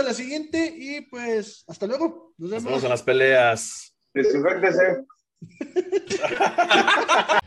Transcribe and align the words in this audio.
a 0.00 0.04
la 0.04 0.14
siguiente 0.14 0.74
y 0.76 1.02
pues 1.02 1.64
hasta 1.68 1.86
luego. 1.86 2.34
Nos 2.38 2.50
Nos 2.50 2.50
vemos. 2.50 2.64
vemos 2.64 2.84
en 2.84 2.90
las 2.90 3.02
peleas. 3.02 3.94
Desinfectese. 4.14 5.04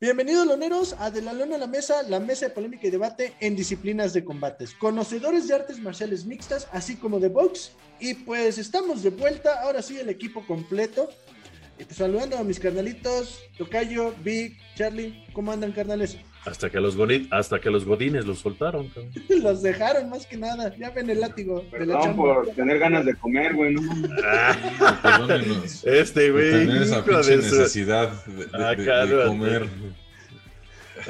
Bienvenidos, 0.00 0.46
loneros, 0.46 0.94
a 1.00 1.10
De 1.10 1.20
la 1.20 1.32
Lona 1.32 1.56
a 1.56 1.58
la 1.58 1.66
Mesa, 1.66 2.04
la 2.04 2.20
mesa 2.20 2.46
de 2.46 2.54
polémica 2.54 2.86
y 2.86 2.90
debate 2.90 3.34
en 3.40 3.56
disciplinas 3.56 4.12
de 4.12 4.24
combates. 4.24 4.72
Conocedores 4.74 5.48
de 5.48 5.56
artes 5.56 5.80
marciales 5.80 6.24
mixtas, 6.24 6.68
así 6.70 6.94
como 6.94 7.18
de 7.18 7.26
box. 7.26 7.72
Y 7.98 8.14
pues 8.14 8.58
estamos 8.58 9.02
de 9.02 9.10
vuelta, 9.10 9.60
ahora 9.60 9.82
sí, 9.82 9.98
el 9.98 10.08
equipo 10.08 10.46
completo. 10.46 11.08
Pues 11.76 11.96
saludando 11.96 12.38
a 12.38 12.44
mis 12.44 12.60
carnalitos, 12.60 13.40
Tocayo, 13.56 14.14
Vic, 14.22 14.56
Charlie, 14.76 15.24
¿cómo 15.32 15.50
andan, 15.50 15.72
carnales? 15.72 16.16
Hasta 16.46 16.70
que 16.70 16.80
los, 16.80 16.96
hasta 17.30 17.60
que 17.60 17.70
los 17.70 17.84
godines 17.84 18.24
los 18.24 18.38
soltaron. 18.38 18.88
cabrón. 18.88 19.10
Los 19.42 19.62
dejaron 19.62 20.08
más 20.08 20.24
que 20.26 20.36
nada. 20.36 20.74
Ya 20.76 20.90
ven 20.90 21.10
el 21.10 21.20
látigo 21.20 21.58
de 21.58 21.64
la 21.64 21.70
Perdón 21.70 22.02
chamba. 22.02 22.22
por 22.34 22.48
tener 22.50 22.78
ganas 22.78 23.04
de 23.04 23.14
comer, 23.16 23.54
güey. 23.54 23.74
No. 23.74 23.82
Ah, 24.24 24.56
este 25.84 26.30
güey. 26.30 26.50
tener 26.50 26.82
esa 26.82 27.04
pinche 27.04 27.36
de 27.36 27.42
su- 27.42 27.56
necesidad 27.56 28.24
de, 28.24 28.46
de- 28.46 28.50
Ah, 28.54 28.70
de- 28.70 28.76
de 28.76 28.84
cálmate. 28.86 29.26
comer. 29.26 29.66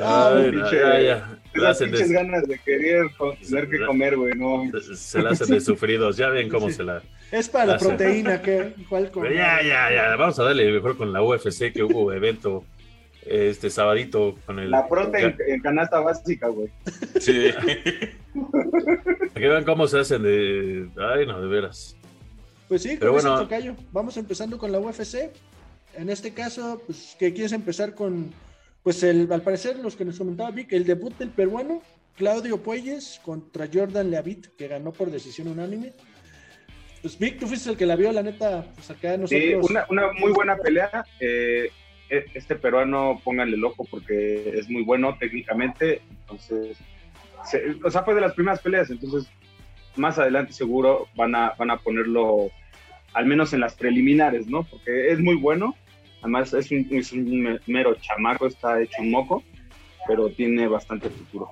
Ah, 0.00 0.34
Ay, 0.36 0.50
pinche- 0.50 1.04
ya. 1.06 1.38
Pinches 1.52 2.08
de- 2.08 2.14
ganas 2.14 2.46
de 2.46 2.58
querer 2.58 3.06
tener 3.48 3.68
que 3.70 3.84
comer, 3.86 4.16
güey. 4.16 4.34
No, 4.34 4.64
se 4.94 5.22
la 5.22 5.30
hacen 5.30 5.48
de 5.48 5.60
sufridos. 5.60 6.16
Ya 6.16 6.28
ven 6.28 6.48
cómo 6.48 6.68
Sí. 6.68 6.74
se 6.76 6.82
la. 6.84 7.02
Es 7.32 7.48
para 7.48 7.66
la 7.66 7.74
Ah, 7.74 7.78
proteína, 7.78 8.40
que 8.42 8.74
igual 8.78 9.10
con. 9.10 9.24
Ya, 9.24 9.60
ya, 9.62 9.90
ya. 9.92 10.16
Vamos 10.16 10.38
a 10.38 10.44
darle 10.44 10.70
mejor 10.72 10.96
con 10.96 11.12
la 11.12 11.22
UFC 11.22 11.72
que 11.72 11.82
hubo 11.82 12.12
evento 12.12 12.64
este 13.30 13.70
sabadito 13.70 14.36
con 14.46 14.58
el. 14.58 14.70
la 14.70 14.88
prote 14.88 15.20
en, 15.20 15.36
en 15.46 15.60
canasta 15.60 16.00
básica, 16.00 16.48
güey. 16.48 16.68
Sí. 17.20 17.50
Para 18.32 19.34
que 19.34 19.48
vean 19.48 19.64
cómo 19.64 19.86
se 19.86 20.00
hacen 20.00 20.22
de. 20.22 20.88
Ay, 20.96 21.26
no, 21.26 21.40
de 21.40 21.48
veras. 21.48 21.96
Pues 22.68 22.82
sí, 22.82 22.96
Pero 22.98 23.12
con 23.12 23.20
eso, 23.20 23.30
bueno. 23.30 23.44
Tocayo. 23.44 23.76
Vamos 23.92 24.16
empezando 24.16 24.58
con 24.58 24.72
la 24.72 24.78
UFC. 24.78 25.30
En 25.94 26.10
este 26.10 26.32
caso, 26.32 26.82
pues, 26.86 27.16
que 27.18 27.32
quieres 27.32 27.52
empezar 27.52 27.94
con, 27.94 28.32
pues, 28.82 29.02
el, 29.02 29.30
al 29.32 29.42
parecer, 29.42 29.78
los 29.78 29.96
que 29.96 30.04
nos 30.04 30.18
comentaba 30.18 30.50
Vic, 30.50 30.72
el 30.72 30.84
debut 30.84 31.16
del 31.18 31.30
peruano, 31.30 31.82
Claudio 32.16 32.62
Puelles 32.62 33.20
contra 33.24 33.68
Jordan 33.72 34.10
Leavitt, 34.10 34.48
que 34.56 34.68
ganó 34.68 34.92
por 34.92 35.10
decisión 35.10 35.48
unánime. 35.48 35.92
Pues, 37.00 37.18
Vic, 37.18 37.38
tú 37.38 37.46
fuiste 37.46 37.70
el 37.70 37.76
que 37.76 37.86
la 37.86 37.96
vio, 37.96 38.12
la 38.12 38.22
neta, 38.22 38.66
pues 38.74 38.90
acá 38.90 39.16
nosotros. 39.16 39.42
Sí, 39.42 39.54
una, 39.54 39.86
una 39.88 40.12
muy 40.12 40.32
buena 40.32 40.56
pelea. 40.56 41.04
Eh, 41.20 41.70
este 42.10 42.56
peruano, 42.56 43.20
pónganle 43.22 43.56
loco 43.56 43.84
porque 43.90 44.50
es 44.58 44.68
muy 44.68 44.82
bueno 44.82 45.16
técnicamente. 45.18 46.00
Entonces, 46.22 46.76
se- 47.44 47.76
o 47.84 47.90
sea, 47.90 48.02
fue 48.02 48.14
de 48.14 48.20
las 48.22 48.34
primeras 48.34 48.60
peleas. 48.60 48.90
Entonces, 48.90 49.28
más 49.96 50.18
adelante 50.18 50.52
seguro 50.52 51.08
van 51.16 51.34
a, 51.34 51.50
van 51.58 51.70
a 51.70 51.78
ponerlo, 51.78 52.50
al 53.14 53.26
menos 53.26 53.52
en 53.52 53.60
las 53.60 53.74
preliminares, 53.74 54.46
¿no? 54.46 54.62
Porque 54.64 55.10
es 55.10 55.18
muy 55.20 55.34
bueno. 55.36 55.74
Además, 56.20 56.52
es 56.52 56.70
un, 56.70 56.86
es 56.90 57.12
un 57.12 57.42
me- 57.42 57.58
mero 57.66 57.94
chamaco, 58.00 58.46
está 58.46 58.80
hecho 58.82 59.00
un 59.02 59.10
moco, 59.10 59.42
pero 60.06 60.28
tiene 60.30 60.66
bastante 60.66 61.10
futuro. 61.10 61.48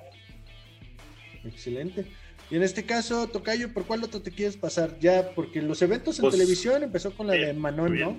Excelente. 1.45 2.05
Y 2.49 2.55
en 2.55 2.63
este 2.63 2.83
caso, 2.85 3.27
Tocayo, 3.27 3.73
¿por 3.73 3.85
cuál 3.85 4.03
otro 4.03 4.21
te 4.21 4.31
quieres 4.31 4.55
pasar? 4.57 4.97
Ya, 4.99 5.31
porque 5.35 5.61
los 5.61 5.81
eventos 5.81 6.17
en 6.19 6.23
Pues, 6.23 6.33
televisión 6.35 6.83
empezó 6.83 7.13
con 7.13 7.27
la 7.27 7.35
eh, 7.35 7.47
de 7.47 7.53
Manon, 7.53 7.97
¿no? 7.99 8.17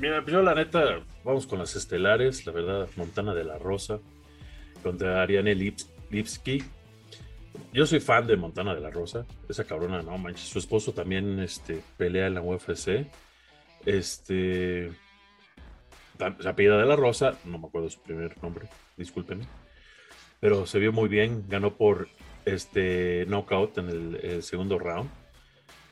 Mira, 0.00 0.24
yo 0.26 0.42
la 0.42 0.54
neta, 0.54 1.00
vamos 1.24 1.46
con 1.46 1.58
las 1.58 1.74
estelares, 1.74 2.46
la 2.46 2.52
verdad, 2.52 2.88
Montana 2.96 3.34
de 3.34 3.44
la 3.44 3.58
Rosa 3.58 3.98
contra 4.82 5.22
Ariane 5.22 5.54
Lips- 5.54 5.90
Lipski. 6.10 6.62
Yo 7.72 7.84
soy 7.86 7.98
fan 8.00 8.26
de 8.26 8.36
Montana 8.36 8.74
de 8.74 8.80
la 8.80 8.90
Rosa, 8.90 9.26
esa 9.48 9.64
cabrona, 9.64 10.02
no 10.02 10.16
manches, 10.18 10.48
su 10.48 10.58
esposo 10.58 10.92
también 10.92 11.40
este, 11.40 11.82
pelea 11.96 12.26
en 12.28 12.34
la 12.34 12.42
UFC. 12.42 13.06
Este. 13.86 14.92
Se 16.18 16.48
apellida 16.48 16.76
de 16.78 16.86
la 16.86 16.96
Rosa, 16.96 17.38
no 17.44 17.58
me 17.58 17.66
acuerdo 17.68 17.88
su 17.90 18.00
primer 18.00 18.40
nombre, 18.42 18.68
discúlpenme. 18.96 19.44
Pero 20.40 20.66
se 20.66 20.78
vio 20.78 20.92
muy 20.92 21.08
bien, 21.08 21.44
ganó 21.48 21.74
por 21.76 22.08
este 22.44 23.24
knockout 23.26 23.78
en 23.78 23.88
el 24.22 24.42
segundo 24.42 24.78
round. 24.78 25.10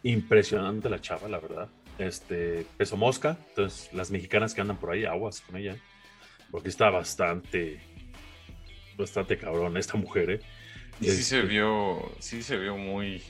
Impresionante 0.03 0.89
la 0.89 1.01
chava, 1.01 1.29
la 1.29 1.41
verdad 1.41 1.69
este 1.99 2.67
peso 2.77 2.97
mosca. 2.97 3.37
Entonces, 3.51 3.93
las 3.93 4.11
mexicanas 4.11 4.55
que 4.55 4.61
andan 4.61 4.79
por 4.79 4.91
ahí, 4.93 5.05
aguas 5.05 5.41
con 5.41 5.57
ella. 5.57 5.77
Porque 6.51 6.69
está 6.69 6.91
bastante, 6.91 7.81
bastante 8.97 9.37
cabrón 9.39 9.77
esta 9.77 9.97
mujer, 9.97 10.31
¿eh? 10.31 10.41
Y 11.01 11.07
sí 11.07 11.23
se 11.23 11.41
Este, 11.41 11.43
vio, 11.43 12.13
sí 12.21 12.43
se 12.43 12.57
vio 12.57 12.77
muy, 12.77 13.23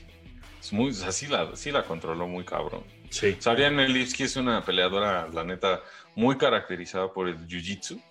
muy, 0.71 0.91
o 0.91 0.93
sea, 0.93 1.11
sí 1.11 1.27
la, 1.27 1.55
sí 1.55 1.71
la 1.71 1.83
controló 1.83 2.27
muy 2.27 2.45
cabrón. 2.45 2.83
Sí, 3.09 3.37
Ariane 3.45 3.87
Lipski 3.89 4.23
es 4.23 4.35
una 4.35 4.63
peleadora, 4.63 5.27
la 5.29 5.43
neta, 5.43 5.81
muy 6.15 6.37
caracterizada 6.37 7.11
por 7.11 7.27
el 7.27 7.37
jiu-jitsu, 7.47 8.01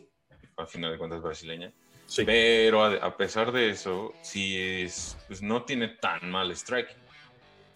al 0.57 0.67
final 0.69 0.93
de 0.93 0.99
cuentas 0.99 1.23
brasileña. 1.23 1.73
sí. 2.07 2.25
Pero 2.25 2.85
a, 2.85 2.95
a 2.95 3.17
pesar 3.17 3.53
de 3.53 3.71
eso, 3.71 4.13
sí 4.23 4.57
es, 4.59 5.17
pues 5.29 5.41
no 5.43 5.63
tiene 5.65 5.89
tan 5.89 6.31
mal 6.31 6.51
strike. 6.51 6.97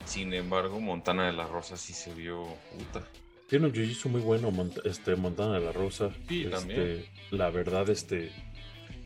Sin 0.05 0.33
embargo, 0.35 0.81
Montana 0.81 1.27
de 1.27 1.33
la 1.33 1.47
Rosa 1.47 1.77
sí 1.77 1.93
se 1.93 2.13
vio 2.15 2.45
puta. 2.77 3.07
Tiene 3.49 3.67
un 3.67 3.73
jiu-jitsu 3.73 4.09
muy 4.09 4.21
bueno, 4.21 4.51
Mont- 4.51 4.81
este, 4.85 5.17
Montana 5.17 5.55
de 5.59 5.65
la 5.65 5.73
Rosa. 5.73 6.11
Sí, 6.29 6.43
Este, 6.45 6.51
también. 6.51 7.05
La 7.31 7.51
verdad, 7.51 7.89
este, 7.91 8.31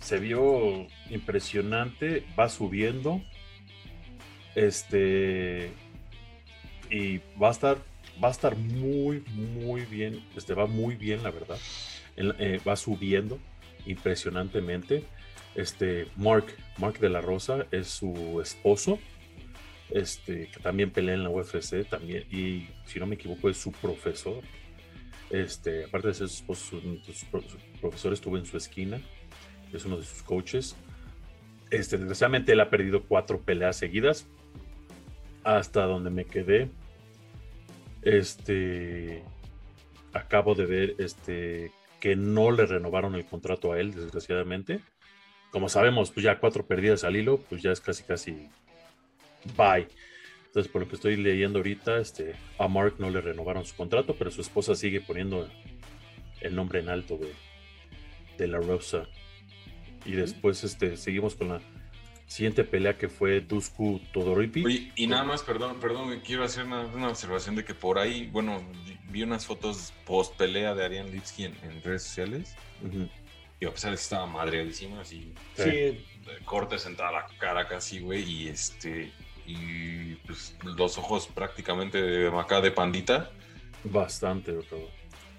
se 0.01 0.19
vio 0.19 0.87
impresionante, 1.11 2.25
va 2.39 2.49
subiendo. 2.49 3.23
Este, 4.55 5.71
y 6.91 7.19
va 7.43 7.49
a 7.49 7.53
estar, 7.53 7.79
va 8.23 8.29
a 8.29 8.31
estar 8.31 8.57
muy, 8.57 9.21
muy 9.33 9.83
bien, 9.83 10.25
este, 10.37 10.55
va 10.55 10.67
muy 10.67 10.95
bien, 10.95 11.23
la 11.23 11.31
verdad. 11.31 11.59
En- 12.17 12.35
eh, 12.39 12.61
va 12.67 12.77
subiendo 12.77 13.39
impresionantemente. 13.87 15.05
Este, 15.55 16.07
Mark, 16.17 16.47
Mark 16.79 16.99
de 17.01 17.09
la 17.09 17.21
Rosa 17.21 17.67
es 17.71 17.89
su 17.89 18.41
esposo 18.41 18.99
este, 19.91 20.49
que 20.49 20.61
también 20.61 20.91
pelea 20.91 21.15
en 21.15 21.23
la 21.23 21.31
UFC, 21.31 21.89
también, 21.89 22.25
y 22.31 22.69
si 22.87 22.99
no 22.99 23.07
me 23.07 23.15
equivoco, 23.15 23.49
es 23.49 23.59
su 23.59 23.73
profesor. 23.73 24.43
Este, 25.31 25.85
aparte 25.85 26.09
de 26.09 26.15
ser 26.15 26.29
su 26.29 26.55
su 26.55 27.27
profesor 27.81 28.13
estuvo 28.13 28.37
en 28.37 28.47
su 28.47 28.57
esquina, 28.57 29.01
es 29.73 29.85
uno 29.85 29.97
de 29.97 30.05
sus 30.05 30.23
coaches. 30.23 30.77
Este, 31.71 31.97
desgraciadamente 31.97 32.53
él 32.53 32.61
ha 32.61 32.71
perdido 32.71 33.05
cuatro 33.05 33.41
peleas 33.41 33.77
seguidas, 33.77 34.27
hasta 35.43 35.85
donde 35.85 36.11
me 36.11 36.25
quedé. 36.25 36.71
Este, 38.03 39.25
acabo 40.13 40.55
de 40.55 40.67
ver 40.67 40.95
este, 40.99 41.73
que 42.01 42.17
no 42.17 42.51
le 42.51 42.67
renovaron 42.67 43.15
el 43.15 43.25
contrato 43.25 43.73
a 43.73 43.81
él, 43.81 43.93
desgraciadamente. 43.93 44.81
Como 45.51 45.69
sabemos, 45.69 46.11
pues 46.11 46.25
ya 46.25 46.39
cuatro 46.39 46.67
perdidas 46.67 47.05
al 47.05 47.17
hilo, 47.17 47.39
pues 47.39 47.63
ya 47.63 47.73
es 47.73 47.81
casi, 47.81 48.03
casi 48.03 48.51
bye. 49.57 49.89
Entonces, 50.47 50.71
por 50.71 50.83
lo 50.83 50.89
que 50.89 50.95
estoy 50.95 51.17
leyendo 51.17 51.59
ahorita, 51.59 51.99
este, 51.99 52.37
a 52.59 52.69
Mark 52.69 52.95
no 52.99 53.11
le 53.11 53.21
renovaron 53.21 53.65
su 53.65 53.75
contrato, 53.75 54.15
pero 54.17 54.31
su 54.31 54.41
esposa 54.41 54.75
sigue 54.75 55.01
poniendo 55.01 55.49
el 56.41 56.55
nombre 56.55 56.81
en 56.81 56.89
alto 56.89 57.19
de, 57.19 57.33
de 58.39 58.47
la 58.47 58.59
Rosa. 58.59 59.09
Y 60.05 60.13
después 60.13 60.63
este, 60.63 60.97
seguimos 60.97 61.35
con 61.35 61.49
la 61.49 61.61
siguiente 62.27 62.65
pelea 62.65 62.97
que 62.97 63.09
fue 63.09 63.41
Dusku 63.41 64.01
Todoripi. 64.13 64.65
Oye, 64.65 64.93
y 64.95 65.07
nada 65.07 65.25
más, 65.25 65.43
perdón, 65.43 65.79
perdón, 65.81 66.21
quiero 66.25 66.45
hacer 66.45 66.65
una, 66.65 66.83
una 66.83 67.09
observación 67.09 67.57
de 67.57 67.65
que 67.65 67.75
por 67.75 67.99
ahí, 67.99 68.29
bueno, 68.33 68.63
vi 69.11 69.23
unas 69.23 69.47
fotos 69.47 69.93
post 70.05 70.37
pelea 70.37 70.75
de 70.75 70.85
Ariane 70.85 71.11
Lipski 71.11 71.45
en, 71.45 71.55
en 71.63 71.83
redes 71.83 72.03
sociales. 72.03 72.55
Y 73.61 73.67
a 73.67 73.71
pesar 73.71 73.91
de 73.91 73.97
que 73.97 74.03
estaba 74.03 74.27
madreadísima, 74.27 75.01
así, 75.01 75.33
Sí. 75.57 76.05
Cortes 76.45 76.87
en 76.87 76.97
toda 76.97 77.13
la 77.13 77.27
cara 77.39 77.69
casi, 77.69 78.01
güey, 78.01 78.23
y 78.23 78.49
este, 78.49 79.13
y 79.47 80.15
pues 80.27 80.57
los 80.65 80.99
ojos 80.99 81.27
prácticamente 81.27 82.01
de 82.01 82.39
acá 82.39 82.61
de 82.61 82.71
pandita. 82.71 83.31
Bastante, 83.85 84.53
creo. 84.69 84.89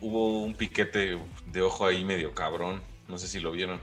Hubo 0.01 0.43
un 0.43 0.53
piquete 0.53 1.17
de 1.47 1.61
ojo 1.61 1.85
ahí 1.85 2.03
medio 2.03 2.33
cabrón, 2.33 2.81
no 3.07 3.17
sé 3.17 3.27
si 3.27 3.39
lo 3.39 3.51
vieron. 3.51 3.79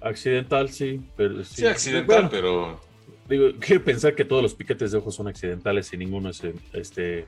Accidental, 0.00 0.68
sí, 0.70 1.00
pero 1.16 1.44
sí. 1.44 1.56
Sí, 1.56 1.66
accidental, 1.66 2.06
Bueno, 2.06 2.28
pero 2.30 2.80
digo, 3.28 3.48
quiero 3.60 3.84
pensar 3.84 4.14
que 4.14 4.24
todos 4.24 4.42
los 4.42 4.54
piquetes 4.54 4.92
de 4.92 4.98
ojos 4.98 5.14
son 5.14 5.28
accidentales 5.28 5.92
y 5.92 5.96
ninguno 5.96 6.30
es 6.30 6.42
este. 6.72 7.26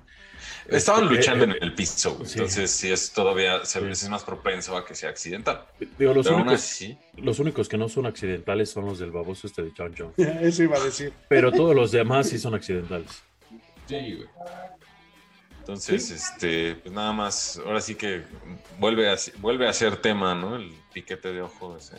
estaban 0.68 1.04
este, 1.04 1.14
luchando 1.16 1.44
eh, 1.44 1.56
en 1.56 1.62
el 1.62 1.74
piso, 1.74 2.18
sí. 2.24 2.34
entonces 2.34 2.70
sí 2.70 2.90
es 2.92 3.12
todavía, 3.12 3.64
se- 3.64 3.80
Sí. 3.80 3.86
es 3.90 4.08
más 4.08 4.24
propenso 4.24 4.76
a 4.76 4.84
que 4.84 4.94
sea 4.94 5.10
accidental. 5.10 5.64
Digo, 5.98 6.12
los 6.14 6.26
Pero 6.26 6.36
únicos, 6.36 6.54
así, 6.54 6.98
los 7.16 7.38
únicos 7.38 7.68
que 7.68 7.78
no 7.78 7.88
son 7.88 8.06
accidentales 8.06 8.70
son 8.70 8.86
los 8.86 8.98
del 8.98 9.10
baboso 9.10 9.46
este 9.46 9.62
de 9.62 9.72
John 9.76 9.94
Jones. 9.96 10.14
eso 10.42 10.62
iba 10.62 10.76
a 10.76 10.84
decir. 10.84 11.12
Pero 11.28 11.52
todos 11.52 11.74
los 11.74 11.92
demás 11.92 12.28
sí 12.28 12.38
son 12.38 12.54
accidentales. 12.54 13.22
Sí, 13.86 14.14
güey. 14.14 14.28
Entonces, 15.60 16.12
este, 16.12 16.76
pues 16.76 16.94
nada 16.94 17.12
más, 17.12 17.60
ahora 17.66 17.80
sí 17.80 17.96
que 17.96 18.22
vuelve 18.78 19.10
a, 19.10 19.16
vuelve 19.38 19.66
a 19.68 19.72
ser 19.72 19.96
tema, 19.96 20.32
¿no? 20.32 20.54
El 20.54 20.72
piquete 20.92 21.32
de 21.32 21.42
ojos 21.42 21.92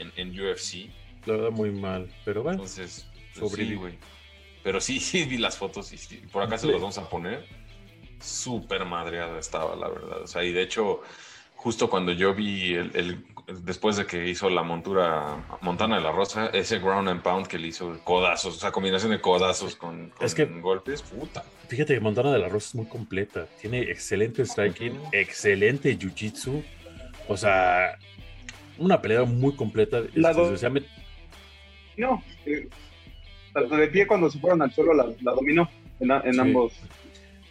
en, 0.00 0.12
en, 0.16 0.30
UFC. 0.30 0.90
La 1.26 1.34
verdad, 1.34 1.50
muy 1.50 1.70
mal, 1.70 2.08
pero 2.24 2.42
bueno. 2.42 2.58
Entonces, 2.58 3.06
pues 3.38 3.52
sí, 3.52 3.74
güey. 3.74 3.98
Pero 4.62 4.80
sí, 4.80 4.98
sí 5.00 5.24
vi 5.24 5.38
las 5.38 5.56
fotos 5.58 5.92
y 5.92 6.16
por 6.28 6.42
acá 6.42 6.58
se 6.58 6.66
los 6.66 6.80
vamos 6.80 6.98
a 6.98 7.08
poner. 7.08 7.46
Súper 8.20 8.84
madreada 8.86 9.38
estaba, 9.38 9.76
la 9.76 9.88
verdad. 9.88 10.22
O 10.22 10.26
sea, 10.26 10.42
y 10.42 10.52
de 10.52 10.62
hecho, 10.62 11.02
justo 11.54 11.90
cuando 11.90 12.12
yo 12.12 12.32
vi 12.34 12.74
el, 12.74 13.24
después 13.64 13.96
de 13.96 14.06
que 14.06 14.28
hizo 14.28 14.50
la 14.50 14.62
montura 14.62 15.44
Montana 15.60 15.96
de 15.96 16.02
la 16.02 16.12
Rosa, 16.12 16.46
ese 16.48 16.78
ground 16.78 17.08
and 17.08 17.22
pound 17.22 17.46
que 17.46 17.58
le 17.58 17.68
hizo 17.68 17.98
codazos, 18.04 18.56
o 18.56 18.58
sea, 18.58 18.72
combinación 18.72 19.12
de 19.12 19.20
codazos 19.20 19.76
con, 19.76 20.12
golpes, 20.60 21.02
puta. 21.02 21.44
Fíjate 21.68 21.94
que 21.94 22.00
Montana 22.00 22.32
de 22.32 22.38
la 22.38 22.48
Rosa 22.48 22.68
es 22.68 22.74
muy 22.74 22.86
completa, 22.86 23.46
tiene 23.60 23.82
excelente 23.82 24.44
striking, 24.44 24.98
excelente 25.12 25.96
jiu-jitsu, 25.98 26.64
o 27.28 27.36
sea, 27.36 27.98
una 28.78 29.00
pelea 29.00 29.24
muy 29.24 29.54
completa. 29.54 30.02
La 30.14 30.30
este, 30.30 30.70
No, 31.96 32.22
eh, 32.44 32.68
de 33.54 33.88
pie 33.88 34.06
cuando 34.06 34.30
se 34.30 34.38
fueron 34.38 34.62
al 34.62 34.72
suelo 34.72 34.92
la, 34.94 35.32
dominó 35.32 35.68
en, 36.00 36.40
ambos. 36.40 36.74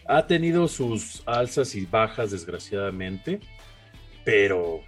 Ha 0.06 0.26
tenido 0.26 0.68
sus 0.68 1.22
alzas 1.26 1.74
y 1.74 1.84
bajas, 1.84 2.30
desgraciadamente 2.30 3.40
pero 4.26 4.80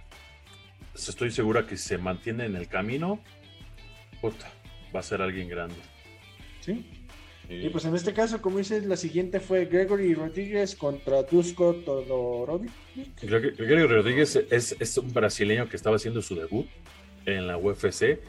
estoy 0.93 1.31
segura 1.31 1.65
que 1.65 1.77
si 1.77 1.87
se 1.87 1.97
mantiene 1.97 2.45
en 2.45 2.57
el 2.57 2.67
camino, 2.67 3.21
puta, 4.19 4.51
va 4.93 4.99
a 4.99 5.03
ser 5.03 5.21
alguien 5.21 5.47
grande. 5.47 5.77
¿Sí? 6.59 6.85
Y 7.47 7.69
pues 7.69 7.85
en 7.85 7.95
este 7.95 8.13
caso, 8.13 8.41
como 8.41 8.57
dices, 8.57 8.85
la 8.85 8.97
siguiente 8.97 9.39
fue 9.39 9.65
Gregory 9.65 10.13
Rodríguez 10.13 10.75
contra 10.75 11.23
Dusko 11.23 11.75
Todorovic. 11.75 12.69
Gregory 13.21 13.87
Rodríguez 13.87 14.35
es, 14.35 14.97
un 14.97 15.13
brasileño 15.13 15.69
que 15.69 15.77
estaba 15.77 15.95
haciendo 15.95 16.21
su 16.21 16.35
debut 16.35 16.67
en 17.25 17.47
la 17.47 17.57
UFC. 17.57 18.19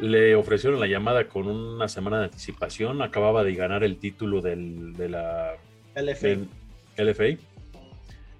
Le 0.00 0.34
ofrecieron 0.34 0.80
la 0.80 0.86
llamada 0.86 1.28
con 1.28 1.46
una 1.46 1.88
semana 1.88 2.18
de 2.18 2.24
anticipación. 2.24 3.02
Acababa 3.02 3.44
de 3.44 3.54
ganar 3.54 3.84
el 3.84 3.98
título 3.98 4.40
del, 4.40 4.94
de 4.94 5.08
la 5.10 5.56
LFA. 5.94 6.46
LFA. 6.96 7.38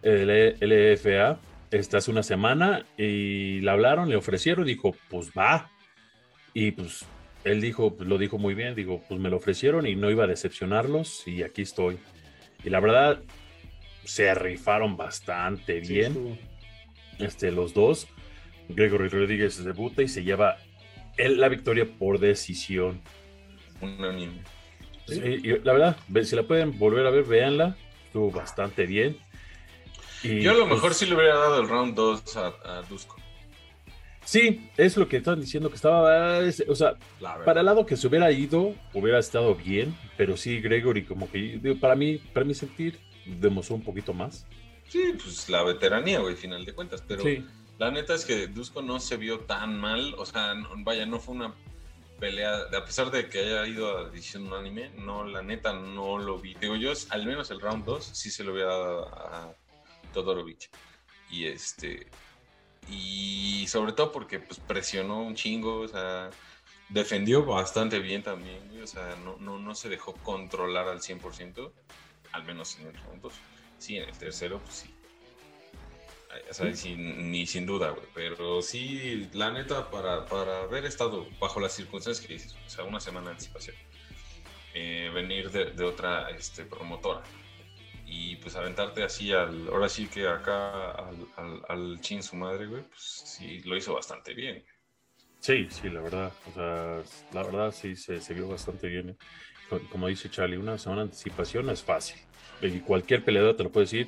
El 0.03 0.57
LFA 0.61 1.39
este, 1.71 1.97
hace 1.97 2.11
una 2.11 2.23
semana 2.23 2.87
y 2.97 3.61
le 3.61 3.71
hablaron, 3.71 4.09
le 4.09 4.17
ofrecieron, 4.17 4.65
dijo, 4.65 4.97
pues 5.09 5.31
va. 5.37 5.71
Y 6.55 6.73
pues 6.73 7.05
él 7.45 7.61
dijo, 7.61 7.95
pues 7.95 8.09
lo 8.09 8.19
dijo 8.19 8.39
muy 8.39 8.55
bien, 8.55 8.75
digo, 8.75 9.03
pues 9.09 9.21
me 9.21 9.31
lo 9.31 9.37
ofrecieron 9.37 9.87
y 9.87 9.95
no 9.95 10.11
iba 10.11 10.25
a 10.25 10.27
decepcionarlos 10.29 11.27
y 11.29 11.43
aquí 11.43 11.63
estoy. 11.63 11.99
Y 12.65 12.71
la 12.71 12.81
verdad, 12.81 13.23
se 14.05 14.35
rifaron 14.35 14.97
bastante 14.97 15.81
bien. 15.81 16.39
este, 17.19 17.53
los 17.53 17.75
dos. 17.75 18.09
Gregory 18.69 19.09
Rodríguez 19.09 19.63
debuta 19.65 20.03
y 20.03 20.09
se 20.09 20.23
lleva 20.23 20.57
la 21.19 21.49
victoria 21.49 21.87
por 21.87 22.19
decisión. 22.19 23.01
Unánime. 23.81 24.43
la 25.07 25.73
verdad, 25.73 25.97
si 26.23 26.37
la 26.37 26.43
pueden 26.43 26.79
volver 26.79 27.07
a 27.07 27.11
ver, 27.11 27.25
véanla. 27.25 27.77
Estuvo 28.07 28.31
bastante 28.31 28.87
bien. 28.87 29.17
Yo 30.23 30.51
a 30.51 30.55
lo 30.55 30.67
mejor 30.67 30.89
pues 30.89 30.99
sí 30.99 31.07
le 31.07 31.15
hubiera 31.15 31.37
dado 31.37 31.61
el 31.61 31.69
round 31.69 31.95
2 31.95 32.37
a, 32.37 32.47
a 32.65 32.83
Dusko. 32.83 33.17
Sí, 34.25 34.71
es 34.77 34.97
lo 34.97 35.09
que 35.09 35.17
estaban 35.17 35.41
diciendo 35.41 35.71
que 35.71 35.77
estaba, 35.77 36.39
o 36.69 36.75
sea, 36.75 36.95
para 37.45 37.61
el 37.61 37.67
lado 37.67 37.87
que 37.87 37.97
se 37.97 38.07
hubiera 38.07 38.31
ido, 38.31 38.75
hubiera 38.93 39.19
estado 39.19 39.55
bien, 39.55 39.97
pero 40.17 40.37
sí, 40.37 40.61
Gregory, 40.61 41.05
como 41.05 41.31
que 41.31 41.59
para 41.81 41.97
mí, 41.97 42.19
para 42.33 42.45
mí 42.45 42.55
sentir, 42.55 43.01
demostró 43.25 43.77
un 43.77 43.83
poquito 43.83 44.13
más. 44.13 44.47
Sí, 44.89 45.15
pues 45.21 45.49
la 45.49 45.63
veteranía, 45.63 46.21
güey, 46.21 46.37
final 46.37 46.65
de 46.65 46.73
cuentas, 46.75 47.03
pero 47.07 47.25
la 47.81 47.91
neta 47.91 48.15
es 48.15 48.27
que 48.27 48.47
Dusko 48.47 48.83
no 48.83 49.01
se 49.01 49.17
vio 49.17 49.41
tan 49.41 49.81
mal, 49.81 50.15
o 50.19 50.27
sea, 50.27 50.53
vaya, 50.85 51.07
no 51.07 51.19
fue 51.19 51.35
una 51.35 51.55
pelea, 52.19 52.55
a 52.77 52.85
pesar 52.85 53.11
de 53.11 53.31
que 53.31 53.39
haya 53.39 53.67
ido 53.67 53.97
a 53.97 54.11
un 54.11 54.53
anime, 54.53 54.91
no, 54.91 55.25
la 55.25 55.41
neta 55.41 55.73
no 55.73 56.19
lo 56.19 56.39
vi. 56.39 56.53
Digo 56.57 56.77
yo, 56.77 56.93
al 57.09 57.25
menos 57.25 57.51
el 57.51 57.59
round 57.59 57.87
2 57.87 58.05
sí 58.05 58.31
se 58.31 58.45
lo 58.45 58.53
hubiera 58.53 58.77
dado 58.77 59.09
a 59.09 59.57
Todorovic. 60.13 60.69
Y 61.31 61.47
este. 61.47 62.07
Y 62.91 63.67
sobre 63.67 63.93
todo 63.93 64.13
porque 64.13 64.41
pues, 64.41 64.61
presionó 64.61 65.23
un 65.23 65.35
chingo, 65.35 65.81
o 65.81 65.89
sea, 65.89 66.29
defendió 66.91 67.47
bastante 67.47 67.99
bien 67.99 68.23
también, 68.23 68.61
o 68.83 68.87
sea, 68.87 69.17
no, 69.25 69.39
no, 69.39 69.75
se 69.75 69.89
dejó 69.89 70.13
controlar 70.17 70.87
al 70.87 71.01
100%, 71.01 71.73
al 72.33 72.45
menos 72.45 72.79
en 72.79 72.89
el 72.89 73.01
segundo. 73.01 73.31
Sí, 73.79 73.97
en 73.97 74.07
el 74.07 74.19
tercero, 74.19 74.61
pues 74.61 74.75
sí. 74.75 74.95
O 76.49 76.55
sea, 76.55 76.75
sin, 76.75 77.31
ni 77.31 77.47
sin 77.47 77.67
duda, 77.67 77.91
güey. 77.91 78.07
Pero 78.15 78.63
sí, 78.63 79.29
la 79.33 79.51
neta, 79.51 79.91
para, 79.91 80.27
para, 80.27 80.63
haber 80.63 80.85
estado 80.85 81.27
bajo 81.41 81.61
las 81.61 81.73
circunstancias 81.73 82.25
que 82.25 82.35
dices, 82.35 82.57
o 82.67 82.71
sea, 82.71 82.85
una 82.85 83.01
semana 83.01 83.27
de 83.27 83.33
anticipación, 83.33 83.77
eh, 84.75 85.11
venir 85.13 85.51
de, 85.51 85.73
de, 85.73 85.85
otra 85.85 86.31
este, 86.31 86.65
promotora, 86.65 87.23
y 88.07 88.37
pues 88.37 88.55
aventarte 88.57 89.03
así 89.03 89.33
al, 89.33 89.69
ahora 89.69 89.89
sí 89.89 90.07
que 90.07 90.29
acá 90.29 90.93
al, 90.93 91.63
al, 91.69 92.01
chin 92.01 92.23
su 92.23 92.37
madre, 92.37 92.67
güey, 92.67 92.83
pues 92.83 93.23
sí, 93.25 93.61
lo 93.63 93.77
hizo 93.77 93.95
bastante 93.95 94.35
bien. 94.35 94.65
Sí, 95.41 95.69
sí, 95.71 95.89
la 95.89 96.01
verdad, 96.01 96.33
o 96.51 96.53
sea, 96.53 97.03
la 97.33 97.43
verdad 97.43 97.73
sí 97.73 97.97
se, 97.97 98.21
se 98.21 98.35
vio 98.35 98.49
bastante 98.49 98.89
bien. 98.89 99.11
¿eh? 99.11 99.17
Como 99.91 100.09
dice 100.09 100.29
Charlie, 100.31 100.57
una 100.57 100.77
semana 100.79 101.03
de 101.03 101.07
anticipación 101.07 101.71
es 101.71 101.83
fácil. 101.83 102.21
Y 102.61 102.81
cualquier 102.81 103.25
peleador 103.25 103.57
te 103.57 103.63
lo 103.63 103.71
puede 103.71 103.87
decir. 103.87 104.07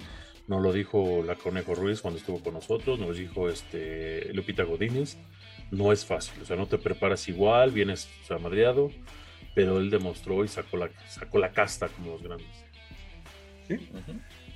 Nos 0.48 0.62
lo 0.62 0.72
dijo 0.72 1.22
la 1.24 1.36
Conejo 1.36 1.74
Ruiz 1.74 2.00
cuando 2.00 2.18
estuvo 2.18 2.40
con 2.40 2.54
nosotros, 2.54 2.98
nos 2.98 3.16
dijo 3.16 3.48
este 3.48 4.32
Lupita 4.34 4.64
Godínez. 4.64 5.16
No 5.70 5.92
es 5.92 6.04
fácil, 6.04 6.42
o 6.42 6.44
sea, 6.44 6.56
no 6.56 6.66
te 6.66 6.78
preparas 6.78 7.28
igual, 7.28 7.70
vienes 7.70 8.08
o 8.22 8.26
sea, 8.26 8.38
madreado, 8.38 8.90
pero 9.54 9.78
él 9.78 9.88
demostró 9.88 10.44
y 10.44 10.48
sacó 10.48 10.76
la, 10.76 10.90
sacó 11.08 11.38
la 11.38 11.52
casta 11.52 11.88
como 11.88 12.12
los 12.12 12.22
grandes. 12.22 12.64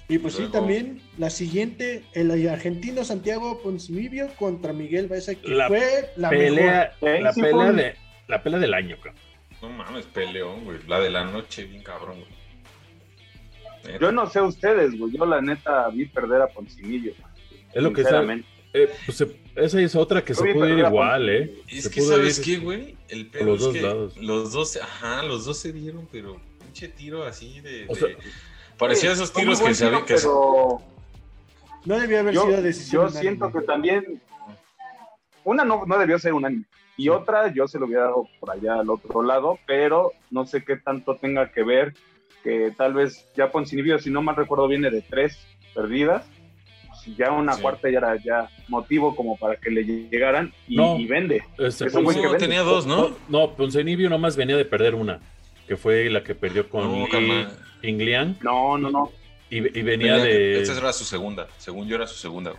Y 0.09 0.19
pues 0.19 0.35
sí, 0.35 0.49
también 0.53 1.01
la 1.19 1.31
siguiente, 1.31 2.05
el 2.13 2.49
argentino 2.49 3.05
Santiago 3.05 3.61
Ponzimibio 3.63 4.29
contra 4.39 4.73
Miguel 4.73 5.09
Baeza, 5.09 5.35
que 5.35 5.49
fue 5.67 6.13
la 6.17 6.31
pelea, 6.31 6.95
La, 7.01 7.33
pelea 7.33 7.73
de, 7.73 7.95
la 8.29 8.43
pelea 8.43 8.61
del 8.61 8.75
año, 8.75 8.97
cabrón. 8.99 9.21
No 9.63 9.71
mames, 9.71 10.07
peleón, 10.07 10.65
güey. 10.65 10.79
La 10.87 11.01
de 11.01 11.11
la 11.11 11.25
noche, 11.25 11.65
bien 11.65 11.83
cabrón, 11.83 12.19
Yo 14.01 14.13
no 14.13 14.29
sé 14.29 14.41
ustedes, 14.41 14.99
güey. 14.99 15.17
Yo 15.17 15.27
la 15.27 15.41
neta 15.41 15.89
vi 15.89 16.07
perder 16.07 16.43
a 16.43 16.49
Ponzimibio. 16.49 17.13
Es 17.73 17.83
lo 17.83 17.93
que. 17.93 18.03
Eh, 18.73 18.91
pues 19.07 19.25
esa 19.55 19.81
es 19.81 19.95
otra 19.95 20.23
que 20.23 20.35
se 20.35 20.53
puede 20.53 20.73
ir 20.75 20.79
igual, 20.81 21.29
¿eh? 21.31 21.63
Es 21.67 21.89
que, 21.89 22.03
¿sabes 22.03 22.41
qué, 22.41 22.59
güey? 22.59 22.97
El 23.09 23.29
pedo 23.29 23.47
los 23.47 23.61
dos 23.61 23.73
que 23.73 23.81
lados. 23.81 24.17
Los 24.19 24.53
dos, 24.53 24.77
ajá, 24.77 25.23
los 25.23 25.47
dos 25.47 25.59
se 25.59 25.73
dieron, 25.73 26.07
pero 26.13 26.39
pinche 26.59 26.89
tiro 26.89 27.25
así 27.25 27.61
de. 27.61 27.87
Parecía 28.77 29.13
esos 29.13 29.33
tiros 29.33 29.61
que 29.61 29.75
se 29.75 29.87
habían. 29.87 30.05
Que 30.05 30.15
pero... 30.17 30.83
No 31.87 31.99
debió 31.99 32.21
haber 32.21 32.35
sido 32.35 32.63
decisión. 32.63 33.05
Yo 33.11 33.19
siento 33.19 33.51
que 33.51 33.61
también. 33.63 34.21
Una 35.45 35.65
no, 35.65 35.87
no 35.87 35.99
debió 35.99 36.19
ser 36.19 36.35
unánime. 36.35 36.65
Y 36.99 37.09
otra, 37.09 37.53
yo 37.53 37.69
se 37.69 37.79
lo 37.79 37.87
hubiera 37.87 38.05
dado 38.05 38.29
por 38.41 38.51
allá 38.51 38.81
al 38.81 38.91
otro 38.91 39.23
lado, 39.23 39.59
pero 39.67 40.13
no 40.31 40.47
sé 40.47 40.65
qué 40.65 40.77
tanto 40.77 41.17
tenga 41.17 41.53
que 41.53 41.63
ver 41.63 41.95
que 42.47 42.73
tal 42.77 42.95
vez 42.95 43.27
ya 43.37 43.51
Poncinibio, 43.51 43.99
si 43.99 44.09
no 44.09 44.23
mal 44.23 44.37
recuerdo, 44.37 44.69
viene 44.69 44.89
de 44.89 45.03
tres 45.03 45.45
perdidas. 45.75 46.25
Pues 46.87 47.17
ya 47.17 47.33
una 47.33 47.57
cuarta 47.57 47.91
ya 47.91 47.99
era 47.99 48.17
ya 48.23 48.49
motivo 48.69 49.17
como 49.17 49.37
para 49.37 49.57
que 49.57 49.69
le 49.71 49.83
llegaran 49.83 50.53
y, 50.69 51.07
vende. 51.07 51.43
Este, 51.59 51.87
tenía 52.39 52.63
dos, 52.63 52.87
¿no? 52.87 53.17
No, 53.29 53.55
Poncinibio 53.55 54.09
nomás 54.09 54.37
venía 54.37 54.57
de 54.57 54.65
perder 54.65 54.95
una, 54.95 55.21
que 55.67 55.77
fue 55.77 56.09
la 56.09 56.23
que 56.23 56.37
perdió 56.37 56.69
con 56.69 57.09
Inglian. 57.83 58.39
No, 58.43 58.79
no, 58.79 58.91
no. 58.91 59.11
Y, 59.51 59.61
venía 59.61 60.17
de. 60.19 60.63
Esta 60.63 60.79
era 60.79 60.93
su 60.93 61.05
segunda. 61.05 61.49
Según 61.59 61.89
yo, 61.89 61.97
era 61.97 62.07
su 62.07 62.17
segunda. 62.17 62.55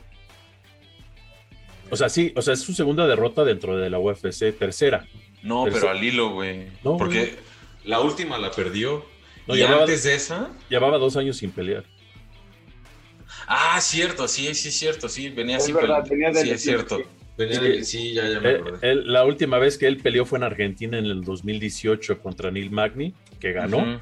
O 1.89 1.95
sea, 1.95 2.09
sí, 2.09 2.33
o 2.35 2.41
sea, 2.41 2.53
es 2.53 2.61
su 2.61 2.73
segunda 2.73 3.07
derrota 3.07 3.45
dentro 3.45 3.77
de 3.77 3.89
la 3.89 3.99
UFC, 3.99 4.51
tercera. 4.57 5.05
No, 5.43 5.65
pero 5.71 5.89
al 5.89 6.03
hilo, 6.03 6.31
güey. 6.31 6.67
Porque 6.83 7.35
la 7.85 8.01
última 8.01 8.37
la 8.37 8.51
perdió. 8.51 9.05
Y 9.47 9.61
antes 9.61 10.03
de 10.03 10.15
esa. 10.15 10.49
Llevaba 10.69 10.97
dos 10.97 11.15
años 11.17 11.37
sin 11.37 11.51
pelear. 11.51 11.83
Ah, 13.47 13.79
cierto, 13.81 14.27
sí, 14.27 14.53
sí, 14.53 14.69
es 14.69 14.75
cierto, 14.75 15.07
sí, 15.07 15.29
venía 15.29 15.59
sin 15.59 15.75
pelear. 15.75 16.05
Sí, 16.35 16.49
es 16.49 16.61
cierto. 16.61 17.01
sí, 17.83 18.13
ya, 18.13 18.27
ya 18.27 18.39
me 18.39 18.49
acordé. 18.55 18.95
la 18.95 19.23
última 19.23 19.57
vez 19.59 19.77
que 19.77 19.87
él 19.87 19.97
peleó 19.97 20.25
fue 20.25 20.39
en 20.39 20.43
Argentina 20.43 20.97
en 20.97 21.05
el 21.05 21.23
2018 21.23 22.19
contra 22.19 22.51
Neil 22.51 22.71
Magny, 22.71 23.13
que 23.39 23.53
ganó. 23.53 23.99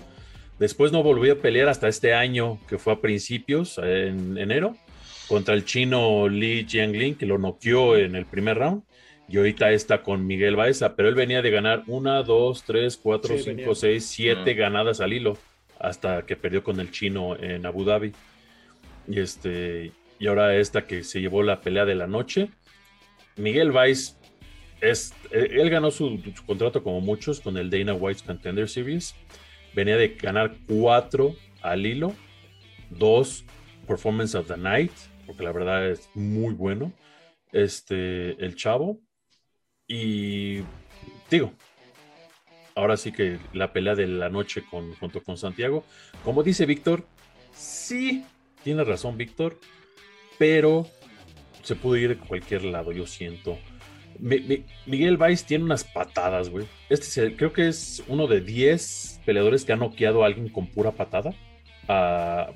Después 0.57 0.91
no 0.91 1.03
volvió 1.03 1.33
a 1.33 1.35
pelear 1.35 1.67
hasta 1.67 1.87
este 1.89 2.13
año, 2.13 2.59
que 2.67 2.77
fue 2.77 2.93
a 2.93 3.01
principios, 3.01 3.77
en 3.77 4.37
enero, 4.37 4.77
contra 5.27 5.53
el 5.53 5.65
chino 5.65 6.29
Li 6.29 6.65
Jianglin, 6.67 7.15
que 7.15 7.25
lo 7.25 7.37
noqueó 7.37 7.97
en 7.97 8.15
el 8.15 8.25
primer 8.25 8.57
round. 8.57 8.83
Y 9.27 9.37
ahorita 9.37 9.71
está 9.71 10.03
con 10.03 10.27
Miguel 10.27 10.55
Baeza, 10.55 10.95
pero 10.95 11.09
él 11.09 11.15
venía 11.15 11.41
de 11.41 11.49
ganar 11.49 11.83
una, 11.87 12.21
dos, 12.21 12.63
tres, 12.63 12.95
cuatro, 12.97 13.37
cinco, 13.37 13.73
seis, 13.73 14.05
siete 14.05 14.53
ganadas 14.53 15.01
al 15.01 15.13
hilo. 15.13 15.37
hasta 15.79 16.25
que 16.25 16.35
perdió 16.35 16.63
con 16.63 16.79
el 16.79 16.91
chino 16.91 17.35
en 17.35 17.65
Abu 17.65 17.83
Dhabi. 17.83 18.13
Y, 19.07 19.19
este, 19.19 19.91
y 20.19 20.27
ahora 20.27 20.55
esta 20.55 20.85
que 20.85 21.03
se 21.03 21.21
llevó 21.21 21.43
la 21.43 21.61
pelea 21.61 21.85
de 21.85 21.95
la 21.95 22.07
noche. 22.07 22.49
Miguel 23.35 23.71
Weiss, 23.71 24.17
es, 24.81 25.13
él 25.31 25.69
ganó 25.69 25.91
su, 25.91 26.21
contrato 26.45 26.83
como 26.83 27.01
muchos 27.01 27.39
con 27.39 27.57
el 27.57 27.69
Dana 27.69 27.93
White's 27.93 28.23
Contender 28.23 28.69
Series. 28.69 29.15
Venía 29.73 29.97
de 29.97 30.09
ganar 30.09 30.55
cuatro 30.67 31.35
al 31.61 31.85
hilo, 31.85 32.13
dos 32.89 33.43
Performance 33.87 34.35
of 34.35 34.47
the 34.47 34.57
Night, 34.57 34.91
porque 35.25 35.43
la 35.43 35.51
verdad 35.51 35.89
es 35.89 36.09
muy 36.13 36.53
bueno. 36.53 36.93
Este, 37.51 38.31
el 38.43 38.55
chavo. 38.55 38.99
Y 39.87 40.61
digo, 41.29 41.53
ahora 42.75 42.97
sí 42.97 43.11
que 43.11 43.39
la 43.53 43.71
pelea 43.71 43.95
de 43.95 44.07
la 44.07 44.29
noche 44.29 44.63
junto 44.69 45.23
con 45.23 45.37
Santiago. 45.37 45.83
Como 46.23 46.43
dice 46.43 46.65
Víctor, 46.65 47.05
sí, 47.53 48.25
tiene 48.63 48.83
razón 48.83 49.17
Víctor, 49.17 49.59
pero 50.37 50.87
se 51.63 51.75
pudo 51.75 51.97
ir 51.97 52.11
a 52.11 52.27
cualquier 52.27 52.63
lado, 52.65 52.91
yo 52.91 53.07
siento. 53.07 53.57
Miguel 54.19 55.17
Valls 55.17 55.45
tiene 55.45 55.63
unas 55.65 55.83
patadas, 55.83 56.49
güey. 56.49 56.65
Este 56.89 57.35
creo 57.35 57.51
que 57.51 57.67
es 57.67 58.03
uno 58.07 58.27
de 58.27 58.41
10 58.41 59.21
peleadores 59.25 59.65
que 59.65 59.73
ha 59.73 59.75
noqueado 59.75 60.23
a 60.23 60.27
alguien 60.27 60.49
con 60.49 60.67
pura 60.67 60.91
patada. 60.91 61.33
A, 61.87 62.51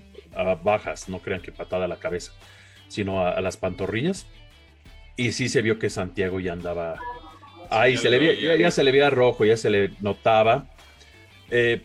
bajas, 0.63 1.09
no 1.09 1.19
crean 1.19 1.41
que 1.41 1.51
patada 1.51 1.85
a 1.85 1.87
la 1.87 1.97
cabeza, 1.97 2.31
sino 2.87 3.25
a, 3.25 3.41
las 3.41 3.57
pantorrillas. 3.57 4.25
Y 5.17 5.33
sí 5.33 5.49
se 5.49 5.61
vio 5.61 5.79
que 5.79 5.89
Santiago 5.89 6.39
ya 6.39 6.53
andaba 6.53 6.97
Ahí 7.69 7.97
se 7.97 8.09
le 8.09 8.57
ya, 8.57 8.71
se 8.71 8.83
le 8.83 8.91
veía 8.91 9.09
rojo, 9.09 9.45
ya 9.45 9.57
se 9.57 9.69
le 9.69 9.91
notaba. 10.01 10.67
Eh, 11.51 11.81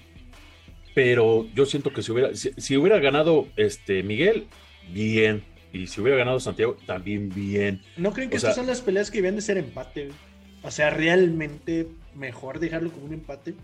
pero 0.94 1.46
yo 1.54 1.66
siento 1.66 1.92
que 1.92 2.02
si 2.02 2.12
hubiera, 2.12 2.30
si, 2.34 2.76
hubiera 2.76 2.98
ganado 3.00 3.48
este 3.56 4.02
Miguel, 4.02 4.46
bien. 4.92 5.42
Y 5.72 5.88
si 5.88 6.00
hubiera 6.00 6.16
ganado 6.16 6.38
Santiago, 6.38 6.76
también 6.86 7.30
bien. 7.30 7.82
¿No 7.96 8.12
creen 8.12 8.30
que 8.30 8.36
estas 8.36 8.54
son 8.54 8.66
las 8.66 8.80
peleas 8.80 9.10
que 9.10 9.18
deben 9.18 9.34
de 9.34 9.42
ser 9.42 9.58
empate? 9.58 10.10
O 10.62 10.70
sea, 10.70 10.90
realmente 10.90 11.88
mejor 12.14 12.60
dejarlo 12.60 12.90
como 12.90 13.06
un 13.06 13.14
empate. 13.14 13.54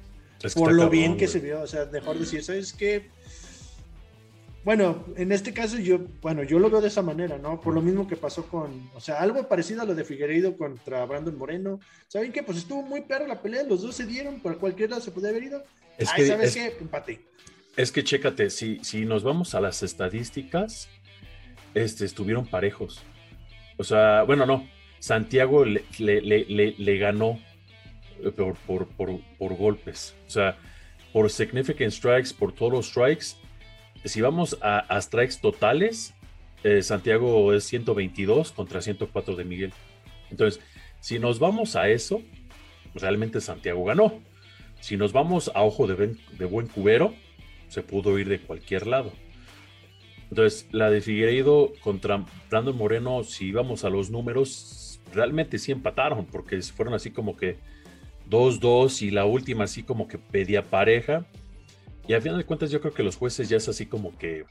por 0.54 0.72
lo 0.72 0.90
bien 0.90 1.16
que 1.16 1.28
se 1.28 1.38
vio. 1.38 1.62
O 1.62 1.66
sea, 1.66 1.86
mejor 1.86 2.18
decir, 2.18 2.42
¿sabes 2.42 2.72
qué? 2.72 3.08
Bueno, 4.62 5.06
en 5.16 5.32
este 5.32 5.54
caso 5.54 5.78
yo, 5.78 6.00
bueno, 6.20 6.42
yo 6.42 6.58
lo 6.58 6.68
veo 6.68 6.82
de 6.82 6.88
esa 6.88 7.00
manera, 7.00 7.38
¿no? 7.38 7.60
Por 7.60 7.74
lo 7.74 7.80
mismo 7.80 8.06
que 8.06 8.16
pasó 8.16 8.46
con, 8.46 8.90
o 8.94 9.00
sea, 9.00 9.20
algo 9.20 9.48
parecido 9.48 9.82
a 9.82 9.86
lo 9.86 9.94
de 9.94 10.04
Figueiredo 10.04 10.56
contra 10.56 11.04
Brandon 11.06 11.36
Moreno. 11.36 11.80
¿Saben 12.08 12.30
qué? 12.30 12.42
Pues 12.42 12.58
estuvo 12.58 12.82
muy 12.82 13.00
perro 13.00 13.26
la 13.26 13.40
pelea, 13.40 13.62
los 13.62 13.80
dos 13.82 13.96
se 13.96 14.04
dieron, 14.04 14.40
por 14.40 14.58
cualquiera 14.58 15.00
se 15.00 15.12
podía 15.12 15.30
haber 15.30 15.44
ido. 15.44 15.64
Es 15.96 16.12
que, 16.12 16.26
¿sabes 16.26 16.54
qué? 16.54 16.76
Empate. 16.78 17.24
Es 17.76 17.90
que 17.90 18.04
chécate, 18.04 18.50
si, 18.50 18.80
si 18.82 19.06
nos 19.06 19.22
vamos 19.22 19.54
a 19.54 19.60
las 19.60 19.82
estadísticas, 19.82 20.88
este, 21.72 22.04
estuvieron 22.04 22.46
parejos. 22.46 23.02
O 23.78 23.84
sea, 23.84 24.24
bueno, 24.24 24.44
no, 24.44 24.68
Santiago 24.98 25.64
le, 25.64 25.84
le, 25.98 26.98
ganó 26.98 27.40
eh, 28.22 28.30
por, 28.30 28.56
por, 28.56 28.86
por, 28.88 29.20
por 29.38 29.56
golpes. 29.56 30.14
O 30.26 30.30
sea, 30.30 30.58
por 31.14 31.30
significant 31.30 31.92
strikes, 31.92 32.34
por 32.38 32.52
total 32.52 32.82
strikes, 32.82 33.36
si 34.04 34.21
vamos 34.21 34.59
a, 34.62 35.00
strikes 35.00 35.37
totales, 35.40 36.14
eh, 36.64 36.83
Santiago 36.83 37.52
es 37.52 37.64
122 37.64 38.52
contra 38.52 38.80
104 38.80 39.37
de 39.37 39.45
Miguel. 39.45 39.73
Entonces, 40.30 40.62
si 41.00 41.19
nos 41.19 41.38
vamos 41.38 41.76
a 41.76 41.88
eso, 41.88 42.23
realmente 42.95 43.40
Santiago 43.40 43.85
ganó. 43.85 44.21
Si 44.80 44.97
nos 44.97 45.12
vamos 45.12 45.50
a 45.54 45.62
ojo 45.62 45.87
de, 45.87 46.16
de 46.38 46.45
buen 46.45 46.66
cubero, 46.66 47.14
se 47.69 47.83
pudo 47.83 48.19
ir 48.19 48.28
de 48.28 48.40
cualquier 48.40 48.87
lado. 48.87 49.12
Entonces, 50.30 50.69
la 50.71 50.90
de 50.90 51.00
Figueiredo 51.00 51.73
contra 51.80 52.25
Brandon 52.49 52.76
Moreno, 52.76 53.25
si 53.25 53.50
vamos 53.52 53.85
a 53.85 53.90
los 53.90 54.11
números, 54.11 55.00
realmente 55.12 55.59
sí 55.59 55.73
empataron, 55.73 56.26
porque 56.26 56.61
fueron 56.62 56.95
así 56.95 57.11
como 57.11 57.37
que 57.37 57.59
2-2 58.28 59.02
y 59.02 59.11
la 59.11 59.25
última 59.25 59.64
así 59.64 59.83
como 59.83 60.07
que 60.07 60.19
pedía 60.19 60.64
pareja. 60.64 61.26
Y 62.07 62.14
al 62.14 62.23
final 62.23 62.38
de 62.38 62.45
cuentas, 62.45 62.71
yo 62.71 62.80
creo 62.80 62.92
que 62.92 63.02
los 63.02 63.16
jueces 63.16 63.49
ya 63.49 63.57
es 63.57 63.69
así 63.69 63.87
como 63.87 64.16
que 64.19 64.45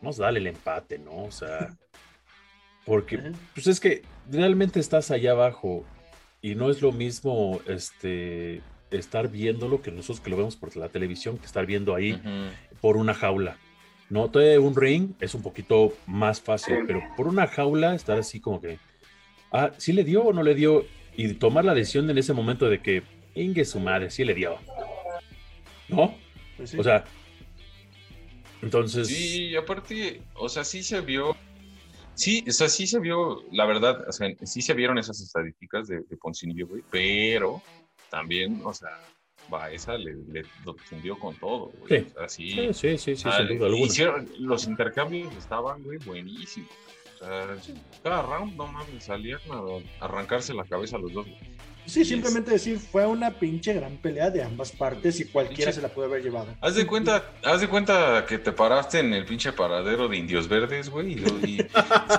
nos 0.00 0.16
dale 0.16 0.40
el 0.40 0.46
empate, 0.46 0.98
¿no? 0.98 1.24
O 1.24 1.30
sea, 1.30 1.76
porque 2.86 3.32
pues 3.54 3.66
es 3.66 3.80
que 3.80 4.02
realmente 4.30 4.80
estás 4.80 5.10
allá 5.10 5.32
abajo 5.32 5.84
y 6.40 6.54
no 6.54 6.70
es 6.70 6.82
lo 6.82 6.92
mismo 6.92 7.60
este 7.66 8.60
estar 8.90 9.28
viéndolo 9.28 9.80
que 9.80 9.90
nosotros 9.90 10.20
que 10.20 10.30
lo 10.30 10.36
vemos 10.36 10.56
por 10.56 10.76
la 10.76 10.88
televisión 10.88 11.38
que 11.38 11.46
estar 11.46 11.64
viendo 11.64 11.94
ahí 11.94 12.20
por 12.80 12.96
una 12.96 13.14
jaula. 13.14 13.56
No, 14.10 14.28
todo 14.28 14.60
un 14.60 14.76
ring 14.76 15.14
es 15.20 15.34
un 15.34 15.40
poquito 15.40 15.94
más 16.06 16.40
fácil, 16.40 16.80
pero 16.86 17.02
por 17.16 17.28
una 17.28 17.46
jaula 17.46 17.94
estar 17.94 18.18
así 18.18 18.40
como 18.40 18.60
que, 18.60 18.78
ah, 19.50 19.70
sí 19.78 19.94
le 19.94 20.04
dio 20.04 20.22
o 20.24 20.32
no 20.34 20.42
le 20.42 20.54
dio, 20.54 20.84
y 21.16 21.32
tomar 21.34 21.64
la 21.64 21.72
decisión 21.72 22.10
en 22.10 22.18
ese 22.18 22.34
momento 22.34 22.68
de 22.68 22.80
que, 22.80 23.02
Inge 23.34 23.64
su 23.64 23.80
madre, 23.80 24.10
sí 24.10 24.24
le 24.24 24.34
dio. 24.34 24.58
¿No? 25.88 26.14
Pues 26.62 26.74
o 26.74 26.82
sea, 26.82 27.04
entonces. 28.62 29.08
Sí, 29.08 29.56
aparte, 29.56 30.22
o 30.34 30.48
sea, 30.48 30.64
sí 30.64 30.82
se 30.82 31.00
vio. 31.00 31.36
Sí, 32.14 32.44
o 32.46 32.52
sea, 32.52 32.68
sí 32.68 32.86
se 32.86 33.00
vio, 33.00 33.42
la 33.50 33.64
verdad, 33.64 34.06
o 34.06 34.12
sea, 34.12 34.28
sí 34.44 34.62
se 34.62 34.74
vieron 34.74 34.98
esas 34.98 35.20
estadísticas 35.20 35.88
de, 35.88 36.02
de 36.02 36.16
Poncinillo, 36.18 36.68
güey, 36.68 36.82
pero 36.90 37.62
también, 38.10 38.60
o 38.64 38.72
sea, 38.74 38.90
va, 39.52 39.70
esa 39.70 39.96
le, 39.96 40.14
le 40.30 40.44
lo 40.64 40.74
fundió 40.74 41.18
con 41.18 41.34
todo, 41.36 41.72
güey. 41.80 42.06
Sí. 42.28 42.50
sí, 42.50 42.74
sí, 42.74 42.98
sí, 42.98 43.16
sí, 43.16 43.30
sin 43.30 43.58
duda 43.58 43.66
alguna. 43.66 44.26
los 44.38 44.66
intercambios 44.66 45.34
estaban, 45.36 45.82
güey, 45.82 45.98
buenísimos. 45.98 46.70
O 47.14 47.24
sea, 47.24 47.56
cada 48.02 48.22
round, 48.22 48.56
no 48.56 48.66
mames, 48.66 49.04
salían 49.04 49.40
a 49.50 50.04
arrancarse 50.04 50.52
la 50.52 50.64
cabeza 50.64 50.96
a 50.96 51.00
los 51.00 51.12
dos, 51.12 51.26
güey. 51.26 51.38
Sí, 51.86 52.04
simplemente 52.04 52.52
decir, 52.52 52.78
fue 52.78 53.06
una 53.06 53.32
pinche 53.32 53.72
gran 53.74 53.96
pelea 53.96 54.30
de 54.30 54.42
ambas 54.42 54.70
partes 54.70 55.18
y 55.20 55.24
cualquiera 55.24 55.72
se 55.72 55.82
la 55.82 55.88
puede 55.88 56.08
haber 56.08 56.22
llevado. 56.22 56.54
Haz 56.60 56.76
de 56.76 56.86
cuenta, 56.86 57.32
haz 57.42 57.60
de 57.60 57.68
cuenta 57.68 58.24
que 58.26 58.38
te 58.38 58.52
paraste 58.52 59.00
en 59.00 59.12
el 59.12 59.24
pinche 59.24 59.52
paradero 59.52 60.08
de 60.08 60.16
Indios 60.16 60.48
Verdes, 60.48 60.90
güey, 60.90 61.14
y, 61.14 61.66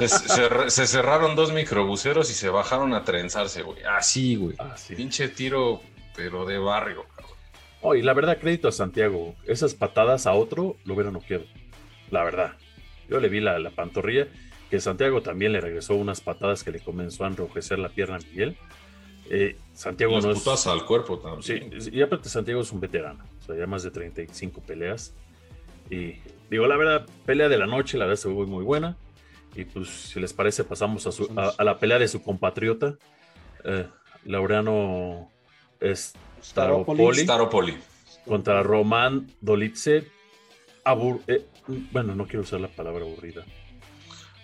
se, 0.70 0.88
cerraron 0.88 1.36
dos 1.36 1.54
microbuseros 1.54 2.30
y 2.30 2.34
se 2.34 2.50
bajaron 2.50 2.94
a 2.94 3.04
trenzarse, 3.04 3.62
güey. 3.62 3.78
Así, 3.84 4.36
güey. 4.36 4.56
Pinche 4.96 5.30
tiro, 5.30 5.82
pero 6.16 6.46
de 6.46 6.58
barrio, 6.58 7.06
cabrón. 7.16 7.38
Oh, 7.82 7.96
y 7.96 8.02
la 8.02 8.14
verdad, 8.14 8.38
crédito 8.40 8.68
a 8.68 8.72
Santiago. 8.72 9.36
Esas 9.46 9.74
patadas 9.76 10.28
a 10.28 10.34
otro 10.34 10.76
lo 10.86 10.94
hubieran 10.94 11.14
noqueado. 11.14 11.46
La 12.12 12.24
verdad. 12.24 12.54
Yo 13.10 13.20
le 13.20 13.28
vi 13.28 13.42
la, 13.42 13.60
la 13.60 13.72
pantorrilla, 13.72 14.28
que 14.70 14.80
Santiago 14.80 15.22
también 15.22 15.52
le 15.52 15.62
regresó 15.62 15.96
unas 15.96 16.22
patadas 16.22 16.64
que 16.64 16.72
le 16.72 16.80
comenzó 16.80 17.26
a 17.26 17.28
enrojecer 17.28 17.80
la 17.80 17.90
pierna 17.90 18.16
a 18.16 18.20
Miguel 18.20 18.58
eh, 19.30 19.58
Santiago 19.74 20.20
no 20.20 20.32
es. 20.32 20.68
al 20.68 20.86
cuerpo 20.86 21.18
también. 21.20 21.82
Sí, 21.82 21.90
y 21.92 22.02
aparte 22.02 22.30
Santiago 22.30 22.62
es 22.62 22.72
un 22.72 22.80
veterano, 22.80 23.24
o 23.42 23.46
sea, 23.46 23.56
ya 23.56 23.68
más 23.68 23.84
de 23.84 23.92
35 23.92 24.62
peleas. 24.62 25.14
Y 25.90 26.16
digo, 26.50 26.68
la 26.68 26.78
verdad, 26.78 27.06
pelea 27.26 27.50
de 27.50 27.58
la 27.58 27.66
noche, 27.66 27.98
la 27.98 28.06
verdad 28.06 28.22
se 28.22 28.34
fue 28.34 28.46
muy 28.46 28.64
buena. 28.64 28.98
Y 29.56 29.66
pues, 29.66 29.90
si 29.90 30.20
les 30.20 30.34
parece, 30.34 30.64
pasamos 30.64 31.08
a, 31.36 31.64
la 31.64 31.78
pelea 31.78 32.00
de 32.00 32.08
su 32.08 32.24
compatriota, 32.24 32.96
eh, 33.64 33.88
Laureano 34.26 35.30
Staropoli, 36.42 37.78
contra 38.26 38.64
Román 38.64 39.28
Dolitze. 39.42 40.08
Eh, 41.28 41.46
bueno, 41.92 42.16
no 42.16 42.26
quiero 42.26 42.42
usar 42.42 42.60
la 42.60 42.68
palabra 42.68 43.06
aburrida. 43.06 43.46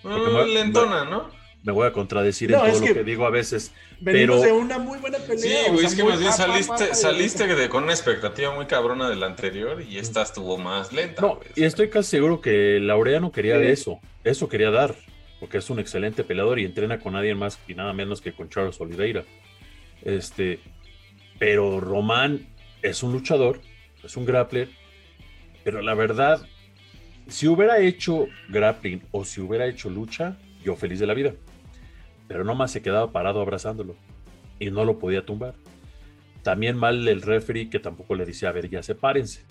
Mm, 0.03 0.53
lentona, 0.53 1.05
¿no? 1.05 1.29
Me 1.63 1.73
voy 1.73 1.87
a 1.87 1.91
contradecir 1.91 2.51
en 2.51 2.59
todo 2.59 2.79
lo 2.79 2.93
que 2.93 3.03
digo 3.03 3.25
a 3.25 3.29
veces. 3.29 3.73
Venimos 3.99 4.41
de 4.41 4.51
una 4.51 4.79
muy 4.79 4.97
buena 4.99 5.17
pelea. 5.17 5.65
Sí, 5.65 5.71
güey, 5.71 5.85
es 5.85 5.95
que 5.95 6.03
más 6.03 6.19
bien 6.19 6.31
saliste, 6.31 6.95
saliste 6.95 7.69
con 7.69 7.83
una 7.83 7.93
expectativa 7.93 8.53
muy 8.55 8.65
cabrona 8.65 9.09
del 9.09 9.23
anterior 9.23 9.81
y 9.81 9.97
esta 9.97 10.21
estuvo 10.21 10.57
más 10.57 10.93
lenta. 10.93 11.21
No, 11.21 11.39
y 11.55 11.63
estoy 11.63 11.89
casi 11.89 12.11
seguro 12.11 12.39
que 12.39 12.79
Laureano 12.79 13.31
quería 13.31 13.57
de 13.57 13.71
eso. 13.71 13.99
Eso 14.23 14.47
quería 14.47 14.71
dar, 14.71 14.95
porque 15.39 15.57
es 15.57 15.69
un 15.69 15.79
excelente 15.79 16.23
peleador 16.23 16.59
y 16.59 16.65
entrena 16.65 16.99
con 16.99 17.13
nadie 17.13 17.35
más 17.35 17.59
y 17.67 17.73
nada 17.73 17.91
menos 17.93 18.21
que 18.21 18.31
con 18.31 18.49
Charles 18.49 18.79
Oliveira. 18.79 19.25
Este, 20.03 20.59
pero 21.39 21.81
Román 21.81 22.47
es 22.81 23.03
un 23.03 23.11
luchador, 23.11 23.59
es 24.01 24.15
un 24.15 24.25
grappler, 24.25 24.69
pero 25.65 25.81
la 25.81 25.93
verdad, 25.93 26.47
si 27.27 27.47
hubiera 27.47 27.79
hecho 27.79 28.27
grappling 28.47 29.03
o 29.11 29.25
si 29.25 29.41
hubiera 29.41 29.67
hecho 29.67 29.89
lucha, 29.89 30.37
yo 30.63 30.77
feliz 30.77 30.99
de 30.99 31.07
la 31.07 31.13
vida 31.13 31.33
pero 32.29 32.43
nomás 32.43 32.71
se 32.71 32.83
quedaba 32.83 33.11
parado 33.11 33.41
abrazándolo 33.41 33.95
y 34.59 34.69
no 34.69 34.85
lo 34.85 34.99
podía 34.99 35.25
tumbar. 35.25 35.55
También 36.43 36.77
mal 36.77 37.05
el 37.07 37.23
referee 37.23 37.71
que 37.71 37.79
tampoco 37.79 38.13
le 38.13 38.23
decía, 38.23 38.49
a 38.49 38.51
ver, 38.51 38.69
ya 38.69 38.83
sepárense. 38.83 39.43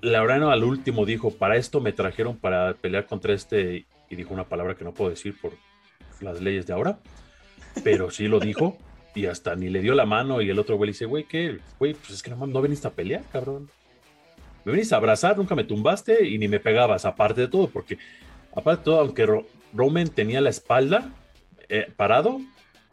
Laureano 0.00 0.52
al 0.52 0.62
último 0.62 1.04
dijo, 1.04 1.32
para 1.32 1.56
esto 1.56 1.80
me 1.80 1.92
trajeron 1.92 2.36
para 2.36 2.74
pelear 2.74 3.06
contra 3.06 3.34
este, 3.34 3.84
y 4.08 4.16
dijo 4.16 4.32
una 4.32 4.44
palabra 4.44 4.76
que 4.76 4.84
no 4.84 4.94
puedo 4.94 5.10
decir 5.10 5.34
por 5.40 5.52
las 6.20 6.40
leyes 6.40 6.66
de 6.68 6.72
ahora, 6.72 7.00
pero 7.82 8.12
sí 8.12 8.28
lo 8.28 8.38
dijo 8.38 8.78
y 9.16 9.26
hasta 9.26 9.56
ni 9.56 9.68
le 9.68 9.80
dio 9.80 9.94
la 9.94 10.06
mano 10.06 10.40
y 10.40 10.50
el 10.50 10.60
otro 10.60 10.76
güey 10.76 10.86
le 10.86 10.92
dice, 10.92 11.06
güey, 11.06 11.24
¿qué? 11.24 11.58
Güey, 11.80 11.94
pues 11.94 12.10
es 12.10 12.22
que 12.22 12.30
no, 12.30 12.46
no 12.46 12.62
veniste 12.62 12.86
a 12.86 12.92
pelear, 12.92 13.24
cabrón. 13.32 13.68
me 14.64 14.70
venís 14.70 14.92
a 14.92 14.98
abrazar, 14.98 15.36
nunca 15.36 15.56
me 15.56 15.64
tumbaste 15.64 16.28
y 16.28 16.38
ni 16.38 16.46
me 16.46 16.60
pegabas, 16.60 17.04
aparte 17.04 17.40
de 17.40 17.48
todo, 17.48 17.66
porque 17.66 17.98
aparte 18.54 18.80
de 18.80 18.84
todo, 18.84 19.00
aunque 19.00 19.26
Roman 19.72 20.08
tenía 20.08 20.40
la 20.40 20.50
espalda 20.50 21.12
eh, 21.72 21.92
parado, 21.96 22.40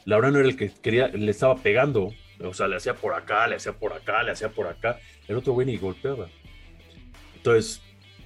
Laura 0.06 0.32
no 0.32 0.40
era 0.40 0.48
el 0.48 0.58
que 0.58 0.72
quería, 0.72 1.08
le 1.10 1.30
estaba 1.30 1.56
pegando, 1.56 2.14
o 2.44 2.54
sea, 2.54 2.68
le 2.68 2.78
hacía 2.78 2.96
por 2.96 3.14
acá, 3.14 3.48
le 3.48 3.58
hacía 3.58 3.74
por 3.74 3.94
acá, 3.94 4.24
le 4.24 4.32
hacía 4.32 4.50
por 4.50 4.68
acá, 4.68 5.00
el 5.28 5.38
otro 5.38 5.54
güey 5.54 5.68
ni 5.68 5.78
golpeaba. 5.78 6.28
Entonces, 7.36 7.82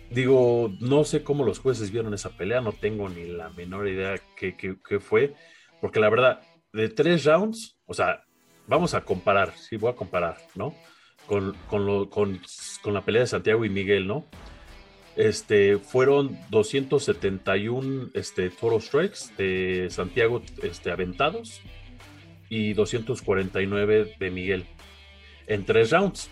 digo, 0.10 0.72
no 0.80 1.04
sé 1.04 1.24
cómo 1.24 1.44
los 1.44 1.60
jueces 1.60 1.92
vieron 1.92 2.14
esa 2.14 2.38
pelea, 2.38 2.62
no 2.62 2.72
tengo 2.72 3.10
ni 3.10 3.26
la 3.26 3.50
menor 3.50 3.88
idea 3.88 4.16
qué, 4.38 4.56
qué 4.56 5.00
fue, 5.00 5.34
porque 5.82 6.00
la 6.00 6.10
verdad, 6.10 6.42
de 6.72 6.90
tres 6.90 7.26
rounds, 7.26 7.78
o 7.86 7.94
sea, 7.94 8.24
vamos 8.68 8.94
a 8.94 9.02
comparar, 9.02 9.54
sí, 9.58 9.78
voy 9.78 9.92
a 9.92 9.96
comparar, 9.96 10.38
¿no? 10.56 10.76
Con, 11.28 11.56
con, 11.68 12.40
la 12.94 13.02
pelea 13.02 13.22
de 13.22 13.28
Santiago 13.28 13.64
y 13.66 13.70
Miguel, 13.70 14.08
¿no? 14.08 14.26
Este, 15.16 15.78
fueron 15.78 16.40
271 16.50 18.10
este, 18.14 18.52
strikes 18.52 19.20
de 19.38 19.88
Santiago 19.92 20.42
este, 20.64 20.92
aventados 20.92 21.62
y 22.50 22.74
249 22.74 24.16
de 24.20 24.32
Miguel 24.32 24.66
en 25.48 25.66
tres 25.66 25.92
rounds. 25.92 26.30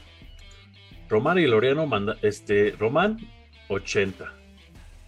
Román 1.09 1.37
y 1.39 1.45
Loreano, 1.45 1.85
manda, 1.85 2.17
este, 2.21 2.71
Román 2.71 3.17
80 3.67 4.33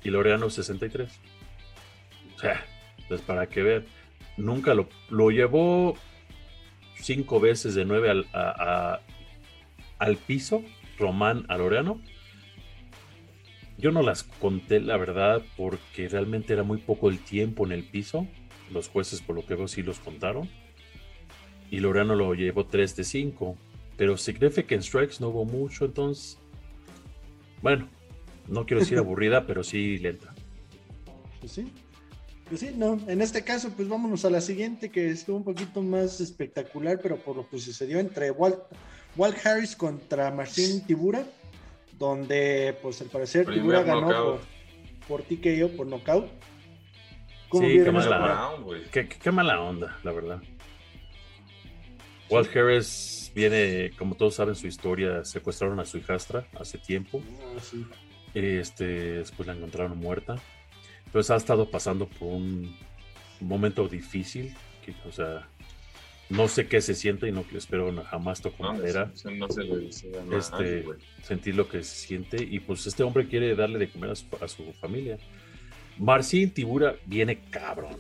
y 0.04 0.10
Loreano 0.10 0.50
63. 0.50 1.20
O 2.36 2.40
sea, 2.40 2.66
pues 3.08 3.22
para 3.22 3.48
que 3.48 3.64
vean, 3.64 3.86
nunca 4.38 4.74
lo, 4.74 4.90
lo 5.10 5.32
llevó 5.32 5.98
cinco 6.96 7.40
veces 7.40 7.76
de 7.76 7.86
nueve 7.86 8.10
al, 8.10 8.28
al 9.98 10.18
piso, 10.18 10.64
Román 10.98 11.46
a 11.48 11.58
Loreano. 11.58 12.02
Yo 13.84 13.92
no 13.92 14.02
las 14.02 14.24
conté, 14.24 14.80
la 14.80 14.96
verdad, 14.96 15.42
porque 15.58 16.08
realmente 16.08 16.54
era 16.54 16.64
muy 16.64 16.78
poco 16.78 17.10
el 17.10 17.20
tiempo 17.20 17.66
en 17.66 17.74
el 17.74 17.84
piso. 17.84 18.26
Los 18.72 18.88
jueces, 18.88 19.22
por 19.22 19.36
lo 19.36 19.46
que 19.46 19.56
veo, 19.56 19.68
sí 19.68 19.84
los 19.84 20.00
contaron. 20.00 20.50
Y 21.70 21.82
Loreano 21.82 22.16
lo 22.16 22.34
llevó 22.34 22.66
3 22.66 22.96
de 22.96 23.04
5. 23.04 23.58
Pero 23.98 24.16
Significant 24.16 24.84
Strikes 24.84 25.16
no 25.20 25.28
hubo 25.28 25.44
mucho, 25.44 25.84
entonces. 25.84 26.38
Bueno, 27.62 27.90
no 28.48 28.66
quiero 28.66 28.80
decir 28.80 28.98
aburrida, 29.00 29.46
pero 29.46 29.66
sí 29.66 29.98
lenta. 29.98 30.34
Pues 31.42 31.52
sí. 31.52 31.70
Pues 32.48 32.62
sí, 32.62 32.72
no, 32.74 32.98
en 33.06 33.22
este 33.22 33.44
caso, 33.44 33.70
pues 33.76 33.90
vámonos 33.90 34.24
a 34.24 34.30
la 34.30 34.40
siguiente, 34.40 34.92
que 34.92 35.10
estuvo 35.10 35.36
un 35.36 35.44
poquito 35.44 35.82
más 35.82 36.22
espectacular, 36.22 37.02
pero 37.04 37.18
por 37.18 37.36
lo 37.36 37.50
que 37.50 37.60
sucedió 37.60 38.00
entre 38.00 38.32
Walt, 38.32 38.60
Walt 39.18 39.46
Harris 39.46 39.76
contra 39.76 40.32
Martín 40.32 40.86
Tibura, 40.86 41.26
donde, 41.98 42.78
pues 42.82 43.02
al 43.02 43.08
parecer, 43.08 43.46
Tibura 43.46 43.84
ganó 43.84 44.40
por, 45.08 45.22
por 45.22 45.22
TKO, 45.24 45.76
por 45.76 45.88
knockout. 45.88 46.28
sí, 47.52 47.82
qué 47.84 47.92
mala, 47.92 48.52
qué, 48.92 49.32
mala 49.32 49.62
onda, 49.62 49.98
la 50.04 50.12
verdad. 50.12 50.42
Walt 52.30 52.56
Harris 52.56 53.32
viene, 53.36 53.92
como 53.98 54.16
todos 54.16 54.36
saben 54.36 54.56
su 54.56 54.68
historia, 54.68 55.24
secuestraron 55.24 55.80
a 55.80 55.86
su 55.86 55.98
hijastra 55.98 56.48
hace 56.60 56.78
tiempo. 56.78 57.22
Ah, 57.42 57.96
este, 58.34 58.86
después 58.86 59.48
la 59.48 59.54
encontraron 59.54 59.98
muerta. 59.98 60.36
Entonces 61.06 61.30
ha 61.30 61.36
estado 61.36 61.70
pasando 61.70 62.08
por 62.08 62.30
un 62.30 62.76
momento 63.40 63.88
difícil, 63.88 64.56
que, 64.84 64.96
o 65.08 65.12
sea, 65.12 65.48
no 66.34 66.48
sé 66.48 66.68
qué 66.68 66.82
se 66.82 66.96
siente 66.96 67.28
y 67.28 67.32
no 67.32 67.46
espero 67.54 67.94
jamás 68.06 68.42
tocar 68.42 68.74
madera. 68.74 69.12
No, 69.38 69.50
se 69.50 69.64
le 69.64 69.88
este, 69.88 70.86
sentir 71.22 71.56
lo 71.56 71.68
que 71.68 71.84
se 71.84 72.08
siente 72.08 72.44
y 72.44 72.60
pues 72.60 72.86
este 72.88 73.04
hombre 73.04 73.28
quiere 73.28 73.56
darle 73.56 73.78
de 73.80 73.90
comer 73.90 74.12
a 74.12 74.48
su, 74.48 74.74
familia. 74.74 75.18
Marcin 75.98 76.52
Tibura 76.52 76.96
viene 77.06 77.40
cabrón, 77.52 77.98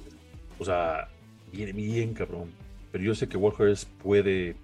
o 0.57 0.65
sea, 0.65 1.09
viene 1.51 1.73
bien 1.73 2.13
cabrón, 2.13 2.51
pero 2.91 3.03
yo 3.03 3.13
sé 3.13 3.29
que 3.29 3.37
Warhorse 3.37 3.85
puede, 4.01 4.55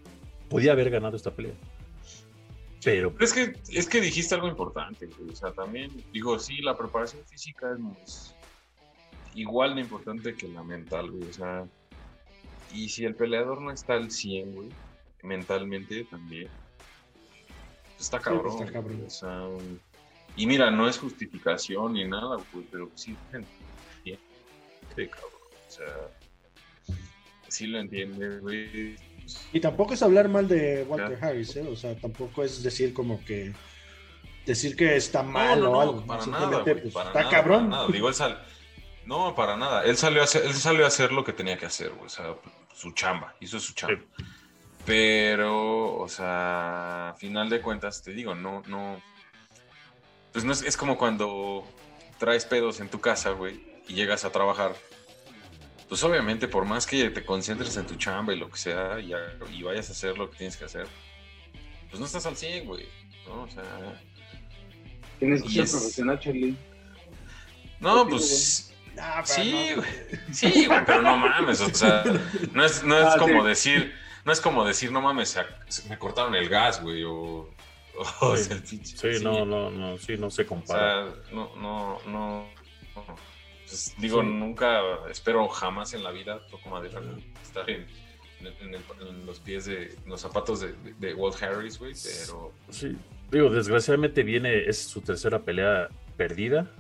podía 0.50 0.72
haber 0.72 0.90
ganado 0.90 1.16
esta 1.16 1.36
pelea. 1.36 1.54
Pero, 2.84 3.14
es 3.20 3.34
que 3.34 3.54
es 3.70 3.88
que 3.88 4.02
dijiste 4.02 4.34
algo 4.34 4.48
importante, 4.48 5.10
o 5.30 5.36
sea, 5.36 5.52
también 5.52 5.92
digo, 6.12 6.40
sí, 6.40 6.62
la 6.62 6.76
preparación 6.76 7.24
física 7.26 7.78
es 8.04 8.34
igual 9.36 9.76
de 9.76 9.82
importante 9.82 10.34
que 10.34 10.48
la 10.48 10.64
mental, 10.64 11.12
güey. 11.12 11.30
O 11.30 11.34
sea, 11.34 11.68
y 12.74 12.90
si 12.90 13.06
el 13.06 13.16
peleador 13.16 13.62
no 13.62 13.72
está 13.72 13.94
al 13.94 14.12
100, 14.12 14.56
güey, 14.56 14.70
mentalmente 15.24 16.04
también, 16.06 16.50
pues 17.96 18.02
está 18.02 18.18
pues 18.18 18.30
cabrón. 18.30 18.60
está 18.60 18.72
cabrón. 18.72 19.04
O 19.06 19.10
sea, 19.10 19.48
y 20.36 20.46
mira, 20.46 20.72
no 20.72 20.88
es 20.88 20.98
justificación 20.98 21.94
ni 21.94 22.06
nada, 22.08 22.38
güey, 22.54 22.66
pero 22.72 22.90
sí, 22.96 23.16
sí, 24.04 25.08
cabrón. 25.08 25.32
O 25.68 25.72
sea, 25.72 26.96
sí 27.48 27.68
lo 27.68 27.80
entiende, 27.80 28.40
güey. 28.40 28.96
Y 29.54 29.60
tampoco 29.60 29.94
es 29.94 30.02
hablar 30.02 30.30
mal 30.30 30.48
de 30.48 30.84
Walter 30.88 31.18
Harris, 31.22 31.56
¿eh? 31.56 31.68
O 31.68 31.76
sea, 31.76 31.96
tampoco 31.96 32.44
es 32.44 32.64
decir 32.64 32.94
como 32.94 33.24
que 33.24 33.54
decir 34.46 34.76
que 34.76 34.96
está 34.96 35.24
mal 35.24 35.64
o 35.64 35.80
algo. 35.80 36.06
Para 36.06 36.26
nada, 36.26 36.64
pues, 36.64 36.86
está 36.86 37.30
cabrón. 37.30 37.70
Para 37.70 37.84
nada. 37.84 37.88
Digo, 37.92 38.10
no, 39.06 39.36
para 39.36 39.58
nada. 39.58 39.84
Él 39.84 39.98
salió 39.98 40.22
a 40.22 40.26
hacer, 40.26 40.46
él 40.46 40.54
salió 40.54 40.86
a 40.86 40.88
hacer 40.88 41.12
lo 41.12 41.24
que 41.24 41.34
tenía 41.34 41.58
que 41.58 41.66
hacer, 41.66 41.92
O 42.04 42.10
sea, 42.10 42.36
su 42.80 42.94
chamba, 42.94 43.36
hizo 43.42 43.60
su 43.60 43.74
chamba. 43.74 44.02
Pero, 44.86 45.98
o 45.98 46.08
sea, 46.08 47.10
a 47.10 47.14
final 47.16 47.50
de 47.50 47.60
cuentas, 47.60 48.02
te 48.02 48.14
digo, 48.14 48.36
no, 48.36 48.64
no. 48.68 49.02
Pues 50.32 50.46
no 50.46 50.54
es, 50.54 50.62
es 50.62 50.78
como 50.78 50.98
cuando 50.98 51.66
traes 52.18 52.46
pedos 52.46 52.80
en 52.80 52.88
tu 52.88 53.02
casa, 53.02 53.32
güey, 53.32 53.62
y 53.88 53.96
llegas 53.96 54.24
a 54.24 54.32
trabajar. 54.32 54.76
Pues 55.90 56.02
obviamente, 56.04 56.48
por 56.48 56.64
más 56.64 56.88
que 56.88 57.10
te 57.10 57.26
concentres 57.26 57.76
en 57.76 57.86
tu 57.86 57.96
chamba 57.96 58.34
y 58.34 58.40
lo 58.40 58.50
que 58.50 58.58
sea, 58.58 59.00
y, 59.02 59.12
y 59.52 59.64
vayas 59.64 59.90
a 59.90 59.92
hacer 59.92 60.18
lo 60.18 60.30
que 60.32 60.38
tienes 60.38 60.56
que 60.56 60.66
hacer, 60.66 60.88
pues 61.90 62.00
no 62.00 62.06
estás 62.06 62.26
al 62.26 62.38
100, 62.38 62.66
güey. 62.66 62.88
¿no? 63.28 63.44
O 63.44 63.50
sea. 63.50 64.02
Tienes 65.20 65.44
que 65.44 65.50
ser 65.50 65.70
profesional, 65.70 66.20
Charlie. 66.20 66.56
No, 67.82 68.08
pues 68.08 68.69
sí, 69.24 69.74
güey. 69.76 69.90
Sí, 70.32 70.66
güey, 70.66 70.86
pero 70.86 71.02
no 71.02 71.18
mames, 71.18 71.62
o 71.62 71.74
sea, 71.74 72.04
no 72.54 72.66
es, 72.66 72.84
no 72.84 72.98
es 72.98 73.06
ah, 73.06 73.16
como 73.18 73.44
decir, 73.44 73.94
no 74.26 74.32
es 74.32 74.42
como 74.42 74.66
decir, 74.66 74.92
no 74.92 75.02
mames, 75.02 75.38
me 75.88 75.98
cortaron 75.98 76.36
el 76.36 76.50
gas, 76.50 76.82
güey, 76.82 77.04
o, 77.04 77.50
o 78.22 78.38
sí, 78.38 78.80
sí, 78.84 79.08
no, 79.24 79.46
no, 79.46 79.70
no, 79.70 79.98
sí, 79.98 80.18
no 80.18 80.30
se 80.30 80.46
compara. 80.46 81.06
O 81.06 81.12
sea, 81.12 81.22
no, 81.32 81.56
no, 81.56 82.00
no. 82.08 82.48
Pues, 83.66 83.94
digo, 83.98 84.24
nunca, 84.24 84.82
espero 85.10 85.48
jamás 85.48 85.94
en 85.94 86.04
la 86.04 86.12
vida, 86.12 86.46
toco 86.48 86.70
madera, 86.70 87.02
estar 87.42 87.70
en, 87.70 87.86
en, 88.42 89.26
los 89.26 89.40
pies 89.40 89.66
de, 89.66 89.96
los 90.06 90.22
zapatos 90.22 90.62
de, 90.62 90.74
de 91.00 91.14
Walt 91.14 91.42
Harris, 91.42 91.78
güey, 91.78 91.94
pero... 92.04 92.52
Sí, 92.70 92.98
digo, 93.32 93.50
desgraciadamente 93.50 94.24
viene, 94.24 94.66
es 94.68 94.80
su 94.80 95.02
tercera 95.02 95.40
pelea 95.40 95.90
perdida. 96.18 96.72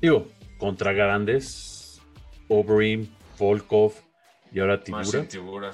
Digo, 0.00 0.28
contra 0.58 0.92
grandes, 0.92 2.02
Overeem, 2.48 3.06
Volkov 3.38 3.94
y 4.52 4.60
ahora 4.60 4.82
Tibura. 4.82 5.70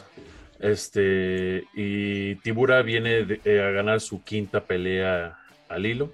Este, 0.60 1.64
y 1.74 2.36
Tibura 2.36 2.82
viene 2.82 3.26
eh, 3.44 3.60
a 3.60 3.70
ganar 3.70 4.00
su 4.00 4.22
quinta 4.22 4.64
pelea 4.64 5.38
al 5.68 5.86
hilo. 5.86 6.12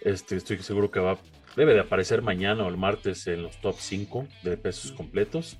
Este, 0.00 0.36
estoy 0.36 0.58
seguro 0.58 0.90
que 0.90 1.00
va, 1.00 1.18
debe 1.56 1.74
de 1.74 1.80
aparecer 1.80 2.22
mañana 2.22 2.64
o 2.64 2.68
el 2.68 2.76
martes 2.76 3.26
en 3.26 3.42
los 3.42 3.60
top 3.60 3.76
5 3.78 4.26
de 4.42 4.56
pesos 4.56 4.92
completos. 4.92 5.58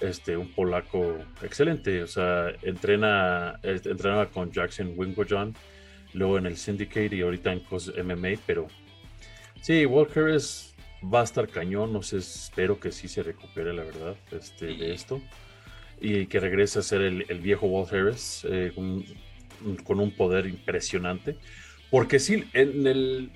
Este, 0.00 0.36
un 0.36 0.52
polaco 0.52 1.18
excelente, 1.42 2.02
o 2.02 2.06
sea, 2.06 2.52
entrena, 2.62 3.58
entrenaba 3.62 4.26
con 4.26 4.50
Jackson 4.50 4.94
Winklejohn, 4.96 5.54
luego 6.14 6.38
en 6.38 6.46
el 6.46 6.56
Syndicate 6.56 7.14
y 7.14 7.20
ahorita 7.20 7.52
en 7.52 7.60
COS 7.60 7.92
MMA, 8.02 8.40
pero 8.46 8.66
sí, 9.60 9.84
Walker 9.84 10.28
es 10.28 10.69
va 11.02 11.20
a 11.20 11.24
estar 11.24 11.48
cañón, 11.48 11.92
no 11.92 12.02
sé, 12.02 12.18
espero 12.18 12.78
que 12.78 12.92
sí 12.92 13.08
se 13.08 13.22
recupere 13.22 13.72
la 13.72 13.84
verdad 13.84 14.16
este, 14.32 14.66
de 14.66 14.92
esto. 14.92 15.20
Y 16.00 16.26
que 16.26 16.40
regrese 16.40 16.78
a 16.78 16.82
ser 16.82 17.02
el, 17.02 17.40
viejo 17.40 17.66
Walt 17.66 17.92
Harris 17.92 18.46
eh, 18.48 18.72
con, 18.74 20.00
un 20.00 20.16
poder 20.16 20.46
impresionante, 20.46 21.36
porque 21.90 22.18
sí, 22.18 22.44
en 22.54 22.86
el 22.86 23.30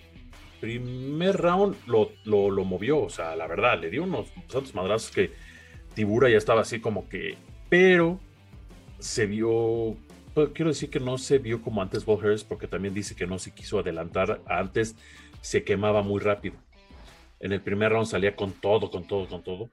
primer 0.61 1.37
round 1.37 1.77
lo, 1.87 2.13
lo, 2.25 2.65
movió, 2.65 3.03
o 3.03 3.11
sea, 3.11 3.37
la 3.37 3.47
verdad, 3.47 3.79
le 3.79 3.91
dio 3.91 4.05
unos 4.05 4.29
santos 4.49 4.75
madrazos 4.75 5.11
que 5.11 5.33
Tibura 5.95 6.31
ya 6.31 6.39
estaba 6.39 6.63
así 6.63 6.81
como 6.81 7.07
que, 7.07 7.37
pero 7.69 8.19
se 8.99 9.27
vio 9.27 9.95
pues, 10.33 10.49
quiero 10.55 10.71
decir 10.71 10.89
que 10.89 11.01
no 11.01 11.19
se 11.19 11.39
vio 11.39 11.61
como 11.61 11.83
antes 11.83 12.07
Walt 12.07 12.25
Harris 12.25 12.45
porque 12.45 12.67
también 12.67 12.95
dice 12.95 13.15
que 13.15 13.27
no 13.27 13.39
se 13.39 13.53
quiso 13.53 13.79
adelantar 13.79 14.41
antes 14.47 14.97
se 15.43 15.63
quemaba 15.63 16.03
muy 16.03 16.21
rápido 16.21 16.57
en 17.45 17.53
el 17.53 17.61
primer 17.61 17.93
round 17.93 18.07
salía 18.07 18.35
con 18.35 18.53
todo, 18.53 18.91
con 18.91 19.07
todo, 19.07 19.29
con 19.29 19.43
todo. 19.43 19.69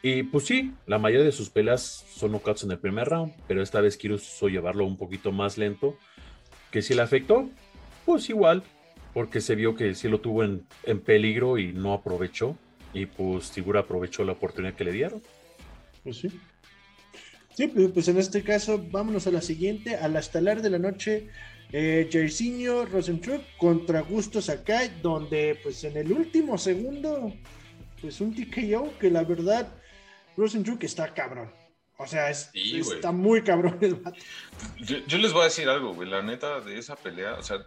Y 0.00 0.22
pues 0.22 0.46
sí, 0.46 0.72
la 0.86 0.98
mayoría 0.98 1.26
de 1.26 1.32
sus 1.32 1.50
peleas 1.50 2.06
son 2.08 2.32
knockouts 2.32 2.64
en 2.64 2.70
el 2.70 2.78
primer 2.78 3.06
round, 3.06 3.34
pero 3.46 3.62
esta 3.62 3.82
vez 3.82 3.98
quiso 3.98 4.48
llevarlo 4.48 4.86
un 4.86 4.96
poquito 4.96 5.30
más 5.30 5.58
lento. 5.58 5.98
Que 6.70 6.80
si 6.80 6.94
le 6.94 7.02
afectó, 7.02 7.50
pues 8.06 8.30
igual, 8.30 8.62
porque 9.12 9.42
se 9.42 9.54
vio 9.54 9.74
que 9.74 9.94
sí 9.94 10.08
lo 10.08 10.22
tuvo 10.22 10.42
en, 10.42 10.66
en 10.84 11.00
peligro 11.00 11.58
y 11.58 11.74
no 11.74 11.92
aprovechó. 11.92 12.56
Y 12.94 13.04
pues 13.04 13.52
Figura 13.52 13.80
aprovechó 13.80 14.24
la 14.24 14.32
oportunidad 14.32 14.72
que 14.72 14.84
le 14.84 14.92
dieron. 14.92 15.22
Pues 16.02 16.16
sí. 16.16 16.28
Sí, 17.54 17.66
pues, 17.66 17.90
pues 17.92 18.08
en 18.08 18.16
este 18.16 18.42
caso, 18.42 18.82
vámonos 18.90 19.26
a 19.26 19.30
la 19.30 19.42
siguiente, 19.42 19.96
a 19.96 20.08
la 20.08 20.20
estelar 20.20 20.62
de 20.62 20.70
la 20.70 20.78
noche, 20.78 21.28
eh, 21.72 22.08
Jairzinho 22.12 22.84
Rosentrup 22.86 23.42
contra 23.56 24.02
Gusto 24.02 24.42
Sakai, 24.42 25.00
donde 25.00 25.58
pues 25.62 25.82
en 25.84 25.96
el 25.96 26.12
último 26.12 26.58
segundo, 26.58 27.32
pues 28.00 28.20
un 28.20 28.34
TKO 28.34 28.98
que 28.98 29.10
la 29.10 29.24
verdad, 29.24 29.72
Rosentrup 30.36 30.82
está 30.82 31.12
cabrón. 31.14 31.50
O 31.98 32.06
sea, 32.06 32.30
es, 32.30 32.50
está 32.54 33.12
muy 33.12 33.42
cabrón 33.42 33.78
el 33.80 34.02
yo, 34.80 34.98
yo, 35.06 35.18
les 35.18 35.32
voy 35.32 35.42
a 35.42 35.44
decir 35.44 35.68
algo, 35.68 35.94
güey, 35.94 36.08
la 36.08 36.20
neta 36.20 36.60
de 36.60 36.78
esa 36.78 36.96
pelea, 36.96 37.34
o 37.34 37.42
sea, 37.42 37.64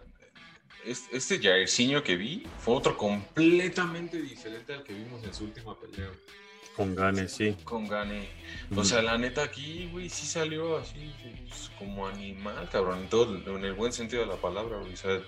este 0.84 1.40
Jairzinho 1.40 2.02
que 2.02 2.16
vi 2.16 2.46
fue 2.60 2.74
otro 2.74 2.96
completamente 2.96 4.20
diferente 4.20 4.74
al 4.74 4.84
que 4.84 4.92
vimos 4.92 5.24
en 5.24 5.34
su 5.34 5.44
última 5.44 5.78
pelea. 5.78 6.10
Con 6.76 6.94
Gane, 6.94 7.26
sí. 7.28 7.56
Con 7.64 7.88
Gane. 7.88 8.28
O 8.76 8.84
sea, 8.84 9.00
la 9.00 9.16
neta 9.16 9.42
aquí, 9.42 9.88
güey, 9.90 10.10
sí 10.10 10.26
salió 10.26 10.76
así 10.76 11.10
pues, 11.48 11.70
como 11.78 12.06
animal, 12.06 12.68
cabrón, 12.70 13.00
en, 13.00 13.08
todo, 13.08 13.56
en 13.56 13.64
el 13.64 13.72
buen 13.72 13.92
sentido 13.92 14.22
de 14.22 14.28
la 14.28 14.36
palabra, 14.36 14.78
güey. 14.78 14.92
O 14.92 14.96
sea, 14.96 15.20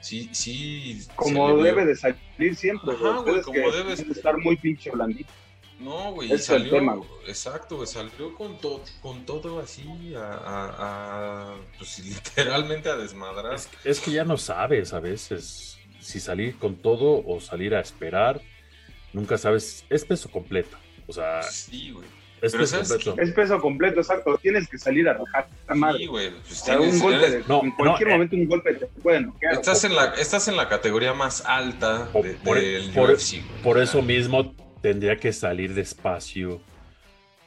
sí, 0.00 0.28
sí. 0.32 1.00
Como 1.16 1.56
debe 1.62 1.86
de 1.86 1.96
salir 1.96 2.56
siempre, 2.56 2.94
güey. 2.94 3.42
como 3.42 3.70
debe 3.72 3.94
estar 3.94 4.36
muy 4.36 4.56
pinche 4.56 4.90
blandito. 4.90 5.32
No, 5.78 6.12
güey, 6.12 6.36
salió, 6.38 7.04
exacto, 7.26 7.76
güey, 7.76 7.86
salió 7.86 8.34
con, 8.34 8.58
todo 8.58 8.82
con 9.02 9.26
todo 9.26 9.60
así, 9.60 10.14
a, 10.16 11.54
pues 11.76 11.98
literalmente 12.04 12.88
a 12.88 12.96
desmadrar. 12.96 13.58
Es, 13.84 14.00
que 14.00 14.10
ya 14.10 14.24
no 14.24 14.38
sabes 14.38 14.94
a 14.94 15.00
veces 15.00 15.78
si 16.00 16.18
salir 16.18 16.58
con 16.58 16.76
todo 16.76 17.22
o 17.26 17.40
salir 17.40 17.74
a 17.74 17.80
esperar, 17.80 18.40
nunca 19.16 19.38
sabes, 19.38 19.84
es 19.88 20.04
peso 20.04 20.30
completo, 20.30 20.76
o 21.06 21.12
sea... 21.12 21.42
Sí, 21.42 21.90
güey. 21.90 22.06
Es 22.42 22.54
peso 22.54 22.76
completo. 22.76 23.16
Es 23.18 23.32
peso 23.32 23.60
completo, 23.60 24.00
exacto. 24.00 24.38
Tienes 24.42 24.68
que 24.68 24.76
salir 24.76 25.08
a 25.08 25.14
rajar 25.14 25.48
la 25.66 25.74
madre. 25.74 25.98
Sí, 26.00 26.06
güey. 26.06 26.30
Pues 26.30 26.68
un 26.68 26.98
golpe 27.00 27.42
no, 27.48 27.62
en 27.62 27.70
cualquier 27.70 28.10
eh, 28.10 28.12
momento 28.12 28.36
un 28.36 28.46
golpe 28.46 28.74
te 28.74 28.86
puede 28.86 29.22
noquear. 29.22 29.54
Estás, 29.54 29.84
en 29.84 29.96
la, 29.96 30.04
estás 30.18 30.46
en 30.48 30.56
la 30.56 30.68
categoría 30.68 31.14
más 31.14 31.44
alta 31.46 32.10
de, 32.12 32.34
por, 32.34 32.60
del 32.60 32.90
por, 32.92 33.10
UFC, 33.10 33.40
Por 33.62 33.80
eso 33.80 34.02
mismo 34.02 34.54
tendría 34.82 35.16
que 35.16 35.32
salir 35.32 35.72
despacio. 35.72 36.60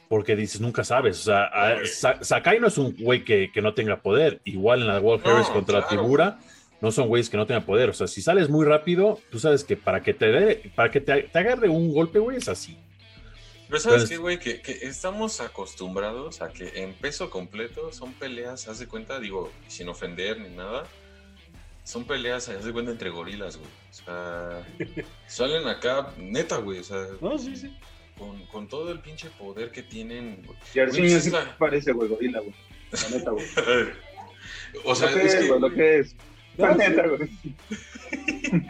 Porque 0.08 0.34
dices, 0.34 0.60
nunca 0.60 0.82
sabes. 0.82 1.20
O 1.20 1.22
sea, 1.22 2.18
Sakai 2.20 2.58
no 2.58 2.66
es 2.66 2.76
un 2.76 2.96
güey 2.96 3.24
que, 3.24 3.48
no 3.62 3.74
tenga 3.74 4.02
poder. 4.02 4.40
Igual 4.44 4.80
en 4.80 4.88
la 4.88 4.98
World 4.98 5.24
Harris 5.24 5.46
contra 5.46 5.86
Tibura, 5.86 6.40
no 6.80 6.90
son 6.90 7.08
güeyes 7.08 7.28
que 7.28 7.36
no 7.36 7.46
tengan 7.46 7.64
poder. 7.64 7.90
O 7.90 7.92
sea, 7.92 8.06
si 8.06 8.22
sales 8.22 8.48
muy 8.48 8.64
rápido, 8.64 9.20
tú 9.30 9.38
sabes 9.38 9.64
que 9.64 9.76
para 9.76 10.02
que 10.02 10.14
te 10.14 10.26
dé, 10.26 10.72
para 10.74 10.90
que 10.90 11.00
te, 11.00 11.30
agarre 11.34 11.68
un 11.68 11.92
golpe, 11.92 12.18
güey, 12.18 12.38
es 12.38 12.48
así. 12.48 12.76
Pero 13.68 13.80
sabes 13.80 14.08
qué, 14.08 14.16
güey, 14.16 14.38
que, 14.40 14.60
estamos 14.82 15.40
acostumbrados 15.40 16.42
a 16.42 16.48
que 16.48 16.82
en 16.82 16.92
peso 16.94 17.30
completo 17.30 17.92
son 17.92 18.12
peleas, 18.14 18.66
haz 18.66 18.80
de 18.80 18.88
cuenta, 18.88 19.20
digo, 19.20 19.52
sin 19.68 19.88
ofender 19.88 20.40
ni 20.40 20.48
nada, 20.48 20.88
son 21.84 22.04
peleas, 22.04 22.48
haz 22.48 22.64
de 22.64 22.72
cuenta, 22.72 22.90
entre 22.90 23.10
gorilas, 23.10 23.58
güey. 23.58 23.68
O 23.68 23.92
sea, 23.92 24.66
salen 25.28 25.68
acá, 25.68 26.12
neta, 26.18 26.56
güey. 26.56 26.80
O 26.80 26.84
sea, 26.84 27.06
no, 27.20 27.38
sí, 27.38 27.54
sí. 27.54 27.72
Con, 28.18 28.44
con 28.46 28.68
todo 28.68 28.90
el 28.90 29.00
pinche 29.00 29.30
poder 29.30 29.70
que 29.70 29.82
tienen. 29.82 30.42
Y 30.74 30.80
así 30.80 31.00
me 31.00 31.20
sí 31.20 31.30
parece, 31.58 31.92
güey, 31.92 32.08
gorila, 32.08 32.40
güey. 32.40 32.54
La 32.90 33.16
neta, 33.16 33.30
güey. 33.30 33.46
o 34.84 34.94
sea, 34.94 35.10
es 35.10 35.34
que... 35.36 35.46
lo 35.46 35.72
que 35.72 36.00
es. 36.00 36.16
La 36.56 36.74
neta, 36.74 37.06
güey. 37.06 37.30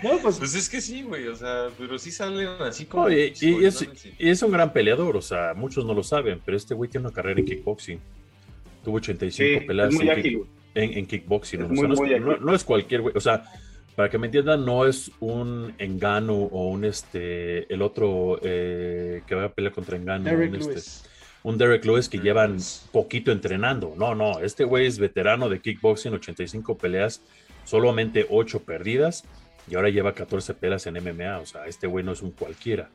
No, 0.03 0.19
pues... 0.23 0.39
pues... 0.39 0.55
es 0.55 0.69
que 0.69 0.81
sí, 0.81 1.03
güey, 1.03 1.27
o 1.29 1.35
sea, 1.35 1.69
pero 1.79 1.99
sí 1.99 2.11
salen 2.11 2.49
así 2.61 2.85
como... 2.85 3.11
y, 3.11 3.33
y, 3.41 3.65
es, 3.65 3.89
y, 4.19 4.29
es, 4.29 4.43
un 4.43 4.53
gran 4.53 4.73
peleador, 4.73 5.17
o 5.17 5.23
sea, 5.23 5.55
muchos 5.55 5.85
no 5.85 5.95
lo 5.95 6.03
saben, 6.03 6.41
pero 6.45 6.57
este 6.57 6.75
güey 6.75 6.91
tiene 6.91 7.07
una 7.07 7.15
carrera 7.15 7.41
en 7.41 7.47
kickboxing. 7.47 8.01
Tuvo 8.85 8.97
85 8.97 9.61
sí, 9.61 9.67
peleas. 9.67 9.95
Ágil, 9.95 10.45
en, 10.75 11.07
kickboxing. 11.07 11.61
no, 12.41 12.55
es, 12.55 12.65
cualquier 12.65 13.03
güey. 13.03 13.15
O 13.17 13.21
sea, 13.21 13.45
para 13.97 14.09
que 14.09 14.19
me 14.19 14.27
entiendan, 14.27 14.65
no 14.65 14.87
es 14.87 15.11
un 15.21 15.75
Engano 15.79 16.35
o 16.35 16.69
un 16.71 16.85
este, 16.85 17.73
el 17.73 17.83
otro 17.83 18.39
eh, 18.43 19.23
que 19.27 19.35
va 19.35 19.45
a 19.45 19.53
pelear 19.53 19.75
contra 19.75 19.97
Engano. 19.97 20.31
un, 20.31 20.55
este, 20.55 20.81
un, 21.43 21.59
Derek 21.59 21.85
Lewis 21.85 22.09
que 22.09 22.19
llevan 22.19 22.59
poquito 22.93 23.33
entrenando. 23.33 23.95
No, 23.97 24.15
no, 24.15 24.41
este 24.41 24.65
güey 24.65 24.87
es 24.87 24.99
veterano 24.99 25.49
de 25.49 25.61
kickboxing, 25.61 26.15
85 26.15 26.79
peleas, 26.79 27.23
solamente 27.65 28.27
8 28.29 28.63
perdidas 28.65 29.25
y 29.69 29.75
ahora 29.75 29.89
lleva 29.89 30.15
14 30.15 30.55
peleas 30.55 30.87
en 30.87 30.95
MMA. 30.95 31.39
O 31.39 31.47
sea, 31.47 31.67
este 31.67 31.87
güey 31.87 32.05
no 32.05 32.13
es 32.13 32.23
un 32.23 32.33
cualquiera. 32.33 32.91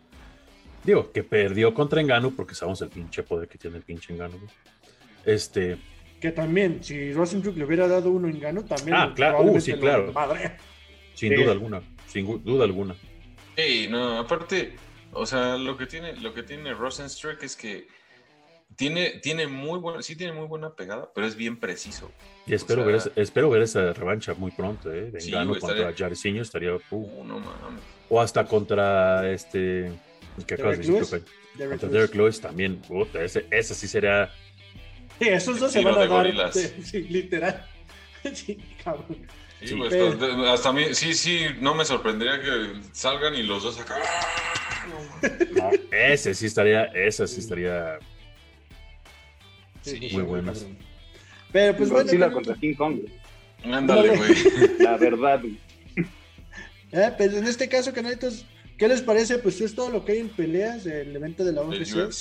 Digo, 0.84 1.12
que 1.12 1.24
perdió 1.24 1.74
contra 1.74 2.02
Engano 2.02 2.32
porque 2.32 2.54
sabemos 2.54 2.82
el 2.82 2.90
pinche 2.90 3.24
poder 3.24 3.48
que 3.48 3.58
tiene 3.58 3.78
el 3.78 3.84
pinche 3.84 4.14
Engano. 4.14 4.36
Este, 5.26 5.78
que 6.20 6.32
también, 6.32 6.84
si 6.84 7.14
Rosenstruck 7.14 7.58
le 7.58 7.66
hubiera 7.66 7.88
dado 7.88 8.12
uno 8.12 8.28
en 8.28 8.40
gano, 8.40 8.64
también. 8.64 8.96
Ah, 8.96 9.14
claro, 9.16 9.42
uh, 9.42 9.60
sí, 9.60 9.74
claro. 9.74 10.14
Sin 11.14 11.36
duda 11.36 11.52
alguna, 11.52 11.82
sin 12.08 12.44
duda 12.44 12.64
alguna. 12.66 12.96
Sí, 13.56 13.88
no, 13.90 14.20
aparte, 14.20 14.76
o 15.12 15.26
sea, 15.26 15.58
lo 15.58 15.78
que 15.78 15.86
tiene, 15.86 16.16
lo 16.18 16.34
que 16.34 16.44
tiene 16.44 16.74
Rosenstruck 16.74 17.44
es 17.44 17.56
que 17.56 17.88
tiene, 18.76 19.20
tiene 19.22 19.48
muy 19.48 19.80
buena, 19.80 20.02
sí 20.02 20.16
tiene 20.16 20.34
muy 20.34 20.48
buena 20.48 20.76
pegada, 20.76 21.12
pero 21.14 21.28
es 21.28 21.36
bien 21.36 21.58
preciso. 21.58 22.12
Y 22.46 22.54
espero, 22.54 22.86
ver, 22.86 23.02
espero 23.16 23.50
ver 23.50 23.62
esa 23.62 23.94
revancha 23.94 24.34
muy 24.34 24.52
pronto, 24.52 24.92
¿eh? 24.92 25.12
De 25.12 25.20
Engano 25.20 25.58
contra 25.60 25.94
Jarcinho 25.94 26.42
estaría. 26.42 26.74
Uh, 26.92 27.24
no 27.24 27.40
mames. 27.40 27.82
O 28.10 28.22
hasta 28.22 28.46
contra 28.46 29.32
este. 29.32 29.92
¿Qué 30.46 30.56
acabas 30.56 30.80
de 30.80 30.92
decir? 30.92 31.24
Contra 31.58 31.90
Derek 31.90 32.14
Lewis 32.16 32.42
también. 32.42 32.82
Puta, 32.82 33.24
ese, 33.24 33.48
ese 33.50 33.74
sí 33.74 33.88
sería 33.88 34.30
Sí, 35.20 35.30
esos 35.30 35.60
dos 35.60 35.72
se 35.72 35.84
van 35.84 35.98
a 35.98 36.06
dar. 36.08 36.54
Sí, 36.54 37.02
literal. 37.04 37.66
Sí, 38.34 38.58
cabrón. 38.84 39.28
Sí, 39.64 39.76
pues, 39.76 39.94
hasta, 40.48 40.70
a 40.70 40.74
mí, 40.74 40.94
sí, 40.94 41.14
sí, 41.14 41.46
no 41.60 41.76
me 41.76 41.86
sorprendería 41.86 42.42
que 42.42 42.82
salgan 42.92 43.36
y 43.36 43.44
los 43.44 43.62
dos 43.64 43.80
acá. 43.80 43.98
No, 45.52 45.70
ese 45.92 46.34
sí 46.34 46.48
estaría, 46.48 46.86
ese 46.86 47.28
sí 47.28 47.40
estaría 47.40 48.00
sí, 49.86 50.10
muy 50.14 50.24
buenas. 50.24 50.66
Pero 51.52 51.78
pues 51.78 51.90
bueno. 51.90 52.12
la 52.14 52.32
contra 52.32 52.56
King 52.56 52.74
Kong. 52.76 53.00
Ándale, 53.64 54.18
güey. 54.18 54.34
La 54.80 54.98
verdad, 54.98 55.42
güey. 55.42 55.58
Eh, 56.92 57.12
pues 57.18 57.34
en 57.34 57.46
este 57.46 57.68
caso, 57.68 57.94
canalitos, 57.94 58.46
¿qué 58.78 58.88
les 58.88 59.02
parece? 59.02 59.38
Pues 59.40 59.60
es 59.62 59.74
todo 59.74 59.90
lo 59.90 60.06
que 60.06 60.14
hay 60.14 60.20
en 60.20 60.30
peleas 60.30 60.84
del 60.84 61.16
evento 61.16 61.44
de 61.44 61.52
la 61.52 61.62
UFC. 61.62 62.12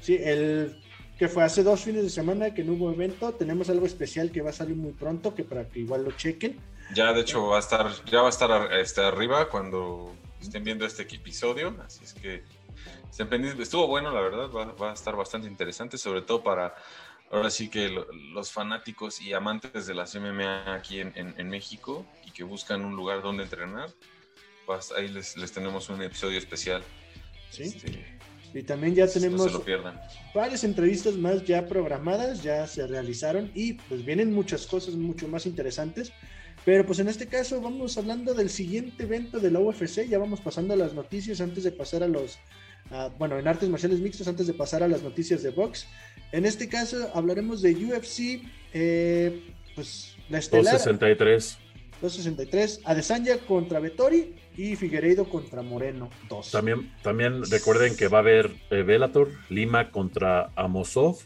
Sí, 0.00 0.18
el 0.20 0.76
que 1.18 1.28
fue 1.28 1.44
hace 1.44 1.62
dos 1.62 1.82
fines 1.82 2.02
de 2.02 2.10
semana 2.10 2.54
que 2.54 2.64
no 2.64 2.74
hubo 2.74 2.92
evento. 2.92 3.32
Tenemos 3.32 3.70
algo 3.70 3.86
especial 3.86 4.30
que 4.30 4.42
va 4.42 4.50
a 4.50 4.54
salir 4.54 4.76
muy 4.76 4.92
pronto, 4.92 5.34
que 5.34 5.44
para 5.44 5.68
que 5.68 5.80
igual 5.80 6.04
lo 6.04 6.12
chequen. 6.12 6.58
Ya, 6.94 7.12
de 7.12 7.22
hecho, 7.22 7.46
va 7.46 7.56
a 7.56 7.60
estar, 7.60 7.90
ya 8.04 8.20
va 8.20 8.26
a 8.26 8.30
estar 8.30 8.72
este, 8.74 9.00
arriba 9.00 9.48
cuando 9.48 10.14
estén 10.40 10.64
viendo 10.64 10.84
este 10.84 11.02
episodio. 11.02 11.76
Así 11.84 12.04
es 12.04 12.12
que 12.14 12.42
estuvo 13.58 13.86
bueno, 13.86 14.10
la 14.10 14.20
verdad, 14.20 14.50
va, 14.50 14.90
a 14.90 14.94
estar 14.94 15.14
bastante 15.16 15.46
interesante, 15.46 15.96
sobre 15.98 16.22
todo 16.22 16.42
para 16.42 16.74
ahora 17.34 17.50
sí 17.50 17.68
que 17.68 17.90
los 18.32 18.52
fanáticos 18.52 19.20
y 19.20 19.32
amantes 19.32 19.86
de 19.86 19.94
las 19.94 20.14
MMA 20.14 20.74
aquí 20.74 21.00
en, 21.00 21.48
México 21.48 22.06
y 22.26 22.30
que 22.30 22.44
buscan 22.44 22.84
un 22.84 22.94
lugar 22.94 23.22
donde 23.22 23.42
entrenar. 23.42 23.90
ahí 24.96 25.08
les, 25.08 25.52
tenemos 25.52 25.88
un 25.88 26.02
episodio 26.02 26.38
especial. 26.38 26.82
Sí. 27.50 27.64
Este, 27.64 28.04
y 28.54 28.62
también 28.62 28.94
ya 28.94 29.08
tenemos 29.08 29.60
varias 30.32 30.62
entrevistas 30.62 31.14
más 31.14 31.44
ya 31.44 31.66
programadas, 31.66 32.40
ya 32.42 32.66
se 32.68 32.86
realizaron 32.86 33.50
y 33.52 33.72
pues 33.74 34.04
vienen 34.04 34.32
muchas 34.32 34.64
cosas 34.66 34.94
mucho 34.94 35.26
más 35.26 35.44
interesantes. 35.44 36.12
Pero 36.64 36.86
pues 36.86 37.00
en 37.00 37.08
este 37.08 37.26
caso 37.26 37.60
vamos 37.60 37.98
hablando 37.98 38.32
del 38.32 38.48
siguiente 38.48 39.02
evento 39.02 39.40
de 39.40 39.50
la 39.50 39.58
UFC, 39.58 40.06
ya 40.08 40.18
vamos 40.18 40.40
pasando 40.40 40.72
a 40.72 40.76
las 40.76 40.94
noticias 40.94 41.40
antes 41.40 41.64
de 41.64 41.72
pasar 41.72 42.04
a 42.04 42.08
los, 42.08 42.38
bueno, 43.18 43.38
en 43.38 43.48
artes 43.48 43.68
marciales 43.68 44.00
mixtos 44.00 44.28
antes 44.28 44.46
de 44.46 44.54
pasar 44.54 44.84
a 44.84 44.88
las 44.88 45.02
noticias 45.02 45.42
de 45.42 45.50
box. 45.50 45.86
En 46.32 46.46
este 46.46 46.68
caso 46.68 47.10
hablaremos 47.14 47.62
de 47.62 47.72
UFC, 47.74 48.42
eh, 48.72 49.42
pues 49.74 50.16
la 50.28 50.38
estelar. 50.38 50.74
263. 50.74 51.58
263, 52.00 52.80
Adesanya 52.84 53.38
contra 53.38 53.80
Vettori 53.80 54.34
y 54.56 54.76
Figueiredo 54.76 55.28
contra 55.28 55.62
Moreno 55.62 56.10
2. 56.28 56.50
También, 56.50 56.92
también 57.02 57.42
recuerden 57.50 57.96
que 57.96 58.08
va 58.08 58.18
a 58.18 58.20
haber 58.20 58.50
eh, 58.70 58.82
Velator, 58.82 59.30
Lima 59.48 59.90
contra 59.90 60.50
Amosov. 60.56 61.18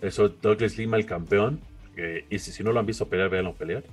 Eso 0.00 0.28
Douglas 0.28 0.76
Lima, 0.76 0.96
el 0.96 1.06
campeón. 1.06 1.60
y 2.30 2.38
si, 2.38 2.62
no 2.62 2.72
lo 2.72 2.80
han 2.80 2.86
visto 2.86 3.08
pelear, 3.08 3.30
véanlo 3.30 3.54
pelear. 3.54 3.84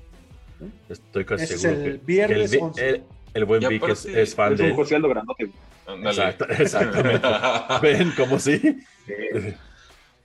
Estoy 0.89 1.25
casi 1.25 1.47
seguro 1.57 1.85
el 1.85 1.97
viernes 1.99 2.51
que 2.51 3.03
el, 3.33 3.45
buen 3.45 3.67
Vic 3.67 3.88
es, 3.88 4.35
fan 4.35 4.55
de. 4.55 4.75
Exacto, 5.88 6.45
exactamente. 6.49 7.27
Ven, 7.81 8.12
como 8.12 8.39
si. 8.39 8.59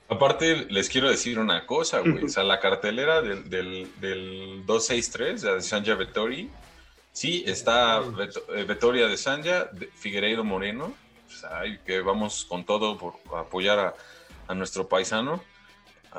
Aparte, 0.09 0.67
les 0.69 0.89
quiero 0.89 1.09
decir 1.09 1.39
una 1.39 1.67
cosa, 1.67 2.01
güey. 2.01 2.25
O 2.25 2.29
sea, 2.29 2.45
la 2.45 2.61
cartelera 2.61 3.23
del, 3.23 3.49
del, 3.49 3.89
del 4.01 4.65
263 4.67 5.43
de 5.43 5.51
Adesanya 5.51 5.95
Vettori 5.95 6.51
Sí, 7.15 7.45
está 7.47 8.01
Vetoria 8.67 9.07
de 9.07 9.17
Sanja, 9.17 9.71
Figueiredo 9.95 10.43
Moreno, 10.43 10.93
que 11.87 12.01
vamos 12.01 12.45
con 12.45 12.67
todo 12.67 12.99
por 12.99 13.15
apoyar 13.39 13.95
a, 14.49 14.55
nuestro 14.55 14.89
paisano, 14.89 15.41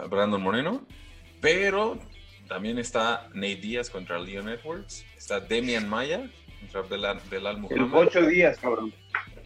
Brandon 0.09 0.41
Moreno, 0.41 0.87
pero 1.41 1.99
también 2.47 2.79
está 2.79 3.27
Nate 3.33 3.57
Díaz 3.57 3.89
contra 3.89 4.17
Leon 4.19 4.47
Edwards, 4.47 5.05
está 5.17 5.41
Demian 5.41 5.89
Maya 5.89 6.31
contra 6.61 6.81
Belal, 7.29 7.57
Muhammad. 7.57 8.07
ocho 8.07 8.25
días, 8.25 8.57
cabrón. 8.57 8.93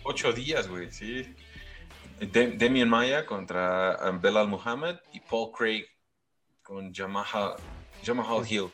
Ocho 0.04 0.32
días, 0.32 0.68
güey, 0.68 0.92
sí. 0.92 1.36
Demian 2.20 2.90
Maya 2.90 3.26
contra 3.26 3.98
um, 4.10 4.20
Belal 4.20 4.48
Muhammad 4.48 4.98
y 5.14 5.20
Paul 5.20 5.52
Craig 5.52 5.86
con 6.62 6.94
Jamal 6.94 7.26
Hill. 8.48 8.70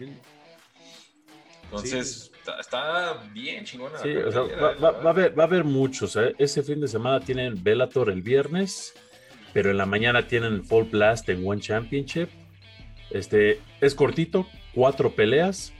Entonces, 1.63 2.31
está, 2.59 3.23
bien 3.33 3.65
chingona. 3.65 3.97
Sí, 3.99 4.13
va, 4.13 4.87
a 4.89 5.09
haber, 5.09 5.37
va 5.37 5.43
a 5.43 5.47
haber 5.47 5.63
muchos. 5.63 6.15
¿eh? 6.15 6.35
Ese 6.37 6.63
fin 6.63 6.79
de 6.81 6.87
semana 6.87 7.19
tienen 7.19 7.61
Bellator 7.63 8.09
el 8.09 8.21
viernes, 8.21 8.93
pero 9.53 9.71
en 9.71 9.77
la 9.77 9.85
mañana 9.85 10.27
tienen 10.27 10.63
Full 10.63 10.85
Blast 10.85 11.29
en 11.29 11.47
One 11.47 11.61
Championship. 11.61 12.29
Este, 13.09 13.61
es 13.81 13.95
cortito, 13.95 14.47
cuatro 14.73 15.11
peleas. 15.15 15.73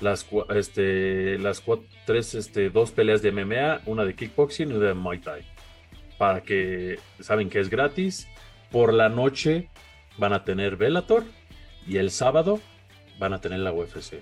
Las, 0.00 0.26
este, 0.54 1.38
las 1.38 1.60
cuatro, 1.60 1.86
tres, 2.04 2.34
este, 2.34 2.68
dos 2.68 2.90
peleas 2.90 3.22
de 3.22 3.32
MMA, 3.32 3.80
una 3.86 4.04
de 4.04 4.14
kickboxing 4.14 4.70
y 4.70 4.74
una 4.74 4.88
de 4.88 4.94
Muay 4.94 5.18
Thai. 5.20 5.55
Para 6.18 6.42
que 6.42 6.98
saben 7.20 7.50
que 7.50 7.60
es 7.60 7.70
gratis. 7.70 8.28
Por 8.70 8.92
la 8.92 9.08
noche 9.08 9.68
van 10.18 10.32
a 10.32 10.44
tener 10.44 10.76
Bellator 10.76 11.24
y 11.86 11.98
el 11.98 12.10
sábado 12.10 12.60
van 13.18 13.32
a 13.32 13.40
tener 13.40 13.60
la 13.60 13.72
UFC 13.72 14.16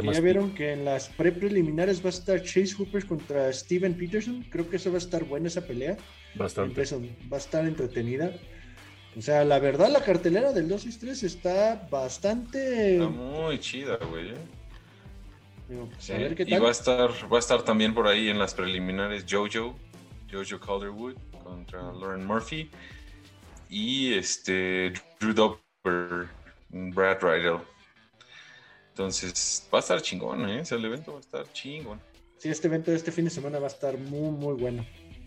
ya 0.00 0.20
vieron 0.20 0.54
que 0.54 0.72
en 0.72 0.84
las 0.84 1.08
pre-preliminares 1.08 2.02
va 2.02 2.06
a 2.06 2.10
estar 2.10 2.42
Chase 2.42 2.74
Hooper 2.78 3.06
contra 3.06 3.52
Steven 3.52 3.94
Peterson. 3.94 4.44
Creo 4.50 4.68
que 4.68 4.76
eso 4.76 4.90
va 4.90 4.96
a 4.96 4.98
estar 4.98 5.24
buena 5.24 5.48
esa 5.48 5.66
pelea. 5.66 5.96
Bastante. 6.34 6.82
va 7.30 7.36
a 7.36 7.40
estar 7.40 7.66
entretenida. 7.66 8.32
O 9.16 9.20
sea, 9.20 9.44
la 9.44 9.58
verdad, 9.58 9.90
la 9.90 10.02
cartelera 10.02 10.52
del 10.52 10.68
263 10.68 11.22
está 11.24 11.86
bastante. 11.90 12.94
Está 12.94 13.08
muy 13.08 13.58
chida, 13.58 13.98
güey. 14.10 14.30
¿eh? 14.30 14.34
Pues, 15.68 16.10
y 16.46 16.58
va 16.58 16.68
a 16.68 16.70
estar, 16.70 17.10
va 17.30 17.36
a 17.36 17.40
estar 17.40 17.62
también 17.62 17.92
por 17.94 18.06
ahí 18.06 18.28
en 18.28 18.38
las 18.38 18.54
preliminares 18.54 19.26
Jojo, 19.28 19.76
Jojo 20.32 20.58
Calderwood 20.58 21.16
contra 21.44 21.92
Lauren 21.92 22.26
Murphy. 22.26 22.70
Y 23.68 24.14
este 24.14 24.92
Drew 25.20 25.34
Dober, 25.34 26.28
Brad 26.70 27.22
Rydell. 27.22 27.60
Entonces, 28.90 29.68
va 29.72 29.78
a 29.78 29.80
estar 29.80 30.02
chingón, 30.02 30.48
¿eh? 30.48 30.62
el 30.70 30.84
evento 30.84 31.12
va 31.12 31.18
a 31.18 31.20
estar 31.20 31.52
chingón. 31.52 32.00
Sí, 32.36 32.48
este 32.48 32.68
evento 32.68 32.90
de 32.90 32.96
este 32.96 33.12
fin 33.12 33.24
de 33.24 33.30
semana 33.30 33.58
va 33.58 33.66
a 33.66 33.70
estar 33.70 33.96
muy, 33.96 34.30
muy 34.30 34.54
bueno. 34.54 34.84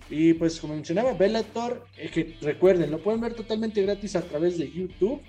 Y 0.10 0.34
pues, 0.34 0.60
como 0.60 0.76
mencionaba, 0.76 1.14
Bellator, 1.14 1.86
eh, 1.98 2.10
que 2.10 2.38
recuerden, 2.42 2.92
lo 2.92 3.02
pueden 3.02 3.22
ver 3.22 3.34
totalmente 3.34 3.82
gratis 3.82 4.16
a 4.16 4.22
través 4.22 4.58
de 4.58 4.70
YouTube. 4.70 5.22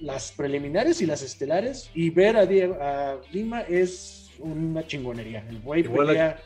Las 0.00 0.32
preliminares 0.32 1.00
y 1.00 1.06
las 1.06 1.22
estelares. 1.22 1.90
Y 1.94 2.10
ver 2.10 2.36
a, 2.36 2.46
Diego, 2.46 2.76
a 2.80 3.20
Lima 3.30 3.60
es 3.60 4.30
una 4.40 4.84
chingonería. 4.84 5.46
El 5.48 5.60
güey 5.60 5.84
pelea 5.84 6.42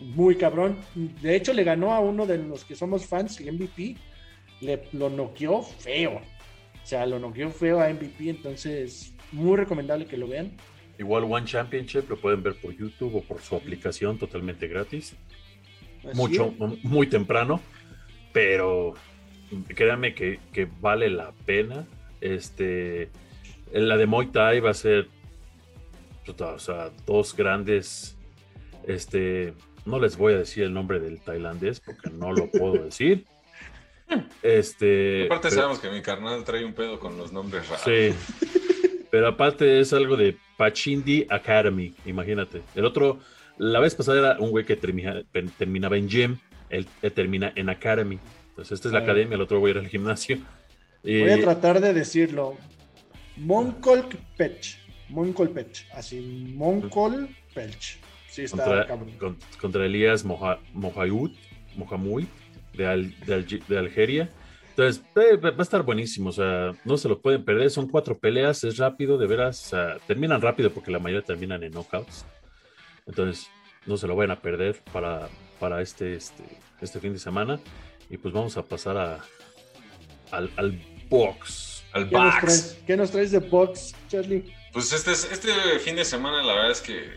muy 0.00 0.36
cabrón. 0.36 0.76
De 0.94 1.36
hecho, 1.36 1.52
le 1.52 1.64
ganó 1.64 1.92
a 1.92 2.00
uno 2.00 2.26
de 2.26 2.38
los 2.38 2.64
que 2.64 2.74
somos 2.74 3.06
fans, 3.06 3.40
el 3.40 3.52
MVP. 3.52 3.96
Le, 4.60 4.82
lo 4.92 5.10
noqueó 5.10 5.62
feo. 5.62 6.20
O 6.82 6.86
sea, 6.86 7.06
lo 7.06 7.18
noqueó 7.18 7.50
feo 7.50 7.80
a 7.80 7.88
MVP. 7.88 8.30
Entonces, 8.30 9.14
muy 9.32 9.56
recomendable 9.56 10.06
que 10.06 10.16
lo 10.16 10.26
vean. 10.26 10.52
Igual 10.98 11.24
One 11.24 11.46
Championship 11.46 12.10
lo 12.10 12.16
pueden 12.16 12.42
ver 12.42 12.56
por 12.56 12.76
YouTube 12.76 13.16
o 13.16 13.22
por 13.22 13.40
su 13.40 13.56
aplicación 13.56 14.18
totalmente 14.18 14.68
gratis. 14.68 15.16
Mucho, 16.14 16.54
muy 16.82 17.06
temprano, 17.06 17.60
pero 18.32 18.94
créanme 19.74 20.14
que, 20.14 20.38
vale 20.80 21.08
la 21.08 21.32
pena. 21.46 21.86
Este, 22.20 23.08
la 23.72 23.96
de 23.96 24.06
Muay 24.06 24.26
Thai 24.28 24.60
va 24.60 24.70
a 24.70 24.74
ser, 24.74 25.08
o 26.38 26.58
sea, 26.58 26.90
dos 27.06 27.34
grandes, 27.34 28.16
este, 28.86 29.54
no 29.84 29.98
les 29.98 30.16
voy 30.16 30.34
a 30.34 30.38
decir 30.38 30.64
el 30.64 30.72
nombre 30.72 31.00
del 31.00 31.20
tailandés 31.20 31.80
porque 31.80 32.10
no 32.10 32.32
lo 32.32 32.50
puedo 32.50 32.74
decir. 32.84 33.24
Este, 34.42 35.26
Aparte 35.26 35.50
sabemos 35.50 35.78
que 35.78 35.90
mi 35.90 36.02
carnal 36.02 36.44
trae 36.44 36.64
un 36.64 36.72
pedo 36.72 36.98
con 36.98 37.16
los 37.16 37.32
nombres 37.32 37.68
raros. 37.68 37.84
Sí. 37.84 38.14
Pero 39.10 39.28
aparte 39.28 39.80
es 39.80 39.92
algo 39.92 40.16
de 40.16 40.36
Pachindi 40.56 41.26
Academy, 41.28 41.94
imagínate. 42.06 42.62
El 42.74 42.84
otro, 42.84 43.18
la 43.58 43.80
vez 43.80 43.94
pasada 43.94 44.18
era 44.18 44.40
un 44.40 44.50
güey 44.50 44.64
que 44.64 44.76
terminaba 44.76 45.96
en 45.96 46.08
gym, 46.08 46.38
él, 46.70 46.86
termina 47.14 47.52
en 47.56 47.68
Academy. 47.68 48.18
Entonces 48.50 48.72
esta 48.72 48.88
es 48.88 48.94
la 48.94 49.00
academia, 49.00 49.34
el 49.34 49.40
otro 49.40 49.58
voy 49.58 49.70
a 49.70 49.72
ir 49.72 49.78
al 49.78 49.88
gimnasio. 49.88 50.38
Voy 51.02 51.30
a 51.30 51.40
tratar 51.40 51.80
de 51.80 51.92
decirlo. 51.92 52.56
Monkolk 53.36 54.14
Pech. 54.36 54.78
Pech. 55.54 55.86
Así, 55.92 56.52
Monkol 56.54 57.28
Pech. 57.54 57.98
Sí, 58.30 58.44
está 58.44 58.56
contra, 58.56 58.86
cabrón. 58.86 59.38
contra 59.60 59.86
Elías 59.86 60.24
Mohamed, 60.24 61.30
de, 62.72 63.60
de 63.68 63.78
Algeria. 63.78 64.30
Entonces, 64.70 65.02
eh, 65.16 65.36
va 65.36 65.50
a 65.58 65.62
estar 65.62 65.82
buenísimo, 65.82 66.30
o 66.30 66.32
sea, 66.32 66.72
no 66.84 66.96
se 66.96 67.08
lo 67.08 67.20
pueden 67.20 67.44
perder, 67.44 67.70
son 67.70 67.88
cuatro 67.88 68.16
peleas, 68.18 68.64
es 68.64 68.78
rápido, 68.78 69.18
de 69.18 69.26
veras, 69.26 69.74
terminan 70.06 70.40
rápido 70.40 70.70
porque 70.70 70.90
la 70.90 70.98
mayoría 70.98 71.24
terminan 71.24 71.62
en 71.64 71.72
knockouts. 71.72 72.24
Entonces, 73.06 73.48
no 73.84 73.96
se 73.96 74.06
lo 74.06 74.14
vayan 74.14 74.30
a 74.30 74.40
perder 74.40 74.80
para, 74.92 75.28
para 75.58 75.82
este, 75.82 76.14
este, 76.14 76.44
este 76.80 77.00
fin 77.00 77.12
de 77.12 77.18
semana. 77.18 77.60
Y 78.08 78.16
pues 78.16 78.32
vamos 78.32 78.56
a 78.56 78.62
pasar 78.64 78.96
a, 78.96 79.20
al, 80.30 80.50
al 80.56 80.80
box. 81.08 81.84
Al 81.92 82.08
¿Qué, 82.08 82.16
box. 82.16 82.42
Nos 82.42 82.78
¿Qué 82.86 82.96
nos 82.96 83.10
traes 83.10 83.32
de 83.32 83.40
box, 83.40 83.94
Charlie? 84.08 84.52
Pues 84.72 84.92
este, 84.92 85.12
este 85.12 85.52
fin 85.80 85.96
de 85.96 86.04
semana 86.04 86.42
la 86.42 86.54
verdad 86.54 86.70
es 86.70 86.80
que 86.80 87.10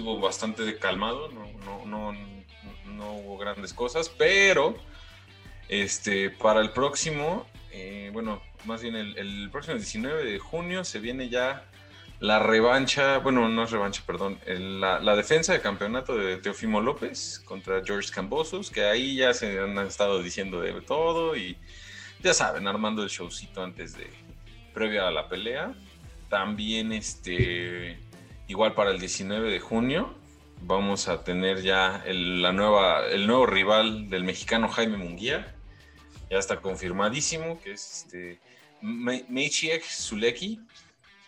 estuvo 0.00 0.18
bastante 0.18 0.78
calmado, 0.78 1.28
no, 1.28 1.44
no, 1.66 1.84
no, 1.84 2.12
no 2.86 3.12
hubo 3.16 3.36
grandes 3.36 3.74
cosas, 3.74 4.08
pero 4.08 4.74
este, 5.68 6.30
para 6.30 6.60
el 6.60 6.70
próximo, 6.70 7.46
eh, 7.70 8.08
bueno, 8.10 8.40
más 8.64 8.80
bien 8.80 8.96
el, 8.96 9.50
próximo 9.52 9.76
19 9.76 10.24
de 10.24 10.38
junio 10.38 10.84
se 10.84 11.00
viene 11.00 11.28
ya 11.28 11.66
la 12.18 12.38
revancha, 12.38 13.18
bueno, 13.18 13.46
no 13.50 13.64
es 13.64 13.70
revancha, 13.72 14.02
perdón, 14.06 14.38
la, 14.46 15.16
defensa 15.16 15.52
de 15.52 15.60
campeonato 15.60 16.16
de 16.16 16.38
Teofimo 16.38 16.80
López 16.80 17.42
contra 17.44 17.84
George 17.84 18.10
Cambosos, 18.10 18.70
que 18.70 18.84
ahí 18.84 19.16
ya 19.16 19.34
se 19.34 19.58
han 19.60 19.78
estado 19.80 20.22
diciendo 20.22 20.62
de 20.62 20.80
todo 20.80 21.36
y 21.36 21.58
ya 22.22 22.32
saben, 22.32 22.66
armando 22.66 23.02
el 23.02 23.10
showcito 23.10 23.62
antes 23.62 23.98
de, 23.98 24.08
previo 24.72 25.06
a 25.06 25.10
la 25.10 25.28
pelea. 25.28 25.74
También, 26.30 26.92
este, 26.92 27.98
igual 28.50 28.74
para 28.74 28.90
el 28.90 28.98
19 28.98 29.48
de 29.48 29.60
junio, 29.60 30.12
vamos 30.62 31.06
a 31.06 31.22
tener 31.22 31.62
ya 31.62 32.02
el, 32.04 32.42
la 32.42 32.52
nueva, 32.52 33.06
el 33.06 33.28
nuevo 33.28 33.46
rival 33.46 34.10
del 34.10 34.24
mexicano 34.24 34.68
Jaime 34.68 34.96
Munguía 34.96 35.54
ya 36.28 36.38
está 36.38 36.60
confirmadísimo, 36.60 37.60
que 37.60 37.72
es 37.72 38.04
este 38.04 38.40
Maciek 38.82 39.84
Zuleki, 39.84 40.60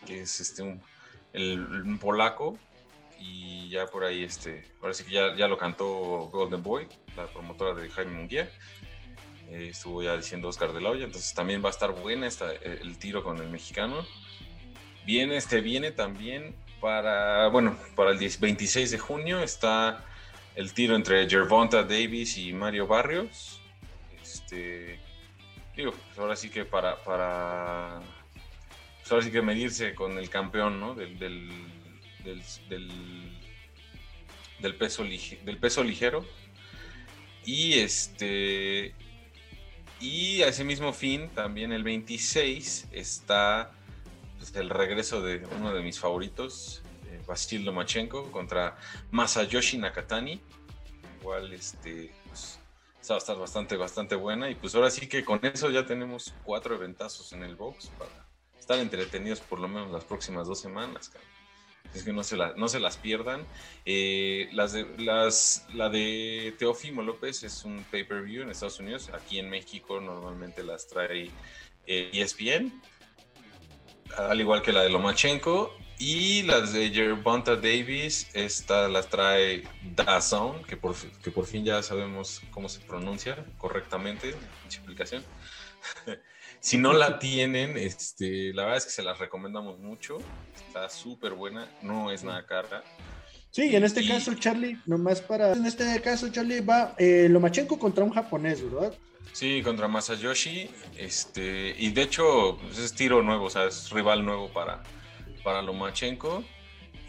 que 0.05 0.23
es 0.23 0.41
este 0.41 0.63
un, 0.63 0.83
el, 1.33 1.97
polaco, 2.01 2.59
y 3.21 3.69
ya 3.69 3.87
por 3.87 4.03
ahí, 4.03 4.25
este, 4.25 4.65
sí 4.93 5.05
que 5.05 5.13
ya, 5.13 5.37
ya 5.37 5.47
lo 5.47 5.57
cantó 5.57 5.87
Golden 6.33 6.63
Boy, 6.63 6.89
la 7.17 7.27
promotora 7.27 7.81
de 7.81 7.89
Jaime 7.89 8.17
Munguía. 8.17 8.51
Eh, 9.49 9.69
estuvo 9.71 10.03
ya 10.03 10.17
diciendo 10.17 10.49
Oscar 10.49 10.73
de 10.73 10.81
la 10.81 10.91
Hoya, 10.91 11.05
entonces 11.05 11.33
también 11.35 11.63
va 11.63 11.69
a 11.69 11.73
estar 11.73 11.93
buena 11.93 12.27
esta, 12.27 12.53
el 12.53 12.99
tiro 12.99 13.23
con 13.23 13.39
el 13.39 13.49
mexicano. 13.49 14.05
Viene, 15.07 15.37
este, 15.37 15.61
viene 15.61 15.93
también 15.93 16.57
para, 16.83 17.47
bueno, 17.47 17.79
para 17.95 18.11
el 18.11 18.19
26 18.19 18.91
de 18.91 18.99
junio 18.99 19.41
está 19.41 20.05
el 20.57 20.75
tiro 20.75 20.97
entre 20.97 21.31
Gervonta 21.31 21.85
Davis 21.85 22.37
y 22.37 22.53
Mario 22.53 22.89
Barrios. 22.89 23.61
Este, 24.21 24.99
digo, 25.77 25.93
pues 25.93 26.19
ahora 26.19 26.35
sí 26.35 26.51
que 26.51 26.65
para, 26.65 26.97
para 27.05 28.01
pues 28.99 29.13
ahora 29.13 29.25
sí 29.25 29.31
que 29.31 29.43
medirse 29.43 29.95
con 29.95 30.19
el 30.19 30.29
campeón, 30.29 30.81
¿no? 30.81 30.97
Del, 30.97 31.21
del, 31.21 31.49
del, 34.61 34.75
peso, 34.75 35.05
del 35.05 35.59
peso 35.59 35.85
ligero. 35.85 36.27
Y 37.45 37.75
este. 37.75 38.93
Y 40.01 40.43
a 40.43 40.49
ese 40.49 40.65
mismo 40.65 40.93
fin, 40.93 41.29
también 41.29 41.73
el 41.73 41.85
26, 41.85 42.89
está 42.91 43.71
pues, 44.43 44.57
el 44.57 44.71
regreso 44.71 45.23
de 45.23 45.47
uno 45.57 45.73
de 45.73 45.83
mis 45.83 46.01
favoritos, 46.01 46.83
eh, 47.07 47.21
Vasil 47.29 47.65
Lomachenko, 47.65 48.33
contra 48.33 48.77
Masayoshi 49.13 49.79
Nakatani. 49.79 50.41
Igual, 51.21 51.53
este, 51.53 52.13
pues, 52.27 52.59
va 53.09 53.15
a 53.15 53.19
estar 53.19 53.39
bastante, 53.39 53.77
bastante 53.77 54.17
buena. 54.17 54.51
Y 54.51 54.57
pues 54.57 54.75
ahora 54.75 54.91
sí 54.91 55.07
que 55.07 55.25
con 55.25 55.39
eso 55.45 55.71
ya 55.71 55.87
tenemos 55.87 56.35
cuatro 56.43 56.75
eventazos 56.75 57.33
en 57.33 57.45
el 57.45 57.55
box 57.55 57.93
para 57.97 58.27
estar 58.59 58.79
entretenidos 58.81 59.41
por 59.41 59.61
lo 59.61 59.69
menos 59.69 59.93
las 59.93 60.05
próximas 60.05 60.49
dos 60.49 60.61
semanas, 60.61 61.13
Es 61.95 62.03
que 62.03 62.13
no 62.13 62.25
se, 62.25 62.37
no 62.37 62.67
se 62.67 62.81
las 62.81 62.97
pierdan. 62.97 63.45
Eh, 63.85 64.49
las 64.55 64.73
de, 64.73 64.87
las, 64.99 65.69
la 65.73 65.89
de 65.89 66.53
Teófimo 66.59 67.03
López 67.03 67.45
es 67.45 67.65
un 67.65 67.85
pay-per-view 67.93 68.43
en 68.43 68.51
Estados 68.51 68.81
Unidos. 68.81 69.09
Aquí 69.11 69.39
en 69.39 69.51
México 69.51 70.01
normalmente 70.01 70.65
las 70.65 70.89
trae 70.89 71.31
ESPN, 71.87 72.67
eh, 72.67 72.73
e 72.73 72.92
al 74.17 74.41
igual 74.41 74.63
que 74.63 74.73
la 74.73 74.83
de 74.83 74.91
Lomachenko. 74.91 75.77
Y 75.99 76.43
las 76.43 76.73
de 76.73 76.91
Gervonta 76.91 77.55
Davis, 77.55 78.29
esta 78.35 78.89
las 78.89 79.09
trae 79.09 79.63
DAZN, 79.95 80.65
que 80.67 80.77
por, 80.77 80.97
que 80.97 81.31
por 81.31 81.47
fin 81.47 81.65
ya 81.65 81.81
sabemos 81.81 82.41
cómo 82.51 82.69
se 82.69 82.81
pronuncia 82.81 83.45
correctamente, 83.57 84.35
explicación. 84.65 85.23
si 86.61 86.77
no 86.77 86.93
la 86.93 87.19
tienen, 87.21 87.77
este, 87.77 88.53
la 88.53 88.63
verdad 88.63 88.79
es 88.79 88.85
que 88.87 88.91
se 88.91 89.05
las 89.05 89.19
recomendamos 89.21 89.79
mucho. 89.79 90.19
Está 90.67 90.89
súper 90.89 91.35
buena, 91.35 91.69
no 91.83 92.11
es 92.11 92.25
nada 92.25 92.45
cara. 92.47 92.83
Sí, 93.53 93.69
y 93.71 93.77
en 93.77 93.85
este 93.85 94.05
caso, 94.09 94.35
Charlie, 94.35 94.79
nomás 94.87 95.21
para. 95.21 95.53
En 95.53 95.67
este 95.67 96.01
caso, 96.01 96.31
Charlie 96.31 96.63
va 96.63 96.95
eh, 96.99 97.29
Lomachenko 97.31 97.79
contra 97.79 98.03
un 98.03 98.11
japonés, 98.11 98.61
¿verdad? 98.65 98.95
Sí, 99.33 99.63
contra 99.63 99.89
Masayoshi. 99.89 100.69
Este, 100.97 101.75
y 101.79 101.91
de 101.91 102.03
hecho, 102.03 102.59
pues, 102.63 102.79
es 102.79 102.95
tiro 102.95 103.23
nuevo, 103.23 103.47
o 103.47 103.51
sea, 103.51 103.65
es 103.65 103.91
rival 103.91 104.25
nuevo 104.25 104.49
para, 104.51 104.83
para 105.43 105.63
Lomachenko. 105.63 106.45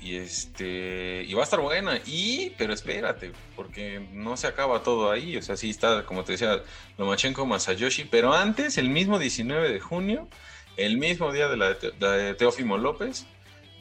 Y 0.01 0.17
este. 0.17 1.23
Y 1.25 1.33
va 1.33 1.41
a 1.41 1.43
estar 1.45 1.61
buena. 1.61 1.99
Y, 2.05 2.51
pero 2.57 2.73
espérate, 2.73 3.31
porque 3.55 4.05
no 4.11 4.35
se 4.35 4.47
acaba 4.47 4.83
todo 4.83 5.11
ahí. 5.11 5.37
O 5.37 5.41
sea, 5.41 5.55
sí 5.55 5.69
está, 5.69 6.05
como 6.05 6.23
te 6.23 6.33
decía, 6.33 6.61
Lomachenko 6.97 7.45
Masayoshi. 7.45 8.05
Pero 8.05 8.33
antes, 8.33 8.77
el 8.77 8.89
mismo 8.89 9.19
19 9.19 9.71
de 9.71 9.79
junio, 9.79 10.27
el 10.75 10.97
mismo 10.97 11.31
día 11.31 11.47
de 11.47 11.57
la 11.57 11.73
de 11.73 12.33
Teófimo 12.35 12.77
López, 12.77 13.25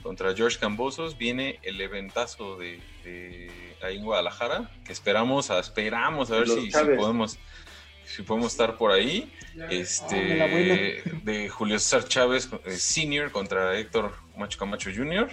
contra 0.03 0.35
George 0.35 0.59
Cambosos, 0.59 1.17
viene 1.17 1.59
el 1.63 1.81
eventazo 1.81 2.57
de, 2.57 2.81
ahí 3.83 3.97
en 3.97 4.05
Guadalajara, 4.05 4.71
que 4.85 4.93
esperamos, 4.93 5.51
esperamos 5.51 6.31
a 6.31 6.39
ver 6.39 6.49
si, 6.49 6.71
podemos 6.71 7.39
si 8.07 8.23
podemos 8.23 8.53
estar 8.53 8.77
por 8.77 8.93
ahí. 8.93 9.33
Este 9.71 10.43
ah, 10.43 11.11
de 11.23 11.49
Julio 11.49 11.79
César 11.79 12.09
Chávez 12.09 12.49
eh, 12.65 12.71
Senior 12.73 13.31
contra 13.31 13.79
Héctor 13.79 14.15
Macho 14.37 14.59
Camacho 14.59 14.91
Jr. 14.95 15.31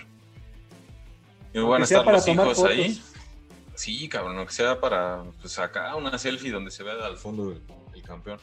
Y 1.53 1.59
van 1.59 1.81
a 1.81 1.83
estar 1.85 2.05
los 2.05 2.27
hijos 2.27 2.63
ahí. 2.63 3.01
Sí, 3.75 4.09
cabrón, 4.09 4.45
que 4.45 4.51
sea 4.53 4.79
para 4.79 5.23
pues 5.41 5.57
acá 5.57 5.95
una 5.95 6.17
selfie 6.17 6.51
donde 6.51 6.69
se 6.69 6.83
vea 6.83 7.05
al 7.05 7.17
fondo 7.17 7.57
el 7.93 8.03
campeón. 8.03 8.39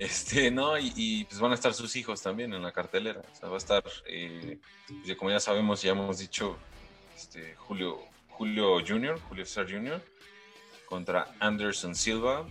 Este, 0.00 0.50
no, 0.50 0.78
y, 0.78 1.26
pues 1.28 1.38
van 1.40 1.52
a 1.52 1.54
estar 1.54 1.74
sus 1.74 1.94
hijos 1.94 2.22
también 2.22 2.54
en 2.54 2.62
la 2.62 2.72
cartelera. 2.72 3.20
O 3.20 3.36
sea, 3.36 3.50
va 3.50 3.56
a 3.56 3.58
estar, 3.58 3.84
eh, 4.06 4.58
pues, 5.04 5.14
como 5.18 5.30
ya 5.30 5.38
sabemos, 5.38 5.82
ya 5.82 5.90
hemos 5.90 6.18
dicho, 6.18 6.56
este, 7.14 7.54
Julio, 7.56 7.98
Julio 8.30 8.78
Jr., 8.80 9.20
Julio 9.28 9.44
César 9.44 9.70
Jr., 9.70 10.00
contra 10.86 11.34
Anderson 11.38 11.94
Silva. 11.94 12.46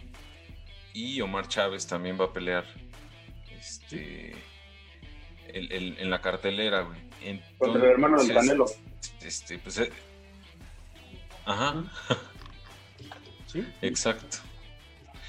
Y 0.93 1.21
Omar 1.21 1.47
Chávez 1.47 1.87
también 1.87 2.19
va 2.19 2.25
a 2.25 2.33
pelear 2.33 2.65
este, 3.59 4.35
en 5.47 6.09
la 6.09 6.21
cartelera, 6.21 6.81
güey. 6.81 6.99
contra 7.57 7.83
el 7.83 7.91
hermano 7.91 8.21
del 8.21 8.33
Canelo. 8.33 8.65
Este, 9.21 9.59
pues. 9.59 9.79
Eh, 9.79 9.91
ajá. 11.45 11.83
Sí. 13.47 13.65
Exacto. 13.81 14.37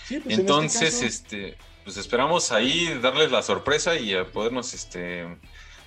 Sí, 0.04 0.18
pues, 0.18 0.32
este 0.32 0.42
Entonces, 0.42 1.02
este 1.02 1.56
pues 1.84 1.96
esperamos 1.96 2.52
ahí 2.52 2.98
darles 3.00 3.30
la 3.30 3.42
sorpresa 3.42 3.96
y 3.98 4.14
a 4.14 4.24
podernos 4.24 4.74
este, 4.74 5.26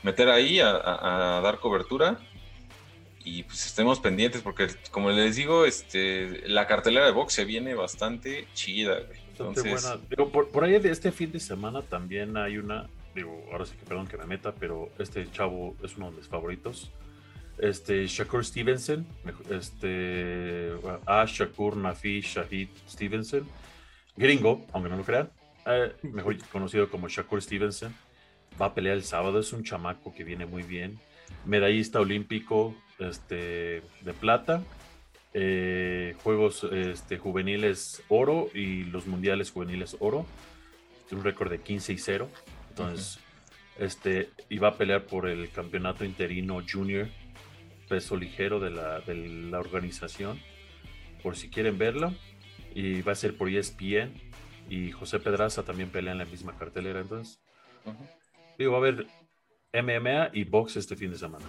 meter 0.01 0.29
ahí 0.29 0.59
a, 0.59 1.39
dar 1.43 1.59
cobertura. 1.59 2.19
Y 3.25 3.43
pues 3.43 3.65
estemos 3.65 3.99
pendientes 3.99 4.41
porque, 4.41 4.67
como 4.91 5.09
les 5.11 5.37
digo, 5.37 5.65
este, 5.65 6.47
la 6.49 6.67
cartelera 6.67 7.05
de 7.05 7.13
box 7.13 7.33
se 7.33 7.45
viene 7.45 7.73
bastante 7.73 8.47
chida. 8.53 8.97
Entonces... 9.37 9.85
por, 10.31 10.49
por, 10.49 10.63
ahí 10.63 10.79
de 10.79 10.91
este 10.91 11.11
fin 11.11 11.31
de 11.31 11.39
semana 11.39 11.81
también 11.81 12.37
hay 12.37 12.57
una, 12.57 12.87
digo, 13.15 13.43
ahora 13.51 13.65
sí 13.65 13.75
que 13.75 13.85
perdón 13.85 14.07
que 14.07 14.17
me 14.17 14.25
meta, 14.25 14.53
pero 14.53 14.89
este 14.99 15.29
chavo 15.31 15.75
es 15.83 15.97
uno 15.97 16.11
de 16.11 16.17
mis 16.17 16.27
favoritos. 16.27 16.91
Este, 17.57 18.05
Shakur 18.07 18.45
Stevenson, 18.45 19.05
este, 19.49 20.71
A. 21.05 21.25
Shakur 21.25 21.77
Nafi 21.77 22.21
Shahid 22.21 22.69
Stevenson, 22.89 23.47
gringo, 24.15 24.65
aunque 24.73 24.89
no 24.89 24.97
lo 24.97 25.03
crean, 25.03 25.29
eh, 25.65 25.93
mejor 26.03 26.37
conocido 26.51 26.89
como 26.89 27.07
Shakur 27.07 27.41
Stevenson, 27.41 27.93
va 28.61 28.67
a 28.67 28.73
pelear 28.73 28.97
el 28.97 29.03
sábado. 29.03 29.39
Es 29.39 29.53
un 29.53 29.63
chamaco 29.63 30.13
que 30.13 30.23
viene 30.23 30.45
muy 30.45 30.63
bien. 30.63 30.99
Medallista 31.45 31.99
olímpico 31.99 32.75
este, 32.99 33.81
de 34.01 34.13
plata. 34.19 34.63
Eh, 35.33 36.15
juegos 36.23 36.63
este, 36.71 37.17
juveniles 37.17 38.03
oro 38.07 38.49
y 38.53 38.83
los 38.83 39.07
mundiales 39.07 39.51
juveniles 39.51 39.97
oro. 39.99 40.25
Un 41.11 41.23
récord 41.23 41.51
de 41.51 41.59
15 41.59 41.93
y 41.93 41.97
0. 41.99 42.29
Entonces, 42.69 43.19
este, 43.77 44.29
va 44.57 44.69
a 44.69 44.77
pelear 44.77 45.05
por 45.05 45.29
el 45.29 45.51
campeonato 45.51 46.05
interino 46.05 46.59
junior 46.67 47.07
peso 47.87 48.15
ligero 48.15 48.59
de 48.59 48.71
la, 48.71 48.99
de 49.01 49.13
la 49.15 49.59
organización. 49.59 50.39
Por 51.21 51.35
si 51.37 51.49
quieren 51.49 51.77
verlo. 51.77 52.15
Y 52.73 53.03
va 53.03 53.11
a 53.11 53.15
ser 53.15 53.37
por 53.37 53.49
ESPN 53.49 54.11
y 54.69 54.91
José 54.91 55.19
Pedraza 55.19 55.63
también 55.63 55.89
pelean 55.89 56.19
en 56.19 56.25
la 56.25 56.31
misma 56.31 56.57
cartelera. 56.57 57.01
Entonces, 57.01 57.39
digo, 58.57 58.71
va 58.71 58.77
a 58.77 58.81
haber 58.81 59.07
MMA 59.73 60.29
y 60.33 60.43
box 60.43 60.77
este 60.77 60.95
fin 60.95 61.11
de 61.11 61.17
semana. 61.17 61.45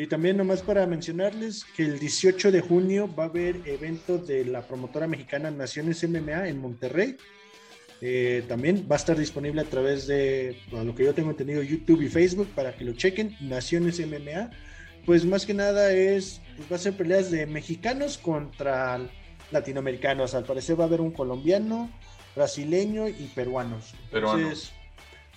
Y 0.00 0.06
también 0.06 0.38
nomás 0.38 0.62
para 0.62 0.86
mencionarles 0.86 1.66
que 1.76 1.84
el 1.84 1.98
18 1.98 2.50
de 2.50 2.62
junio 2.62 3.14
va 3.14 3.24
a 3.24 3.26
haber 3.26 3.56
evento 3.66 4.16
de 4.16 4.46
la 4.46 4.62
promotora 4.62 5.06
mexicana 5.06 5.50
Naciones 5.50 6.02
MMA 6.08 6.48
en 6.48 6.58
Monterrey. 6.58 7.18
Eh, 8.00 8.42
también 8.48 8.86
va 8.90 8.96
a 8.96 8.98
estar 8.98 9.14
disponible 9.18 9.60
a 9.60 9.64
través 9.64 10.06
de 10.06 10.56
a 10.72 10.84
lo 10.84 10.94
que 10.94 11.04
yo 11.04 11.12
tengo 11.12 11.28
entendido 11.28 11.62
YouTube 11.62 12.00
y 12.00 12.08
Facebook 12.08 12.48
para 12.54 12.74
que 12.74 12.86
lo 12.86 12.94
chequen 12.94 13.36
Naciones 13.42 14.00
MMA 14.00 14.50
pues 15.04 15.26
más 15.26 15.44
que 15.44 15.52
nada 15.52 15.92
es 15.92 16.40
pues 16.56 16.72
va 16.72 16.76
a 16.76 16.78
ser 16.78 16.94
peleas 16.94 17.30
de 17.30 17.44
mexicanos 17.44 18.16
contra 18.16 19.06
latinoamericanos. 19.50 20.34
Al 20.34 20.44
parecer 20.44 20.80
va 20.80 20.84
a 20.84 20.86
haber 20.86 21.02
un 21.02 21.10
colombiano, 21.10 21.90
brasileño 22.34 23.06
y 23.06 23.30
peruanos. 23.34 23.92
Entonces, 24.10 24.72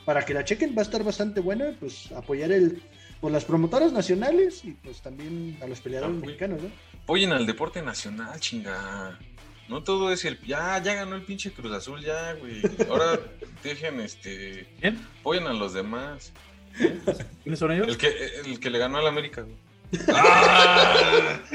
para 0.06 0.24
que 0.24 0.34
la 0.34 0.46
chequen 0.46 0.74
va 0.74 0.84
a 0.84 0.86
estar 0.86 1.04
bastante 1.04 1.42
buena, 1.42 1.76
pues 1.82 2.14
apoyar 2.14 2.54
el 2.54 2.82
por 3.24 3.32
las 3.32 3.46
promotoras 3.46 3.94
nacionales 3.94 4.66
y 4.66 4.72
pues 4.72 5.02
también 5.02 5.58
a 5.62 5.68
los 5.68 5.80
peleadores 5.80 6.18
mexicanos, 6.18 6.62
¿no? 6.62 6.70
Apoyen 7.04 7.32
al 7.32 7.46
deporte 7.46 7.82
nacional, 7.82 8.38
chinga. 8.42 9.18
No 9.70 9.82
todo 9.82 10.12
es 10.12 10.26
el. 10.26 10.38
Ya, 10.42 10.78
ya 10.84 10.94
ganó 10.94 11.16
el 11.16 11.22
pinche 11.22 11.54
Cruz 11.54 11.72
Azul, 11.72 12.02
ya, 12.02 12.34
güey. 12.34 12.62
Ahora 12.90 13.18
dejen 13.64 14.02
este. 14.02 14.68
¿Quién? 14.82 15.00
Apoyen 15.22 15.48
a 15.48 15.54
los 15.54 15.74
demás. 15.74 16.34
¿Quiénes 17.44 17.60
son 17.60 17.72
ellos? 17.72 17.88
El 17.88 17.98
que, 17.98 18.10
el 18.44 18.60
que 18.60 18.70
le 18.70 18.78
ganó 18.78 18.98
al 18.98 19.08
América, 19.08 19.44
güey. 19.44 19.56
¡Ah! 20.10 21.40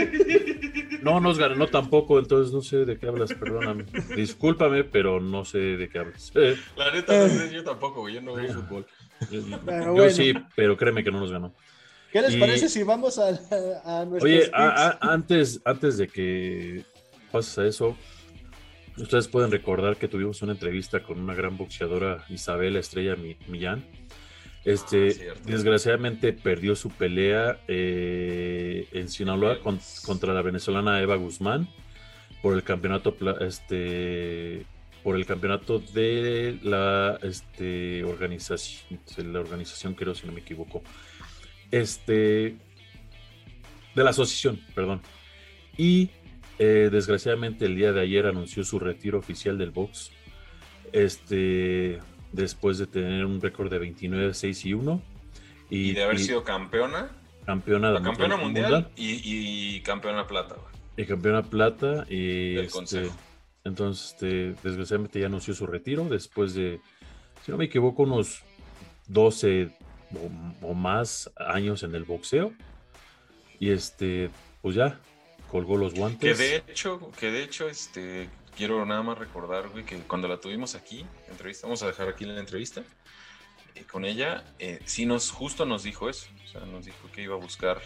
No 1.03 1.21
nos 1.21 1.39
ganó 1.39 1.69
tampoco, 1.69 2.19
entonces 2.19 2.53
no 2.53 2.61
sé 2.61 2.85
de 2.85 2.99
qué 2.99 3.07
hablas, 3.07 3.33
perdóname. 3.33 3.85
Discúlpame, 4.17 4.85
pero 4.85 5.21
no 5.21 5.45
sé 5.45 5.59
de 5.59 5.89
qué 5.89 5.99
hablas. 6.01 6.33
La 6.77 6.91
neta, 6.93 7.17
no 7.17 7.29
sé, 7.29 7.55
yo 7.55 7.65
tampoco, 7.65 8.09
yo 8.09 8.21
no 8.21 8.35
veo 8.35 8.53
fútbol. 8.53 8.87
Yo 9.31 10.11
sí, 10.11 10.35
pero 10.55 10.77
créeme 10.77 11.05
que 11.05 11.11
no 11.11 11.21
nos 11.21 11.33
ganó. 11.33 11.55
¿Qué 12.13 12.23
les 12.23 12.37
parece 12.37 12.69
si 12.69 12.83
vamos 12.83 13.19
a, 13.19 13.29
a 13.85 14.03
Oye, 14.21 14.51
antes, 14.53 15.61
antes 15.65 15.99
de 15.99 16.09
que 16.09 16.85
pases 17.31 17.59
a 17.59 17.67
eso, 17.67 17.97
ustedes 18.97 19.29
pueden 19.29 19.51
recordar 19.51 19.97
que 19.97 20.09
tuvimos 20.09 20.41
una 20.43 20.53
entrevista 20.53 21.03
con 21.03 21.21
una 21.21 21.35
gran 21.35 21.57
boxeadora, 21.59 22.25
Isabel 22.31 22.77
Estrella 22.77 23.17
Millán. 23.47 23.85
Este, 24.65 25.31
ah, 25.31 25.41
desgraciadamente 25.45 26.33
perdió 26.33 26.75
su 26.75 26.91
pelea 26.91 27.61
eh, 27.69 28.89
en 28.93 29.09
Sinaloa 29.09 29.61
contra 29.61 30.35
la 30.35 30.43
venezolana 30.43 31.01
Eva 31.01 31.17
Guzmán 31.17 31.69
por 32.43 32.55
el 32.55 32.63
campeonato 32.65 33.17
este 33.41 34.67
por 35.09 35.17
el 35.17 35.25
campeonato 35.25 35.79
de 35.79 36.59
la 36.63 37.19
este, 37.23 38.05
organización 38.05 39.01
la 39.33 39.41
organización 39.41 39.95
creo 39.95 40.15
si 40.15 40.27
no 40.27 40.35
me 40.35 40.41
equivoco 40.41 40.83
este 41.71 42.59
de 43.95 44.05
la 44.05 44.11
asociación 44.11 44.61
perdón 44.75 45.01
y 45.79 46.11
eh, 46.59 46.91
desgraciadamente 46.93 47.65
el 47.65 47.75
día 47.75 47.95
de 47.95 48.03
ayer 48.03 48.27
anunció 48.27 48.65
su 48.65 48.79
retiro 48.79 49.19
oficial 49.19 49.57
del 49.57 49.71
box 49.71 50.11
este 50.93 52.01
después 52.33 52.77
de 52.77 52.87
tener 52.87 53.25
un 53.25 53.41
récord 53.41 53.71
de 53.71 53.79
29, 53.79 54.35
6 54.35 54.67
y 54.67 54.75
1. 54.75 55.03
Y, 55.71 55.93
de 55.93 56.03
haber 56.03 56.19
sido 56.19 56.45
campeona. 56.45 57.11
Campeona, 57.47 57.93
de 57.93 58.03
campeona 58.03 58.37
mundial, 58.37 58.91
Y, 58.95 59.81
campeona 59.81 60.27
plata. 60.27 60.57
Y 60.99 61.07
campeona 61.07 61.43
plata. 61.43 62.05
Y 62.11 62.59
este, 62.59 63.09
entonces, 63.69 64.13
este, 64.13 64.55
desgraciadamente 64.63 65.21
ya 65.21 65.27
anunció 65.27 65.55
su 65.55 65.67
retiro 65.67 66.05
después 66.05 66.55
de, 66.55 66.81
si 67.45 67.51
no 67.51 67.59
me 67.59 67.67
equivoco, 67.67 68.03
unos 68.03 68.43
12, 69.09 69.71
o, 70.63 70.75
más 70.75 71.31
años 71.37 71.83
en 71.83 71.95
el 71.95 72.05
boxeo. 72.05 72.53
Y 73.61 73.71
este, 73.71 74.31
pues 74.63 74.75
ya, 74.75 75.01
colgó 75.51 75.77
los 75.77 75.95
guantes. 75.95 76.37
Que 76.37 76.43
de 76.43 76.57
hecho, 76.57 77.11
que 77.19 77.31
de 77.31 77.43
hecho, 77.43 77.69
este, 77.69 78.29
quiero 78.57 78.85
nada 78.87 79.03
más 79.03 79.19
recordar, 79.19 79.69
güey, 79.69 79.85
que 79.85 79.97
cuando 79.99 80.29
la 80.29 80.39
tuvimos 80.41 80.75
aquí, 80.75 81.05
entrevista, 81.29 81.67
vamos 81.67 81.83
a 81.83 81.87
dejar 81.87 82.09
aquí 82.09 82.25
la 82.25 82.39
entrevista 82.39 82.83
eh, 83.75 83.85
con 83.85 84.05
ella, 84.05 84.45
eh, 84.59 84.81
sí 84.85 85.07
nos, 85.07 85.31
justo 85.31 85.65
nos 85.65 85.83
dijo 85.83 86.09
eso, 86.09 86.29
o 86.45 86.47
sea, 86.47 86.61
nos 86.63 86.85
dijo 86.85 87.11
que 87.13 87.23
iba 87.23 87.35
a 87.35 87.39
buscar 87.39 87.81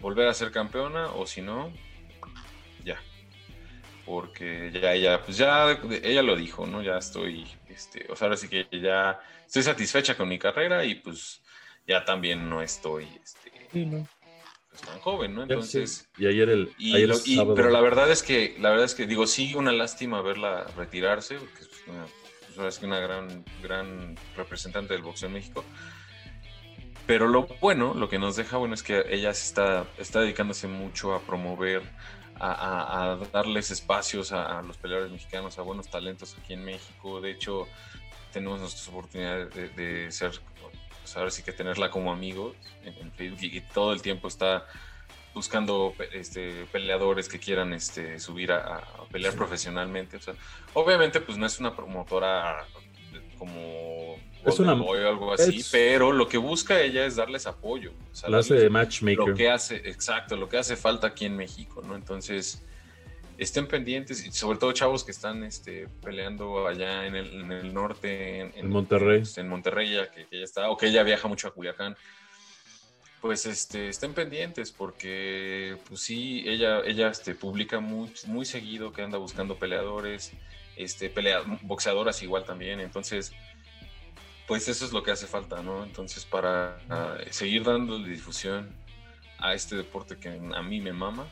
volver 0.00 0.28
a 0.28 0.34
ser 0.34 0.52
campeona 0.52 1.12
o 1.12 1.26
si 1.26 1.40
no. 1.40 1.72
Porque 4.04 4.70
ya 4.72 4.92
ella, 4.92 5.22
pues 5.22 5.36
ya, 5.36 5.78
ella 6.02 6.22
lo 6.22 6.36
dijo, 6.36 6.66
¿no? 6.66 6.82
Ya 6.82 6.98
estoy, 6.98 7.46
este, 7.68 8.06
o 8.10 8.16
sea, 8.16 8.26
ahora 8.26 8.36
sí 8.36 8.48
que 8.48 8.66
ya 8.70 9.20
estoy 9.46 9.62
satisfecha 9.62 10.16
con 10.16 10.28
mi 10.28 10.38
carrera 10.38 10.84
y 10.84 10.96
pues 10.96 11.40
ya 11.86 12.04
también 12.04 12.48
no 12.48 12.60
estoy, 12.60 13.08
este, 13.22 13.50
pues, 14.74 14.82
tan 14.82 14.98
joven, 15.00 15.34
¿no? 15.34 15.42
Entonces. 15.42 16.08
Y 16.18 16.26
ayer 16.26 16.48
el. 16.48 16.70
pero 17.54 17.70
la 17.70 17.80
verdad 17.80 18.10
es 18.10 18.22
que, 18.22 18.56
la 18.58 18.70
verdad 18.70 18.86
es 18.86 18.94
que 18.94 19.06
digo, 19.06 19.26
sí, 19.26 19.54
una 19.54 19.72
lástima 19.72 20.20
verla 20.20 20.66
retirarse, 20.76 21.36
porque 21.36 21.60
es 21.60 21.70
una, 21.86 22.06
pues, 22.56 22.82
una 22.82 22.98
gran, 22.98 23.44
gran 23.62 24.16
representante 24.36 24.94
del 24.94 25.02
boxeo 25.02 25.28
en 25.28 25.34
México. 25.34 25.64
Pero 27.06 27.28
lo 27.28 27.46
bueno, 27.60 27.94
lo 27.94 28.08
que 28.08 28.18
nos 28.18 28.34
deja 28.34 28.56
bueno 28.56 28.74
es 28.74 28.82
que 28.82 29.04
ella 29.10 29.30
está, 29.30 29.86
está 29.98 30.20
dedicándose 30.20 30.66
mucho 30.66 31.14
a 31.14 31.20
promover, 31.20 31.82
a, 32.40 33.18
darles 33.32 33.70
espacios 33.70 34.32
a, 34.32 34.62
los 34.62 34.76
peleadores 34.76 35.12
mexicanos, 35.12 35.58
a 35.58 35.62
buenos 35.62 35.88
talentos 35.88 36.36
aquí 36.38 36.54
en 36.54 36.64
México. 36.64 37.20
De 37.20 37.30
hecho, 37.30 37.66
tenemos 38.32 38.60
nuestras 38.60 38.88
oportunidades 38.88 39.54
de, 39.76 40.10
ser, 40.10 40.32
pues 41.02 41.16
ahora 41.16 41.30
sí 41.30 41.42
que 41.42 41.52
tenerla 41.52 41.90
como 41.90 42.12
amigo 42.12 42.54
en, 42.84 43.12
Facebook 43.12 43.42
y, 43.42 43.60
todo 43.60 43.92
el 43.92 44.02
tiempo 44.02 44.28
está 44.28 44.66
buscando 45.32 45.94
este, 46.12 46.64
peleadores 46.66 47.28
que 47.28 47.38
quieran 47.38 47.72
este, 47.72 48.18
subir 48.20 48.52
a, 48.52 48.82
pelear 49.10 49.34
profesionalmente. 49.34 50.16
O 50.16 50.20
sea, 50.20 50.34
obviamente, 50.74 51.20
pues 51.20 51.38
no 51.38 51.46
es 51.46 51.58
una 51.60 51.74
promotora 51.74 52.66
como 53.38 54.16
es 54.46 54.58
una, 54.58 54.74
o 54.74 54.94
algo 54.94 55.32
así, 55.32 55.64
pero 55.70 56.12
lo 56.12 56.28
que 56.28 56.38
busca 56.38 56.80
ella 56.80 57.06
es 57.06 57.16
darles 57.16 57.46
apoyo. 57.46 57.92
O 58.26 58.34
hace 58.34 58.54
de 58.54 58.70
matchmaker. 58.70 59.28
Lo 59.28 59.34
que 59.34 59.50
hace, 59.50 59.76
exacto, 59.76 60.36
lo 60.36 60.48
que 60.48 60.58
hace 60.58 60.76
falta 60.76 61.08
aquí 61.08 61.24
en 61.24 61.36
México, 61.36 61.82
¿no? 61.86 61.94
Entonces, 61.96 62.62
estén 63.38 63.66
pendientes, 63.66 64.24
y 64.24 64.30
sobre 64.32 64.58
todo 64.58 64.72
chavos 64.72 65.04
que 65.04 65.10
están 65.10 65.42
este, 65.44 65.88
peleando 66.02 66.66
allá 66.66 67.06
en 67.06 67.14
el, 67.14 67.72
norte, 67.72 68.40
en, 68.40 68.68
Monterrey. 68.68 69.22
Este, 69.22 69.40
en 69.40 69.48
Monterrey, 69.48 69.94
ya 69.94 70.10
que, 70.10 70.26
ella 70.30 70.44
está, 70.44 70.70
o 70.70 70.76
que 70.76 70.86
ella 70.86 71.02
viaja 71.02 71.28
mucho 71.28 71.48
a 71.48 71.52
Culiacán. 71.52 71.96
Pues 73.20 73.46
este, 73.46 73.88
estén 73.88 74.12
pendientes 74.12 74.70
porque, 74.70 75.78
pues 75.88 76.00
sí, 76.00 76.44
ella, 76.46 76.80
ella 76.84 77.08
este, 77.08 77.34
publica 77.34 77.80
muy, 77.80 78.12
muy 78.26 78.44
seguido 78.44 78.92
que 78.92 79.00
anda 79.00 79.16
buscando 79.16 79.56
peleadores, 79.56 80.32
este, 80.76 81.08
pelea, 81.08 81.40
boxeadoras 81.62 82.22
igual 82.22 82.44
también. 82.44 82.80
Entonces, 82.80 83.32
pues 84.46 84.68
eso 84.68 84.84
es 84.84 84.92
lo 84.92 85.02
que 85.02 85.10
hace 85.10 85.26
falta, 85.26 85.62
¿no? 85.62 85.82
Entonces, 85.84 86.24
para 86.24 86.78
ah, 86.90 87.16
seguir 87.30 87.64
dando 87.64 87.98
difusión 87.98 88.74
a 89.38 89.54
este 89.54 89.76
deporte 89.76 90.16
que 90.16 90.28
a 90.28 90.62
mí 90.62 90.80
me 90.80 90.92
mama, 90.92 91.26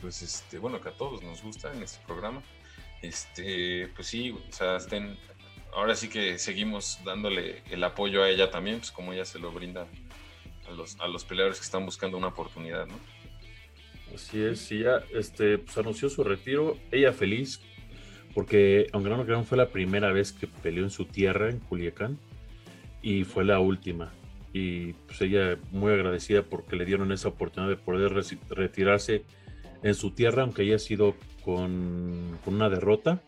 pues 0.00 0.22
este, 0.22 0.58
bueno, 0.58 0.80
que 0.80 0.88
a 0.88 0.92
todos 0.92 1.22
nos 1.22 1.42
gusta 1.42 1.72
en 1.72 1.82
este 1.82 2.04
programa, 2.06 2.42
este, 3.02 3.88
pues 3.94 4.08
sí, 4.08 4.30
o 4.30 4.52
sea, 4.52 4.76
estén, 4.76 5.18
ahora 5.74 5.94
sí 5.94 6.08
que 6.08 6.38
seguimos 6.38 6.98
dándole 7.04 7.62
el 7.70 7.84
apoyo 7.84 8.22
a 8.22 8.30
ella 8.30 8.50
también, 8.50 8.78
pues 8.78 8.90
como 8.90 9.12
ella 9.12 9.24
se 9.24 9.38
lo 9.38 9.52
brinda 9.52 9.86
a 10.66 10.70
los, 10.72 10.98
a 11.00 11.08
los 11.08 11.24
peleadores 11.24 11.58
que 11.58 11.64
están 11.64 11.84
buscando 11.84 12.16
una 12.16 12.28
oportunidad, 12.28 12.86
¿no? 12.86 12.98
Así 14.14 14.42
es, 14.42 14.70
y 14.70 14.80
ya 14.80 15.02
este, 15.12 15.58
pues 15.58 15.76
anunció 15.76 16.08
su 16.08 16.22
retiro, 16.22 16.78
ella 16.90 17.12
feliz, 17.12 17.60
porque 18.34 18.88
aunque 18.92 19.10
no 19.10 19.16
lo 19.16 19.24
crean, 19.24 19.44
fue 19.44 19.56
la 19.56 19.68
primera 19.68 20.12
vez 20.12 20.32
que 20.32 20.46
peleó 20.46 20.84
en 20.84 20.90
su 20.90 21.04
tierra, 21.04 21.48
en 21.50 21.60
Culiacán, 21.60 22.18
y 23.00 23.24
fue 23.24 23.44
la 23.44 23.60
última. 23.60 24.12
Y 24.52 24.92
pues 24.92 25.20
ella 25.20 25.58
muy 25.70 25.92
agradecida 25.92 26.42
porque 26.42 26.76
le 26.76 26.84
dieron 26.84 27.12
esa 27.12 27.28
oportunidad 27.28 27.70
de 27.70 27.76
poder 27.76 28.12
retirarse 28.50 29.24
en 29.82 29.94
su 29.94 30.12
tierra, 30.12 30.42
aunque 30.42 30.62
haya 30.62 30.78
sido 30.78 31.14
con, 31.44 32.38
una 32.46 32.68
derrota. 32.68 33.22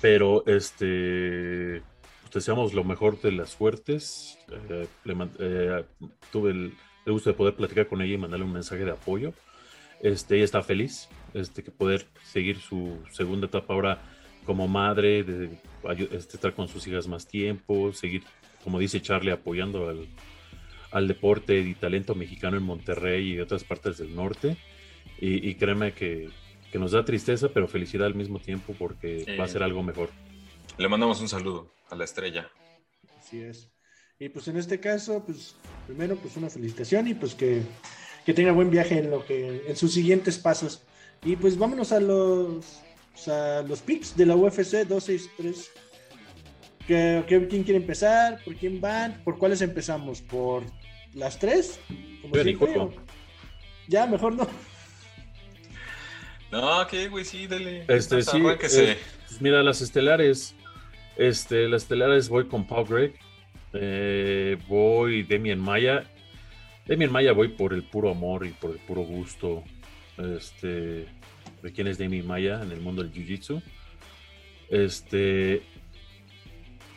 Pero 0.00 0.44
este, 0.46 1.82
pues 2.22 2.32
deseamos 2.34 2.74
lo 2.74 2.84
mejor 2.84 3.20
de 3.20 3.32
las 3.32 3.50
suertes. 3.50 4.38
Eh, 4.70 4.86
eh, 5.38 5.84
tuve 6.30 6.50
el, 6.50 6.72
el 7.06 7.12
gusto 7.12 7.30
de 7.30 7.36
poder 7.36 7.54
platicar 7.54 7.86
con 7.88 8.02
ella 8.02 8.14
y 8.14 8.18
mandarle 8.18 8.44
un 8.44 8.52
mensaje 8.52 8.84
de 8.84 8.90
apoyo. 8.90 9.32
Este, 10.06 10.36
ella 10.36 10.44
está 10.44 10.62
feliz, 10.62 11.08
este, 11.34 11.64
que 11.64 11.72
poder 11.72 12.06
seguir 12.22 12.60
su 12.60 12.96
segunda 13.10 13.48
etapa 13.48 13.74
ahora 13.74 14.00
como 14.44 14.68
madre, 14.68 15.24
de, 15.24 15.58
este, 16.12 16.36
estar 16.36 16.54
con 16.54 16.68
sus 16.68 16.86
hijas 16.86 17.08
más 17.08 17.26
tiempo, 17.26 17.92
seguir, 17.92 18.22
como 18.62 18.78
dice 18.78 19.02
Charlie, 19.02 19.32
apoyando 19.32 19.88
al, 19.88 20.06
al 20.92 21.08
deporte 21.08 21.58
y 21.58 21.74
talento 21.74 22.14
mexicano 22.14 22.56
en 22.56 22.62
Monterrey 22.62 23.32
y 23.32 23.40
otras 23.40 23.64
partes 23.64 23.98
del 23.98 24.14
norte. 24.14 24.56
Y, 25.18 25.54
créeme 25.56 25.92
que, 25.92 26.28
que, 26.70 26.78
nos 26.78 26.92
da 26.92 27.04
tristeza, 27.04 27.48
pero 27.48 27.66
felicidad 27.66 28.06
al 28.06 28.14
mismo 28.14 28.38
tiempo 28.38 28.76
porque 28.78 29.36
va 29.40 29.44
a 29.44 29.48
ser 29.48 29.64
algo 29.64 29.82
mejor. 29.82 30.10
Le 30.78 30.88
mandamos 30.88 31.20
un 31.20 31.28
saludo 31.28 31.72
a 31.90 31.96
la 31.96 32.04
estrella. 32.04 32.48
Así 33.18 33.40
es. 33.40 33.72
Y 34.20 34.28
pues 34.28 34.46
en 34.46 34.56
este 34.56 34.78
caso, 34.78 35.24
pues 35.24 35.56
primero 35.86 36.14
pues 36.16 36.36
una 36.36 36.48
felicitación 36.48 37.08
y 37.08 37.14
pues 37.14 37.34
que, 37.34 37.62
que 38.26 38.34
tenga 38.34 38.50
buen 38.50 38.70
viaje 38.70 38.98
en 38.98 39.10
lo 39.10 39.24
que 39.24 39.62
en 39.68 39.76
sus 39.76 39.94
siguientes 39.94 40.36
pasos. 40.36 40.82
Y 41.24 41.36
pues 41.36 41.56
vámonos 41.56 41.92
a 41.92 42.00
los, 42.00 42.82
a 43.28 43.62
los 43.66 43.80
picks 43.80 44.16
de 44.16 44.26
la 44.26 44.34
UFC 44.34 44.84
263. 44.84 45.70
¿Qué, 46.88 47.24
quién 47.26 47.62
quiere 47.62 47.76
empezar? 47.76 48.42
¿Por 48.44 48.56
quién 48.56 48.80
van? 48.80 49.22
¿Por 49.24 49.38
cuáles 49.38 49.62
empezamos? 49.62 50.20
¿Por 50.20 50.64
las 51.14 51.38
tres? 51.38 51.78
Como 52.20 52.92
Ya, 53.86 54.06
mejor 54.06 54.34
no. 54.34 54.48
No, 56.50 56.86
¿qué, 56.88 57.08
güey? 57.08 57.24
Sí, 57.24 57.46
dale. 57.46 57.84
Este, 57.88 58.22
sí. 58.22 58.38
Eh, 58.38 58.98
pues 59.28 59.40
mira, 59.40 59.62
las 59.62 59.80
estelares. 59.80 60.54
Este, 61.16 61.68
las 61.68 61.82
estelares 61.82 62.28
voy 62.28 62.46
con 62.46 62.66
Paul 62.66 62.86
Greg. 62.86 63.14
Eh, 63.72 64.56
voy 64.68 65.22
Demian 65.22 65.60
Maya. 65.60 66.04
Demian 66.86 67.10
Maya 67.10 67.32
voy 67.32 67.48
por 67.48 67.74
el 67.74 67.82
puro 67.82 68.10
amor 68.10 68.46
y 68.46 68.50
por 68.50 68.70
el 68.70 68.78
puro 68.78 69.02
gusto 69.02 69.64
este, 70.18 71.06
de 71.62 71.72
quién 71.72 71.88
es 71.88 71.98
Demi 71.98 72.22
Maya 72.22 72.62
en 72.62 72.70
el 72.72 72.80
mundo 72.80 73.02
del 73.02 73.12
Jiu-Jitsu. 73.12 73.62
Este, 74.68 75.62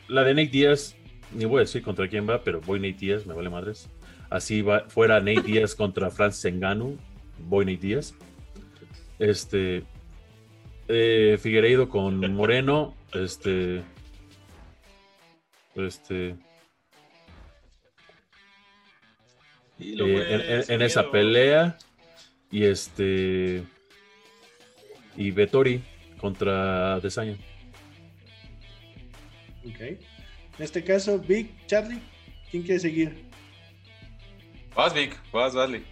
la 0.08 0.24
de 0.24 0.34
Nate 0.34 0.50
Díaz, 0.50 0.96
ni 1.34 1.46
voy 1.46 1.58
a 1.58 1.62
decir 1.62 1.82
contra 1.82 2.08
quién 2.08 2.28
va, 2.30 2.44
pero 2.44 2.62
voy 2.62 2.80
Nate 2.80 3.00
Díaz, 3.00 3.26
me 3.26 3.34
vale 3.34 3.50
madres. 3.50 3.90
Así 4.30 4.62
va, 4.62 4.86
fuera 4.88 5.20
Nate 5.20 5.42
Díaz 5.42 5.76
contra 5.78 6.12
Francis 6.12 6.46
Enganu, 6.46 6.98
voy 7.40 7.66
Nate 7.66 7.88
Díaz. 7.88 8.14
Este, 9.18 9.84
eh, 10.88 11.38
Figueiredo 11.42 11.90
con 11.90 12.20
Moreno, 12.34 12.96
este, 13.14 13.82
este, 15.76 16.36
eh, 19.98 20.66
en, 20.68 20.82
esa 20.82 21.10
pelea. 21.12 21.78
Y 22.52 22.64
este. 22.64 23.64
Y 25.16 25.32
Vettori 25.32 25.82
contra 26.20 27.00
Desaña. 27.00 27.38
Ok. 29.66 29.80
En 29.82 30.66
este 30.66 30.84
caso, 30.84 31.20
Vic, 31.20 31.52
Charlie, 31.68 32.02
¿quién 32.52 32.64
quiere 32.64 32.80
seguir? 32.80 33.26
Vas, 34.76 34.94
Vic, 34.94 35.18
vas, 35.32 35.54
dale. 35.54 35.84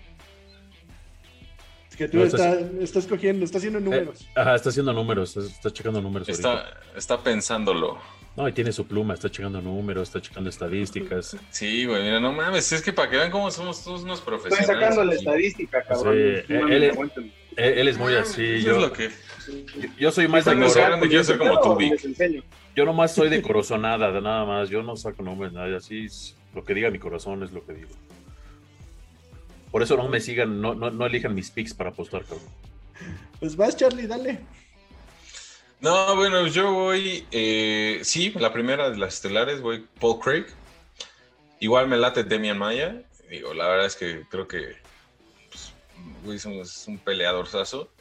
Es 1.89 1.95
que 1.95 2.07
tú 2.07 2.21
estás, 2.21 3.07
cogiendo, 3.07 3.45
estás 3.45 3.59
haciendo 3.59 3.79
números. 3.79 4.21
Eh, 4.21 4.31
ajá, 4.35 4.55
está 4.55 4.69
haciendo 4.69 4.93
números, 4.93 5.37
está, 5.37 5.71
checando 5.71 6.01
números. 6.01 6.27
Está, 6.27 6.81
está 6.95 7.21
pensándolo. 7.23 7.97
No, 8.37 8.47
y 8.47 8.53
tiene 8.53 8.71
su 8.71 8.85
pluma, 8.85 9.15
está 9.15 9.31
checando 9.31 9.59
números, 9.63 10.09
está 10.09 10.21
checando 10.21 10.51
estadísticas. 10.51 11.35
Sí, 11.49 11.85
güey, 11.85 12.03
mira, 12.03 12.19
no 12.19 12.31
mames, 12.31 12.71
es 12.71 12.83
que 12.83 12.93
para 12.93 13.09
que 13.09 13.17
vean 13.17 13.31
cómo 13.31 13.49
somos 13.49 13.83
todos 13.83 14.03
unos 14.03 14.21
profesionales. 14.21 14.69
Estoy 14.69 14.75
sacando 14.75 15.03
la 15.05 15.15
estadística, 15.15 15.81
cabrón. 15.81 16.15
Sí, 16.15 16.53
él, 17.57 17.87
es 17.87 17.97
muy 17.97 18.13
así. 18.13 18.61
yo, 18.61 18.75
es 18.75 18.81
lo 18.81 18.93
que... 18.93 19.09
yo, 19.97 20.11
soy 20.11 20.27
más 20.27 20.45
de 20.45 20.53
grande, 20.53 21.09
yo 21.09 21.23
soy 21.23 21.39
como 21.39 21.59
tú, 21.61 21.75
Vic. 21.75 21.99
Yo 22.75 22.85
nomás 22.85 23.15
soy 23.15 23.29
de 23.29 23.41
corazonada, 23.41 24.21
nada 24.21 24.45
más. 24.45 24.69
Yo 24.69 24.83
no 24.83 24.95
saco 24.95 25.23
nombres, 25.23 25.51
nada. 25.51 25.75
Así 25.75 26.05
lo 26.53 26.63
que 26.63 26.75
diga 26.75 26.91
mi 26.91 26.99
corazón 26.99 27.41
es 27.41 27.51
lo 27.51 27.65
que 27.65 27.73
digo. 27.73 27.89
Por 29.71 29.81
eso 29.81 29.97
no 29.97 30.07
me 30.09 30.19
sigan, 30.19 30.61
no, 30.61 30.75
no, 30.75 30.91
no 30.91 31.07
elijan 31.07 31.33
mis 31.33 31.49
picks 31.49 31.73
para 31.73 31.89
apostar, 31.89 32.21
cabrón. 32.21 32.47
Pues 33.39 33.55
vas, 33.55 33.75
Charlie, 33.75 34.05
dale. 34.05 34.41
No, 35.79 36.15
bueno, 36.15 36.47
yo 36.47 36.73
voy, 36.73 37.27
eh, 37.31 37.99
sí, 38.03 38.31
la 38.35 38.51
primera 38.51 38.89
de 38.89 38.97
las 38.97 39.13
estelares 39.15 39.61
voy 39.61 39.87
Paul 39.99 40.19
Craig. 40.19 40.45
Igual 41.59 41.87
me 41.87 41.97
late 41.97 42.23
Demian 42.23 42.57
Maya. 42.57 43.03
Digo, 43.29 43.53
la 43.53 43.67
verdad 43.67 43.85
es 43.85 43.95
que 43.95 44.25
creo 44.29 44.47
que 44.47 44.75
pues, 46.23 46.45
es 46.45 46.87
un 46.87 46.97
peleador 46.97 47.47
sazo. 47.47 47.91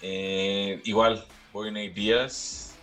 Eh, 0.00 0.80
igual, 0.84 1.26
voy 1.52 1.70
Nate 1.70 1.90
Díaz. 1.90 2.74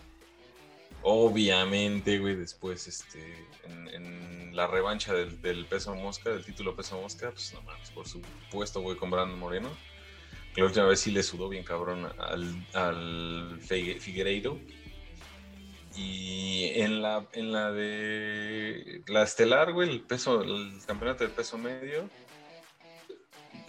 Obviamente, 1.02 2.20
güey, 2.20 2.36
después 2.36 2.88
este, 2.88 3.48
en, 3.66 4.56
la 4.56 4.68
revancha 4.68 5.14
del, 5.14 5.66
peso 5.66 5.96
mosca, 5.96 6.30
del 6.30 6.46
título 6.46 6.76
peso 6.76 7.02
mosca, 7.02 7.32
pues 7.32 7.54
no 7.54 7.62
mames, 7.64 7.90
por 7.90 8.08
supuesto 8.08 8.82
voy 8.82 8.96
con 8.96 9.10
Brandon 9.10 9.40
Moreno. 9.40 9.70
Creo 10.54 10.72
que 10.72 10.80
a 10.80 10.84
ver 10.84 10.97
si 10.97 11.12
le 11.12 11.24
sudó 11.24 11.47
bien 11.47 11.64
cabrón 11.64 12.12
al, 12.20 12.68
al 12.74 13.60
Figueiredo. 13.62 14.60
Y 15.95 16.72
en 16.76 17.02
la, 17.02 17.28
en 17.34 17.52
la 17.52 17.72
de 17.72 19.04
la 19.08 19.24
estelar, 19.24 19.74
güey, 19.74 19.89
el 19.89 20.02
peso, 20.02 20.41
el 20.41 20.80
campeonato 20.86 21.26
de 21.26 21.30
peso 21.30 21.58
medio. 21.58 22.10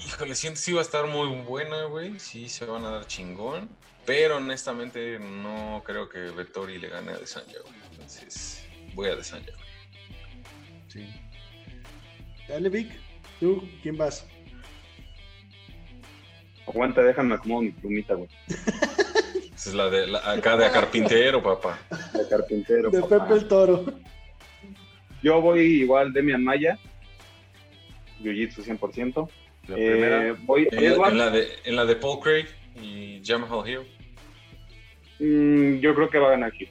Híjole, 0.06 0.34
siento 0.34 0.58
que 0.58 0.62
sí 0.62 0.72
va 0.72 0.80
a 0.80 0.84
estar 0.84 1.06
muy 1.06 1.28
buena, 1.42 1.84
güey. 1.84 2.18
Sí, 2.18 2.48
se 2.48 2.64
van 2.64 2.84
a 2.84 2.90
dar 2.90 3.06
chingón. 3.06 3.68
Pero 4.04 4.38
honestamente 4.38 5.18
no 5.18 5.82
creo 5.84 6.08
que 6.08 6.18
Vettori 6.18 6.78
le 6.78 6.88
gane 6.88 7.12
a 7.12 7.18
Desanya, 7.18 7.60
güey. 7.60 7.74
Entonces 7.92 8.64
voy 8.94 9.08
a 9.08 9.16
Desanya. 9.16 9.52
Sí. 10.88 11.08
Dale, 12.48 12.68
Vic. 12.68 12.92
¿Tú 13.38 13.68
quién 13.82 13.96
vas? 13.96 14.26
Aguanta, 16.72 17.02
déjame 17.02 17.34
acomodar 17.34 17.64
mi 17.64 17.70
plumita, 17.70 18.14
güey. 18.14 18.30
Esa 19.54 19.70
es 19.70 19.74
la 19.74 19.90
de 19.90 20.06
la, 20.06 20.18
acá 20.30 20.56
de 20.56 20.70
carpintero, 20.70 21.42
papá. 21.42 21.78
De 22.14 22.26
carpintero. 22.26 22.90
De 22.90 23.02
Pepe 23.02 23.34
el 23.34 23.46
Toro. 23.46 23.84
Yo 25.22 25.40
voy 25.42 25.60
igual 25.60 26.14
Demian 26.14 26.42
Maya. 26.42 26.78
Jiu-Jitsu 28.22 28.64
100%. 28.64 29.28
La 29.68 29.74
primera. 29.74 30.28
Eh, 30.28 30.34
voy 30.44 30.66
en, 30.72 31.18
la, 31.18 31.30
de, 31.30 31.46
en 31.64 31.76
la 31.76 31.84
de 31.84 31.96
Paul 31.96 32.20
Craig 32.20 32.46
y 32.82 33.20
Jamal 33.22 33.68
Hill. 33.68 33.80
Mm, 35.18 35.80
yo 35.80 35.94
creo 35.94 36.08
que 36.08 36.18
va 36.18 36.28
a 36.28 36.30
ganar 36.30 36.48
aquí. 36.48 36.68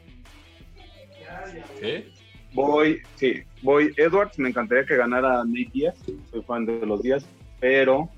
¿Qué? 1.79 2.09
Voy, 2.53 3.01
sí, 3.15 3.43
voy 3.61 3.93
Edwards. 3.97 4.39
Me 4.39 4.49
encantaría 4.49 4.83
que 4.83 4.95
ganara 4.97 5.43
Nate 5.45 5.69
Díaz. 5.71 5.95
Soy 6.31 6.41
fan 6.41 6.65
de 6.65 6.85
los 6.87 7.03
días, 7.03 7.23
pero 7.59 8.09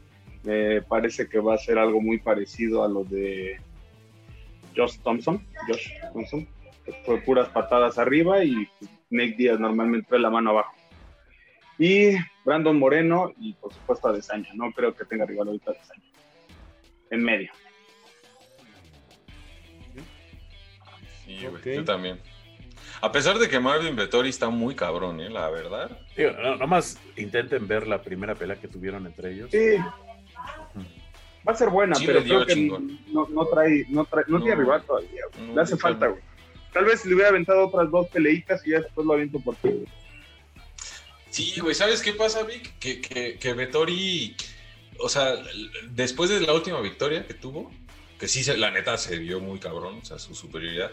me 0.43 0.81
parece 0.81 1.27
que 1.27 1.39
va 1.39 1.55
a 1.55 1.57
ser 1.57 1.77
algo 1.77 2.01
muy 2.01 2.19
parecido 2.19 2.83
a 2.83 2.87
lo 2.87 3.03
de 3.03 3.59
Josh 4.75 4.99
Thompson. 4.99 5.45
Josh 5.67 5.89
Thompson. 6.13 6.47
fue 7.05 7.21
puras 7.21 7.49
patadas 7.49 7.97
arriba 7.97 8.43
y 8.43 8.67
Nate 9.09 9.35
Díaz 9.37 9.59
normalmente 9.59 10.07
fue 10.07 10.19
la 10.19 10.29
mano 10.29 10.51
abajo. 10.51 10.73
Y 11.79 12.15
Brandon 12.45 12.77
Moreno 12.77 13.33
y 13.39 13.53
por 13.53 13.73
supuesto 13.73 14.09
a 14.09 14.13
Desaña. 14.13 14.49
No 14.53 14.71
creo 14.71 14.93
que 14.93 15.05
tenga 15.05 15.25
rival 15.25 15.47
ahorita 15.47 15.71
a 15.71 15.73
Desaña. 15.75 16.03
En 17.09 17.23
medio. 17.23 17.51
yo 21.27 21.83
también. 21.83 22.19
A 23.01 23.11
pesar 23.11 23.37
de 23.37 23.49
que 23.49 23.59
Marvin 23.59 23.95
Vettori 23.95 24.29
está 24.29 24.49
muy 24.49 24.75
cabrón, 24.75 25.19
¿eh? 25.19 25.29
la 25.29 25.49
verdad. 25.49 25.99
nomás 26.57 26.99
intenten 27.17 27.67
ver 27.67 27.85
la 27.87 28.01
primera 28.01 28.33
pelea 28.35 28.55
que 28.55 28.67
tuvieron 28.67 29.05
entre 29.05 29.33
ellos. 29.33 29.51
Sí. 29.51 29.77
Va 31.47 31.51
a 31.51 31.55
ser 31.55 31.69
buena, 31.69 31.95
pero 32.05 32.23
creo 32.23 32.45
que 32.45 32.55
no, 32.55 33.27
no, 33.27 33.45
trae, 33.47 33.85
no, 33.89 34.05
trae, 34.05 34.23
no, 34.27 34.41
tiene 34.41 34.55
rival 34.55 34.83
todavía. 34.83 35.23
Le 35.53 35.61
hace 35.61 35.75
falta, 35.75 36.07
güey. 36.07 36.21
Tal 36.71 36.85
vez 36.85 37.05
le 37.05 37.13
hubiera 37.13 37.29
aventado 37.29 37.67
otras 37.67 37.91
dos 37.91 38.07
peleitas 38.07 38.65
y 38.65 38.71
ya 38.71 38.79
después 38.79 39.05
lo 39.05 39.13
aviento 39.13 39.39
por 39.39 39.55
ti. 39.57 39.85
Sí, 41.29 41.59
güey, 41.59 41.75
¿sabes 41.75 42.01
qué 42.01 42.13
pasa, 42.13 42.43
Vic? 42.43 42.77
Que, 42.79 43.01
que, 43.01 43.37
que 43.37 43.53
Vettori, 43.53 44.35
o 44.99 45.09
sea, 45.09 45.35
después 45.89 46.29
de 46.29 46.39
la 46.39 46.53
última 46.53 46.79
victoria 46.79 47.27
que 47.27 47.33
tuvo, 47.33 47.71
que 48.19 48.27
sí, 48.27 48.43
la 48.55 48.71
neta 48.71 48.97
se 48.97 49.17
vio 49.17 49.39
muy 49.39 49.59
cabrón, 49.59 49.99
o 50.01 50.05
sea, 50.05 50.17
su 50.19 50.33
superioridad, 50.33 50.91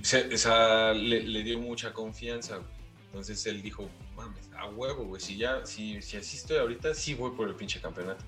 o 0.00 0.36
sea, 0.36 0.92
le, 0.92 1.42
dio 1.42 1.58
mucha 1.58 1.92
confianza. 1.92 2.60
Entonces 3.06 3.44
él 3.46 3.62
dijo, 3.62 3.88
mames, 4.14 4.50
a 4.56 4.66
huevo, 4.66 5.04
güey, 5.04 5.20
si 5.20 5.36
ya, 5.36 5.64
si, 5.66 6.00
si 6.02 6.16
así 6.16 6.36
estoy 6.36 6.58
ahorita, 6.58 6.94
sí 6.94 7.14
voy 7.14 7.32
por 7.32 7.48
el 7.48 7.54
pinche 7.54 7.80
campeonato. 7.80 8.24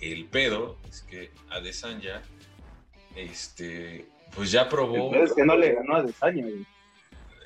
El 0.00 0.26
pedo 0.26 0.78
es 0.88 1.02
que 1.02 1.30
Adesanya, 1.50 2.22
este, 3.16 4.06
pues 4.34 4.50
ya 4.52 4.68
probó. 4.68 5.14
El 5.14 5.22
es 5.22 5.32
que 5.32 5.44
no 5.44 5.56
le 5.56 5.74
ganó 5.74 5.96
a 5.96 5.98
Adesanya, 5.98 6.42
güey. 6.42 6.66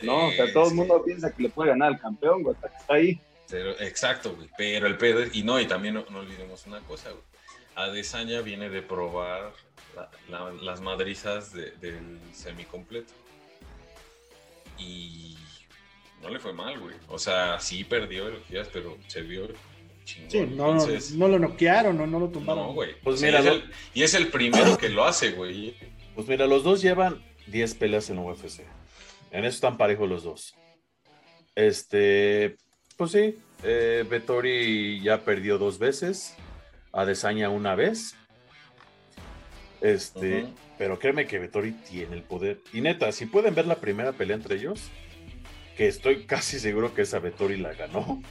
No, 0.03 0.29
o 0.29 0.33
sea, 0.33 0.53
todo 0.53 0.69
el 0.69 0.75
mundo 0.75 1.03
piensa 1.05 1.33
que 1.33 1.45
le 1.45 1.49
puede 1.49 1.71
ganar 1.71 1.93
al 1.93 2.01
campeón, 2.01 2.43
güey, 2.43 2.55
hasta 2.57 2.69
que 2.69 2.77
está 2.77 2.95
ahí. 2.95 3.21
Pero, 3.49 3.71
exacto, 3.81 4.35
güey. 4.35 4.49
Pero 4.57 4.87
el 4.87 4.97
pedo, 4.97 5.23
y 5.33 5.43
no, 5.43 5.61
y 5.61 5.67
también 5.67 5.95
no, 5.95 6.19
olvidemos 6.19 6.67
una 6.67 6.81
cosa, 6.81 7.11
güey. 7.11 7.23
Adesanya 7.75 8.43
viene 8.43 8.69
de 8.69 8.83
probar 8.83 9.53
las 10.61 10.81
madrizas 10.81 11.53
del 11.53 12.19
semicompleto. 12.33 13.13
Y 14.79 15.39
no 16.23 16.29
le 16.29 16.39
fue 16.39 16.53
mal, 16.53 16.79
güey. 16.79 16.95
O 17.09 17.19
sea, 17.19 17.61
sí 17.61 17.85
perdió 17.85 18.29
elogias, 18.29 18.69
pero 18.73 18.99
se 19.07 19.23
vio 19.23 19.49
chingón. 20.05 20.31
Sí, 20.31 21.17
no, 21.17 21.27
no, 21.27 21.29
lo 21.29 21.39
noquearon, 21.39 21.97
no, 21.97 22.07
no 22.07 22.21
lo 22.21 22.29
tumbaron. 22.29 22.67
No, 22.67 22.73
güey. 22.73 22.91
Pues 23.03 23.23
mira, 23.23 23.43
y 23.95 24.03
es 24.03 24.15
el 24.15 24.29
primero 24.29 24.77
que 24.79 24.89
lo 24.89 25.05
hace, 25.05 25.33
güey. 25.33 25.75
Pues 26.15 26.29
mira, 26.29 26.47
los 26.47 26.63
dos 26.63 26.83
llevan 26.83 27.23
10 27.47 27.75
peleas 27.75 28.11
en 28.11 28.19
UFC. 28.19 28.61
En 29.31 29.45
eso 29.45 29.55
están 29.55 29.77
parejos 29.77 30.09
los 30.09 30.25
dos. 30.25 30.55
Este, 31.55 32.57
pues 32.97 33.13
sí, 33.13 33.39
eh, 33.63 34.05
Vettori 34.09 35.01
ya 35.03 35.21
perdió 35.21 35.59
dos 35.59 35.79
veces, 35.79 36.35
Adesanya 36.93 37.49
una 37.49 37.75
vez. 37.75 38.15
Este, 39.81 40.47
pero 40.79 40.99
créeme 40.99 41.27
que 41.27 41.39
Vettori 41.39 41.73
tiene 41.73 42.17
el 42.17 42.23
poder. 42.23 42.61
Y 42.73 42.81
neta, 42.81 43.11
si 43.13 43.27
pueden 43.27 43.55
ver 43.55 43.67
la 43.67 43.77
primera 43.77 44.13
pelea 44.13 44.37
entre 44.37 44.57
ellos, 44.57 44.91
que 45.77 45.89
estoy 45.89 46.25
casi 46.25 46.59
seguro 46.59 46.95
que 46.95 47.03
esa 47.03 47.19
Vettori 47.19 47.57
la 47.57 47.73
ganó, 47.73 48.23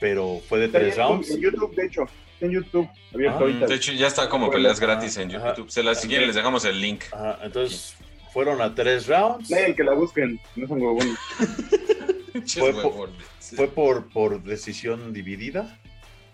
pero 0.00 0.40
fue 0.48 0.60
de 0.60 0.68
tres 0.68 0.96
rounds. 0.96 1.30
En 1.30 1.40
YouTube, 1.40 1.74
de 1.74 1.86
hecho, 1.86 2.04
en 2.40 2.50
YouTube. 2.50 2.88
Ah, 3.28 3.66
de 3.66 3.74
hecho, 3.74 3.92
ya 3.92 4.06
está 4.06 4.28
como 4.28 4.50
peleas 4.50 4.80
gratis 4.80 5.16
en 5.16 5.30
YouTube. 5.30 5.70
Se 5.70 5.82
las 5.82 6.00
siguen, 6.00 6.26
les 6.26 6.34
dejamos 6.34 6.64
el 6.64 6.80
link. 6.80 7.04
entonces, 7.42 7.96
fueron 8.32 8.60
a 8.60 8.74
tres 8.74 9.06
rounds. 9.06 9.48
que 9.48 9.84
la 9.84 9.94
busquen, 9.94 10.40
no 10.56 10.66
son 10.66 10.82
huevones. 10.82 11.18
fue, 12.58 12.72
por, 12.72 13.10
fue 13.40 13.68
por, 13.68 14.08
por, 14.08 14.42
decisión 14.42 15.12
dividida, 15.12 15.78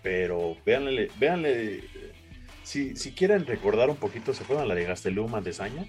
pero 0.01 0.57
véanle, 0.65 1.09
véanle 1.17 1.83
si, 2.63 2.95
si 2.95 3.11
quieren 3.11 3.45
recordar 3.45 3.89
un 3.89 3.97
poquito, 3.97 4.33
¿se 4.33 4.43
fueron 4.43 4.63
a 4.63 4.67
la 4.67 4.75
de 4.75 4.85
Gastelum 4.85 5.41
de 5.43 5.53
Saña? 5.53 5.85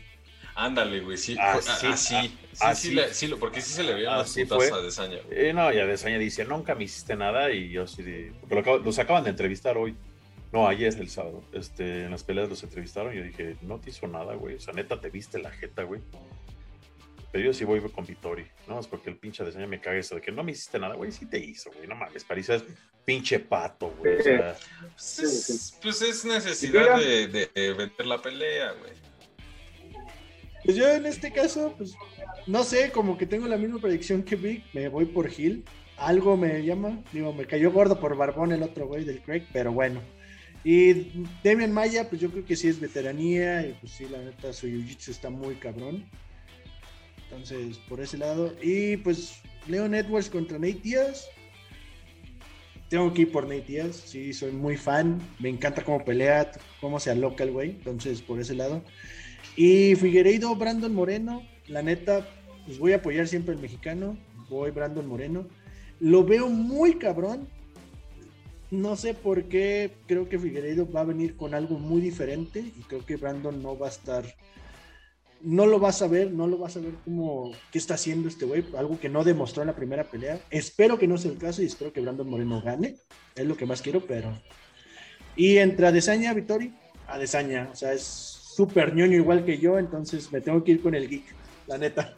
Ándale, 0.55 1.01
güey, 1.01 1.17
sí. 1.17 1.37
Así, 1.39 1.87
así, 1.87 2.39
así, 2.61 2.97
sí, 3.13 3.35
porque 3.39 3.61
sí 3.61 3.73
se 3.73 3.83
le 3.83 3.95
veía 3.95 4.17
las 4.17 4.33
putas 4.33 4.73
a 4.73 4.81
Desaña. 4.81 5.19
Eh, 5.31 5.53
no, 5.53 5.73
y 5.73 5.79
a 5.79 5.87
Desaña 5.87 6.19
dice, 6.19 6.45
nunca 6.45 6.75
me 6.75 6.85
hiciste 6.85 7.17
nada 7.17 7.51
y 7.51 7.71
yo 7.71 7.87
sí, 7.87 8.31
porque 8.41 8.55
lo 8.55 8.79
los 8.79 8.99
acaban 8.99 9.25
de 9.25 9.31
entrevistar 9.31 9.77
hoy. 9.77 9.97
No, 10.53 10.69
ayer 10.69 10.89
es 10.89 10.97
el 10.97 11.11
sábado. 11.11 11.43
Este, 11.53 12.05
en 12.05 12.13
las 12.13 12.23
peleas 12.23 12.49
los 12.49 12.63
entrevistaron 12.63 13.13
y 13.13 13.17
yo 13.17 13.25
dije, 13.25 13.57
no 13.63 13.81
te 13.81 13.91
hizo 13.91 14.07
nada, 14.07 14.35
güey. 14.35 14.55
O 14.55 14.61
sea, 14.61 14.73
neta, 14.73 15.01
te 15.01 15.11
viste 15.11 15.41
la 15.41 15.51
jeta, 15.51 15.83
güey. 15.83 16.01
Pero 17.33 17.47
yo 17.47 17.53
sí 17.53 17.65
voy 17.65 17.81
con 17.81 18.07
Vittori. 18.07 18.47
No, 18.69 18.79
es 18.79 18.87
porque 18.87 19.11
el 19.11 19.17
pinche 19.17 19.45
diseño 19.45 19.67
me 19.67 19.81
caga 19.81 19.99
eso 19.99 20.15
de 20.15 20.21
que 20.21 20.31
no 20.31 20.45
me 20.45 20.53
hiciste 20.53 20.79
nada, 20.79 20.95
güey. 20.95 21.11
Sí 21.11 21.27
te 21.27 21.41
hizo, 21.41 21.73
güey. 21.73 21.89
No 21.89 21.97
mames, 21.97 22.23
pareces 22.23 22.63
pinche 23.05 23.41
pato, 23.41 23.91
güey. 23.99 24.21
O 24.21 24.23
sea, 24.23 24.57
pues, 24.95 25.77
pues, 25.83 26.03
es, 26.03 26.25
necesidad 26.25 26.99
de, 26.99 27.27
de, 27.27 27.73
vender 27.73 28.07
la 28.07 28.23
pelea, 28.23 28.73
güey. 28.73 28.93
Pues 30.65 30.77
yo 30.77 30.89
en 30.91 31.07
este 31.07 31.31
caso, 31.31 31.75
pues 31.77 31.95
no 32.47 32.65
sé, 32.65 32.91
como 32.91 33.19
que 33.19 33.27
tengo 33.27 33.47
la 33.47 33.57
misma 33.57 33.79
predicción 33.81 34.23
que 34.23 34.37
Vic. 34.37 34.65
Me 34.73 34.89
voy 34.89 35.05
por 35.05 35.29
Gil. 35.29 35.65
Algo 35.97 36.37
me 36.37 36.65
llama. 36.65 37.03
Digo, 37.13 37.33
me 37.33 37.47
cayó 37.47 37.71
gordo 37.71 38.01
por 38.01 38.17
Barbón 38.17 38.53
el 38.53 38.63
otro 38.63 38.87
güey 38.87 39.05
del 39.05 39.21
Craig, 39.21 39.45
pero 39.53 39.73
bueno. 39.73 40.01
Y 40.65 41.13
Demian 41.43 41.73
Maya, 41.73 42.09
pues 42.09 42.23
yo 42.23 42.31
creo 42.31 42.47
que 42.47 42.57
sí 42.57 42.69
es 42.69 42.81
veteranía 42.81 43.67
y 43.67 43.75
pues 43.75 43.93
sí, 43.93 44.07
la 44.11 44.19
neta, 44.19 44.53
su 44.55 44.67
jiu-jitsu 44.67 45.11
está 45.11 45.29
muy 45.29 45.57
cabrón. 45.57 46.07
Entonces, 47.25 47.79
por 47.89 48.01
ese 48.01 48.17
lado. 48.17 48.55
Y 48.63 48.97
pues, 48.99 49.41
Leon 49.69 49.95
Edwards 49.95 50.31
contra 50.31 50.59
Nate 50.59 50.81
Diaz. 50.83 51.29
Tengo 52.89 53.13
que 53.13 53.23
ir 53.23 53.33
por 53.33 53.45
Nate 53.45 53.65
Diaz, 53.67 53.97
sí, 54.07 54.33
soy 54.33 54.53
muy 54.53 54.77
fan. 54.79 55.21
Me 55.39 55.51
encanta 55.51 55.85
cómo 55.85 56.03
pelea, 56.05 56.53
cómo 56.81 56.99
se 56.99 57.11
aloca 57.11 57.45
el 57.45 57.51
güey. 57.51 57.71
Entonces, 57.71 58.23
por 58.23 58.41
ese 58.41 58.55
lado. 58.55 58.83
Y 59.57 59.95
Figueiredo, 59.97 60.55
Brandon 60.57 60.95
Moreno. 60.95 61.43
La 61.69 61.83
neta, 61.83 62.27
pues 62.67 62.79
voy 62.79 62.93
a 62.93 62.97
apoyar 62.97 63.29
siempre 63.29 63.55
al 63.55 63.61
mexicano. 63.61 64.17
Voy 64.49 64.71
Brandon 64.71 65.07
Moreno. 65.07 65.47
Lo 66.01 66.25
veo 66.25 66.49
muy 66.49 66.95
cabrón 66.99 67.49
no 68.75 68.97
sé 68.97 69.15
por 69.15 69.45
qué 69.45 69.93
creo 70.07 70.29
que 70.29 70.39
Figueiredo 70.39 70.91
va 70.91 71.03
a 71.03 71.05
venir 71.05 71.37
con 71.37 71.55
algo 71.55 71.79
muy 71.79 72.01
diferente 72.01 72.59
y 72.59 72.83
creo 72.83 73.07
que 73.07 73.17
Brandon 73.17 73.63
no 73.63 73.79
va 73.79 73.87
a 73.87 73.91
estar 73.91 74.25
no 75.43 75.67
lo 75.67 75.79
vas 75.79 76.01
a 76.01 76.09
ver, 76.09 76.33
no 76.33 76.47
lo 76.47 76.57
vas 76.57 76.77
a 76.77 76.81
ver 76.81 76.95
como 77.05 77.53
qué 77.71 77.79
está 77.79 77.95
haciendo 77.95 78.29
este 78.29 78.47
güey, 78.47 78.65
algo 78.79 78.99
que 78.99 79.11
no 79.11 79.23
demostró 79.23 79.63
en 79.63 79.67
la 79.67 79.77
primera 79.77 80.05
pelea. 80.05 80.41
Espero 80.51 80.99
que 80.99 81.07
no 81.07 81.19
sea 81.19 81.33
el 81.33 81.39
caso 81.39 81.63
y 81.63 81.67
espero 81.67 81.93
que 81.93 82.01
Brandon 82.01 82.29
Moreno 82.29 82.63
gane, 82.63 82.97
es 83.37 83.47
lo 83.47 83.55
que 83.55 83.67
más 83.67 83.83
quiero, 83.83 84.07
pero... 84.07 84.33
Y 85.37 85.59
entre 85.59 85.87
Adesanya, 85.87 86.33
Vittori, 86.33 86.75
Adesanya, 87.09 87.69
o 87.71 87.77
sea, 87.77 87.93
es 87.93 88.34
súper 88.55 88.95
ñoño 88.95 89.17
igual 89.17 89.45
que 89.45 89.59
yo, 89.59 89.79
entonces 89.79 90.31
me 90.31 90.41
tengo 90.41 90.63
que 90.63 90.73
ir 90.73 90.83
con 90.83 90.95
el 90.95 91.09
geek, 91.09 91.25
la 91.67 91.77
neta. 91.77 92.15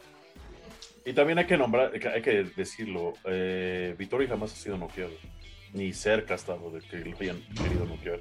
Y 1.03 1.13
también 1.13 1.39
hay 1.39 1.45
que 1.45 1.57
nombrar, 1.57 1.91
hay 1.93 2.21
que 2.21 2.43
decirlo, 2.55 3.13
eh, 3.25 3.95
Vittori 3.97 4.27
jamás 4.27 4.53
ha 4.53 4.55
sido 4.55 4.77
noqueado, 4.77 5.13
ni 5.73 5.93
cerca 5.93 6.33
ha 6.33 6.37
estado 6.37 6.69
de 6.69 6.81
que 6.81 6.97
lo 6.97 7.17
hayan 7.19 7.41
querido 7.55 7.85
noquear. 7.85 8.19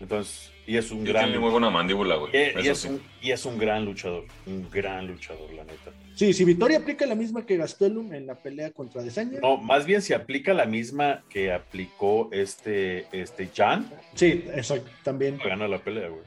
Entonces, 0.00 0.50
y 0.66 0.76
es 0.76 0.90
un 0.90 1.04
gran. 1.04 1.24
Tiene 1.24 1.38
muy 1.38 1.50
buena 1.50 1.68
mandíbula, 1.68 2.16
güey. 2.16 2.32
Y, 2.32 2.68
es 2.68 2.84
un, 2.86 3.02
y, 3.20 3.32
es 3.32 3.44
un, 3.44 3.58
gran 3.58 3.84
luchador. 3.84 4.24
Un 4.46 4.68
gran 4.70 5.06
luchador, 5.06 5.52
la 5.52 5.64
neta. 5.64 5.92
Sí, 6.14 6.32
si 6.32 6.44
Victoria 6.44 6.78
aplica 6.78 7.06
la 7.06 7.14
misma 7.14 7.44
que 7.44 7.58
Gastelum 7.58 8.12
en 8.14 8.26
la 8.26 8.34
pelea 8.34 8.70
contra 8.70 9.02
Desaña. 9.02 9.40
No, 9.40 9.58
más 9.58 9.84
bien 9.84 10.00
si 10.00 10.14
aplica 10.14 10.54
la 10.54 10.64
misma 10.64 11.22
que 11.28 11.52
aplicó 11.52 12.30
este, 12.32 13.06
este 13.12 13.50
Jan. 13.54 13.90
Sí, 14.14 14.44
eso 14.54 14.82
también. 15.02 15.38
Gana 15.44 15.68
la 15.68 15.78
pelea, 15.78 16.08
güey. 16.08 16.22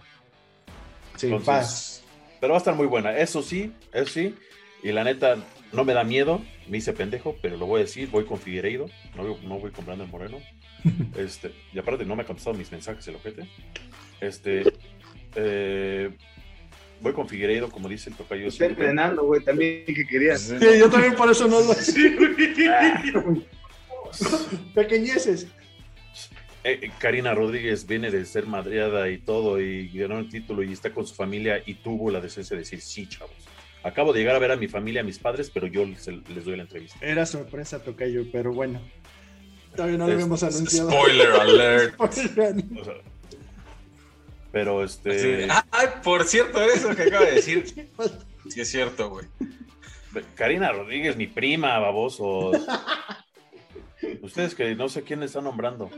Sí, 1.15 1.31
paz. 1.45 2.03
Pero 2.39 2.51
va 2.51 2.57
a 2.57 2.59
estar 2.59 2.75
muy 2.75 2.87
buena. 2.87 3.17
Eso 3.17 3.41
sí, 3.41 3.71
eso 3.93 4.11
sí. 4.11 4.35
Y 4.81 4.91
la 4.91 5.03
neta, 5.03 5.37
no 5.71 5.85
me 5.85 5.93
da 5.93 6.03
miedo. 6.03 6.41
Me 6.67 6.77
hice 6.77 6.93
pendejo, 6.93 7.37
pero 7.41 7.57
lo 7.57 7.65
voy 7.65 7.81
a 7.81 7.83
decir. 7.83 8.09
Voy 8.09 8.25
con 8.25 8.37
Figueiredo. 8.37 8.87
No, 9.15 9.37
no 9.43 9.59
voy 9.59 9.71
comprando 9.71 10.03
el 10.03 10.09
Moreno. 10.09 10.39
Este, 11.17 11.53
y 11.71 11.79
aparte 11.79 12.03
no 12.03 12.13
me 12.13 12.23
ha 12.23 12.25
contestado 12.25 12.57
mis 12.57 12.69
mensajes 12.69 13.07
el 13.07 13.15
ojete. 13.15 13.47
Este, 14.19 14.63
eh, 15.35 16.11
voy 16.99 17.13
con 17.13 17.29
Figueiredo, 17.29 17.69
como 17.69 17.87
dice 17.87 18.09
el 18.09 18.17
tocayo. 18.17 18.47
Está 18.47 18.65
entrenando, 18.65 19.23
güey, 19.23 19.41
también 19.41 19.85
que 19.85 20.05
querías. 20.05 20.41
Sí, 20.41 20.57
yo 20.77 20.89
también 20.89 21.15
por 21.15 21.31
eso 21.31 21.47
no 21.47 21.61
lo 21.61 21.73
sé, 21.73 22.17
Pequeñeces. 24.75 25.47
Eh, 26.63 26.79
eh, 26.81 26.91
Karina 26.97 27.33
Rodríguez 27.33 27.85
viene 27.85 28.09
de 28.09 28.25
ser 28.25 28.45
madreada 28.45 29.09
y 29.09 29.17
todo 29.17 29.59
y 29.59 29.89
ganó 29.89 30.19
el 30.19 30.29
título 30.29 30.63
y 30.63 30.71
está 30.71 30.91
con 30.91 31.05
su 31.05 31.13
familia 31.13 31.61
y 31.65 31.75
tuvo 31.75 32.09
la 32.09 32.21
decencia 32.21 32.55
de 32.55 32.61
decir 32.61 32.81
sí, 32.81 33.07
chavos. 33.07 33.35
Acabo 33.83 34.13
de 34.13 34.19
llegar 34.19 34.35
a 34.35 34.39
ver 34.39 34.51
a 34.51 34.55
mi 34.55 34.69
familia, 34.69 35.01
a 35.01 35.03
mis 35.03 35.19
padres, 35.19 35.49
pero 35.49 35.67
yo 35.67 35.85
les, 35.85 36.07
les 36.07 36.45
doy 36.45 36.55
la 36.55 36.63
entrevista. 36.63 36.97
Era 37.01 37.25
sorpresa, 37.25 37.83
Tocayo, 37.83 38.25
pero 38.31 38.53
bueno. 38.53 38.79
Todavía 39.75 39.97
no 39.97 40.07
lo 40.07 40.13
habíamos 40.13 40.41
anunciado. 40.43 40.89
Spoiler 40.89 41.31
alert. 41.41 41.95
pero 44.51 44.83
este. 44.83 45.47
Ay, 45.71 45.87
por 46.01 46.23
cierto, 46.25 46.61
eso 46.61 46.95
que 46.95 47.03
acaba 47.03 47.25
de 47.25 47.31
decir. 47.33 47.87
Sí, 48.49 48.59
es 48.59 48.69
cierto, 48.69 49.09
güey. 49.09 49.25
Karina 50.35 50.69
Rodríguez, 50.73 51.15
mi 51.15 51.27
prima, 51.27 51.79
baboso. 51.79 52.51
Ustedes 54.21 54.55
que 54.55 54.75
no 54.75 54.89
sé 54.89 55.03
quién 55.03 55.23
está 55.23 55.41
nombrando. 55.41 55.89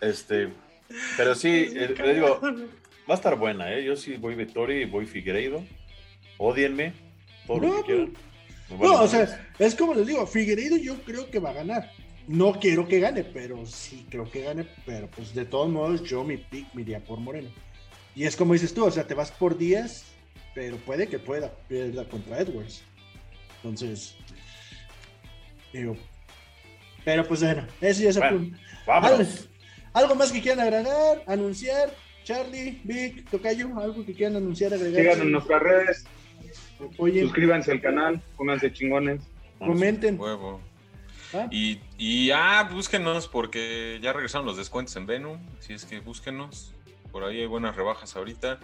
Este. 0.00 0.48
Pero 1.16 1.34
sí, 1.34 1.68
eh, 1.74 1.94
le 1.96 2.14
digo, 2.14 2.40
va 3.08 3.14
a 3.14 3.14
estar 3.14 3.36
buena, 3.38 3.72
¿eh? 3.72 3.84
Yo 3.84 3.96
sí 3.96 4.16
voy 4.16 4.34
Vittoria 4.34 4.80
y 4.80 4.84
voy 4.84 5.06
Figueiredo. 5.06 5.64
Odienme, 6.38 6.92
todo 7.46 7.60
lo 7.60 7.76
que 7.76 7.82
quieran. 7.84 8.12
No, 8.80 9.02
o 9.02 9.08
sea, 9.08 9.48
es 9.58 9.74
como 9.74 9.94
les 9.94 10.06
digo, 10.06 10.26
Figueiredo 10.26 10.76
yo 10.76 10.96
creo 11.02 11.30
que 11.30 11.38
va 11.38 11.50
a 11.50 11.54
ganar. 11.54 11.90
No 12.26 12.58
quiero 12.58 12.86
que 12.86 13.00
gane, 13.00 13.24
pero 13.24 13.66
sí 13.66 14.06
creo 14.10 14.30
que 14.30 14.42
gane. 14.42 14.66
Pero 14.86 15.08
pues 15.08 15.34
de 15.34 15.44
todos 15.44 15.70
modos, 15.70 16.02
yo 16.02 16.24
mi 16.24 16.36
pick 16.36 16.72
me 16.74 16.82
iría 16.82 17.00
por 17.00 17.18
Moreno. 17.18 17.50
Y 18.14 18.24
es 18.24 18.36
como 18.36 18.52
dices 18.52 18.74
tú, 18.74 18.84
o 18.84 18.90
sea, 18.90 19.06
te 19.06 19.14
vas 19.14 19.30
por 19.30 19.56
días, 19.56 20.04
pero 20.54 20.76
puede 20.76 21.08
que 21.08 21.18
pueda 21.18 21.52
pierda 21.68 22.08
contra 22.08 22.40
Edwards. 22.40 22.82
Entonces, 23.62 24.16
digo. 25.72 25.96
Pero 27.04 27.26
pues 27.26 27.42
bueno, 27.42 27.66
eso 27.80 28.02
ya 28.02 28.12
se 28.12 28.20
bueno, 28.20 28.56
¿Algo, 28.86 29.24
¿Algo 29.92 30.14
más 30.14 30.32
que 30.32 30.40
quieran 30.40 30.60
agregar, 30.60 31.22
anunciar? 31.26 31.92
Charlie, 32.24 32.80
Vic, 32.84 33.28
Tocayo, 33.30 33.68
algo 33.78 34.04
que 34.06 34.14
quieran 34.14 34.36
anunciar, 34.36 34.72
agregar. 34.72 35.02
Sigan 35.02 35.26
en 35.26 35.32
nuestras 35.32 35.62
redes. 35.62 36.04
Suscríbanse 36.96 37.72
al 37.72 37.80
canal, 37.80 38.20
pónganse 38.36 38.72
chingones. 38.72 39.22
Comenten. 39.58 40.18
¿Ah? 41.34 41.48
Y, 41.50 41.80
y 41.96 42.30
ah, 42.30 42.68
búsquenos 42.70 43.26
porque 43.26 43.98
ya 44.02 44.12
regresaron 44.12 44.46
los 44.46 44.56
descuentos 44.56 44.94
en 44.96 45.06
Venom. 45.06 45.38
Así 45.58 45.72
es 45.72 45.84
que 45.84 46.00
búsquenos. 46.00 46.74
Por 47.10 47.24
ahí 47.24 47.40
hay 47.40 47.46
buenas 47.46 47.74
rebajas 47.74 48.16
ahorita. 48.16 48.58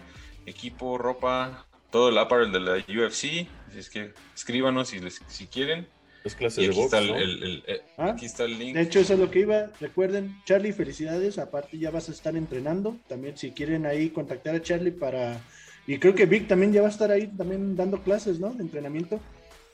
Equipo, 0.46 0.98
ropa, 0.98 1.66
todo 1.90 2.10
el 2.10 2.18
apparel 2.18 2.52
de 2.52 2.60
la 2.60 2.72
UFC. 2.76 3.48
Así 3.68 3.78
es 3.78 3.90
que 3.90 4.12
escríbanos 4.34 4.88
si, 4.88 5.00
les, 5.00 5.22
si 5.26 5.46
quieren. 5.46 5.88
Es 6.24 6.34
clase 6.34 6.62
de 6.62 6.68
aquí, 6.68 6.80
está 6.80 6.98
el, 6.98 7.62
eh, 7.66 7.80
¿Ah? 7.96 8.10
aquí 8.10 8.26
está 8.26 8.44
el 8.44 8.58
link. 8.58 8.74
De 8.74 8.82
hecho, 8.82 9.00
eso 9.00 9.14
es 9.14 9.20
lo 9.20 9.30
que 9.30 9.40
iba. 9.40 9.70
Recuerden, 9.80 10.42
Charlie, 10.44 10.72
felicidades. 10.72 11.38
Aparte, 11.38 11.78
ya 11.78 11.90
vas 11.90 12.08
a 12.08 12.12
estar 12.12 12.36
entrenando. 12.36 12.96
También, 13.08 13.36
si 13.36 13.52
quieren 13.52 13.86
ahí 13.86 14.10
contactar 14.10 14.54
a 14.54 14.62
Charlie 14.62 14.90
para. 14.90 15.40
Y 15.86 15.98
creo 15.98 16.14
que 16.14 16.26
Vic 16.26 16.48
también 16.48 16.72
ya 16.72 16.82
va 16.82 16.88
a 16.88 16.90
estar 16.90 17.10
ahí 17.10 17.28
también 17.28 17.76
dando 17.76 18.02
clases, 18.02 18.38
¿no? 18.40 18.52
De 18.52 18.62
entrenamiento. 18.62 19.20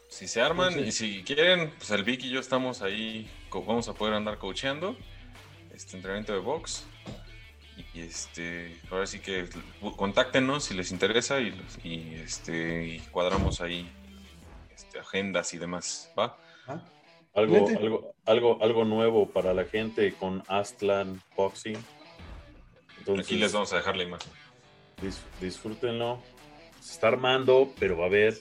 Si 0.09 0.29
se 0.29 0.41
arman 0.41 0.79
y 0.79 0.93
si 0.93 1.25
quieren, 1.25 1.73
pues 1.77 1.91
el 1.91 2.05
Vic 2.05 2.23
y 2.23 2.31
yo 2.31 2.39
estamos 2.39 2.83
ahí, 2.83 3.29
vamos 3.51 3.89
a 3.89 3.95
poder 3.95 4.15
andar 4.15 4.39
coacheando 4.39 4.97
este 5.75 5.97
entrenamiento 5.97 6.33
de 6.33 6.39
box. 6.39 6.85
Y 7.93 8.01
este, 8.03 8.77
ahora 8.91 9.07
sí 9.07 9.19
que 9.19 9.47
contáctenos 9.97 10.65
si 10.65 10.75
les 10.75 10.93
interesa 10.93 11.41
y, 11.41 12.21
este, 12.25 13.01
cuadramos 13.11 13.61
ahí 13.61 13.91
agendas 15.01 15.55
y 15.55 15.59
demás, 15.59 16.13
¿va? 16.19 16.39
Ah, 16.67 16.83
algo, 17.35 17.69
algo, 17.69 18.15
algo, 18.27 18.63
algo 18.63 18.85
nuevo 18.85 19.29
para 19.29 19.53
la 19.55 19.65
gente 19.65 20.13
con 20.15 20.43
Astlan 20.49 21.21
Boxing. 21.37 21.79
Aquí 23.19 23.37
les 23.37 23.53
vamos 23.53 23.73
a 23.73 23.77
dejar 23.77 23.97
la 23.97 24.05
imagen. 24.05 24.33
disfrútenlo. 25.41 26.23
Se 26.81 26.93
está 26.93 27.09
armando, 27.09 27.73
pero 27.79 27.97
va 27.97 28.05
a 28.05 28.09
haber 28.09 28.35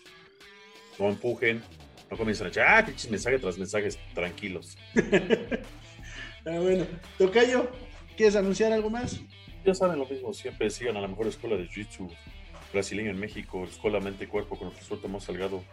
no 0.99 1.09
empujen, 1.09 1.61
no 2.09 2.17
comiencen 2.17 2.47
a 2.47 2.49
echar, 2.49 2.67
ah, 2.67 2.85
pinches 2.85 3.09
mensajes 3.09 3.41
tras 3.41 3.57
mensajes, 3.57 3.99
tranquilos. 4.13 4.77
ah, 6.45 6.59
bueno, 6.59 6.85
Tocayo, 7.17 7.69
¿quieres 8.15 8.35
anunciar 8.35 8.71
algo 8.71 8.89
más? 8.89 9.19
Ya 9.65 9.73
saben 9.73 9.99
lo 9.99 10.05
mismo, 10.05 10.33
siempre 10.33 10.69
sigan 10.69 10.97
a 10.97 11.01
la 11.01 11.07
mejor 11.07 11.27
escuela 11.27 11.55
de 11.55 11.67
Jiu-Jitsu 11.67 12.09
brasileño 12.71 13.11
en 13.11 13.19
México, 13.19 13.63
Escuela 13.65 13.99
Mente 13.99 14.25
y 14.25 14.27
Cuerpo 14.27 14.57
con 14.57 14.67
el 14.67 14.73
profesor 14.73 14.99
Tomás 14.99 15.23
Salgado, 15.23 15.63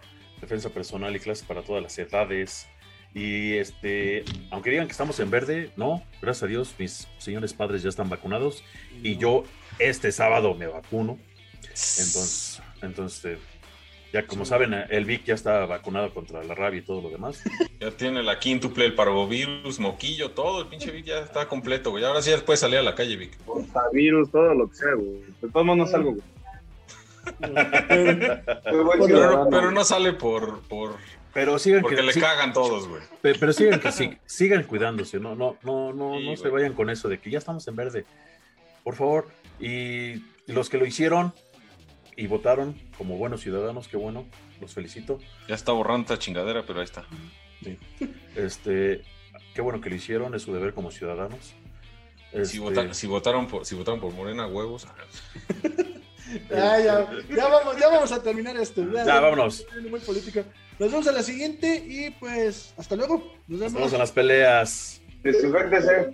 defensa 0.41 0.71
personal 0.71 1.15
y 1.15 1.21
clases 1.21 1.47
para 1.47 1.63
todas 1.63 1.83
las 1.83 1.99
edades. 1.99 2.69
Y 3.13 3.55
este, 3.55 4.25
aunque 4.51 4.71
digan 4.71 4.87
que 4.87 4.93
estamos 4.93 5.19
en 5.19 5.31
verde, 5.31 5.71
no, 5.77 6.03
gracias 6.23 6.45
a 6.45 6.47
Dios, 6.47 6.75
mis 6.79 7.09
señores 7.19 7.53
padres 7.53 7.83
ya 7.83 7.89
están 7.89 8.09
vacunados 8.09 8.63
y 9.03 9.17
yo 9.17 9.43
este 9.79 10.13
sábado 10.13 10.55
me 10.55 10.67
vacuno. 10.69 11.19
Entonces, 11.63 12.63
entonces 12.83 13.39
ya 14.13 14.27
como 14.27 14.45
saben, 14.45 14.75
el 14.91 15.05
Vic 15.05 15.25
ya 15.25 15.35
está 15.35 15.67
vacunado 15.67 16.13
contra 16.13 16.43
la 16.43 16.55
rabia 16.55 16.81
y 16.81 16.83
todo 16.83 17.01
lo 17.01 17.11
demás. 17.11 17.43
Ya 17.81 17.91
tiene 17.91 18.23
la 18.23 18.39
quíntuple, 18.39 18.85
el 18.85 18.95
parvovirus, 18.95 19.81
moquillo, 19.81 20.33
todo. 20.33 20.61
El 20.61 20.69
pinche 20.69 20.91
Vic 20.91 21.07
ya 21.07 21.21
está 21.21 21.49
completo, 21.49 21.91
güey. 21.91 22.05
Ahora 22.05 22.21
sí 22.21 22.31
ya 22.31 22.37
puede 22.45 22.59
salir 22.59 22.79
a 22.79 22.83
la 22.83 22.95
calle, 22.95 23.17
Vic. 23.17 23.39
Virus, 23.95 24.31
todo 24.31 24.53
lo 24.53 24.69
que 24.69 24.75
sea, 24.75 24.93
güey. 24.93 25.23
De 25.41 25.49
todos 25.49 25.65
modos 25.65 25.79
no 25.79 25.87
salgo, 25.87 26.11
güey. 26.11 26.23
Pero, 29.51 29.71
no 29.71 29.85
sale 29.85 30.13
por... 30.13 30.63
por... 30.63 30.97
Pero 31.33 31.59
sigan 31.61 31.83
Porque 31.83 32.03
le 32.03 32.13
cagan 32.13 32.53
todos, 32.53 32.89
güey. 32.89 33.03
Pero, 33.23 33.53
sigan 33.53 33.79
que 33.79 34.19
sigan 34.27 34.65
cuidándose, 34.65 35.21
no, 35.21 35.37
no, 35.37 35.57
no, 35.63 35.93
no, 35.93 36.19
no 36.19 36.37
se 36.37 36.49
vayan 36.49 36.73
con 36.73 36.91
eso 36.91 37.09
de 37.09 37.21
que 37.21 37.31
ya 37.31 37.39
estamos 37.39 37.67
en 37.69 37.77
verde. 37.77 38.05
Por 38.83 38.97
favor. 38.97 39.29
Y 39.61 40.25
los 40.47 40.69
que 40.69 40.79
lo 40.79 40.87
hicieron, 40.87 41.33
y 42.17 42.27
votaron 42.27 42.75
como 42.99 43.17
buenos 43.17 43.41
ciudadanos, 43.41 43.89
qué 43.89 43.97
bueno, 43.97 44.27
los 44.61 44.75
felicito. 44.75 45.19
Ya 45.49 45.55
está 45.55 45.73
borrando 45.73 46.17
chingadera, 46.17 46.65
pero 46.67 46.81
ahí 46.81 46.85
está. 46.85 47.05
Este, 48.37 49.03
qué 49.55 49.61
bueno 49.61 49.81
que 49.81 49.91
lo 49.91 49.97
hicieron, 49.97 50.35
es 50.35 50.43
su 50.43 50.53
deber 50.53 50.75
como 50.75 50.91
ciudadanos. 50.91 51.55
Si, 52.33 52.63
este, 52.65 52.95
si, 52.95 53.07
votaron 53.07 53.49
por, 53.49 53.65
si 53.65 53.75
votaron 53.75 54.01
por 54.01 54.13
Morena, 54.13 54.47
huevos 54.47 54.87
ya, 56.51 56.79
ya, 56.79 57.07
ya, 57.35 57.49
vamos, 57.49 57.77
ya 57.79 57.89
vamos 57.89 58.13
a 58.13 58.23
terminar 58.23 58.57
esto. 58.57 58.85
Ya, 58.93 59.21
vámonos. 59.21 59.67
Muy 59.89 60.01
política. 60.01 60.45
Nos 60.79 60.91
vemos 60.91 61.07
a 61.07 61.13
la 61.13 61.23
siguiente 61.23 61.85
y 61.87 62.11
pues 62.11 62.73
hasta 62.77 62.97
luego. 62.97 63.35
Nos 63.49 63.61
vemos. 63.61 63.81
Nos 63.81 63.93
en 63.93 63.99
las 63.99 64.13
peleas. 64.13 65.01
Desubéntese. 65.23 66.13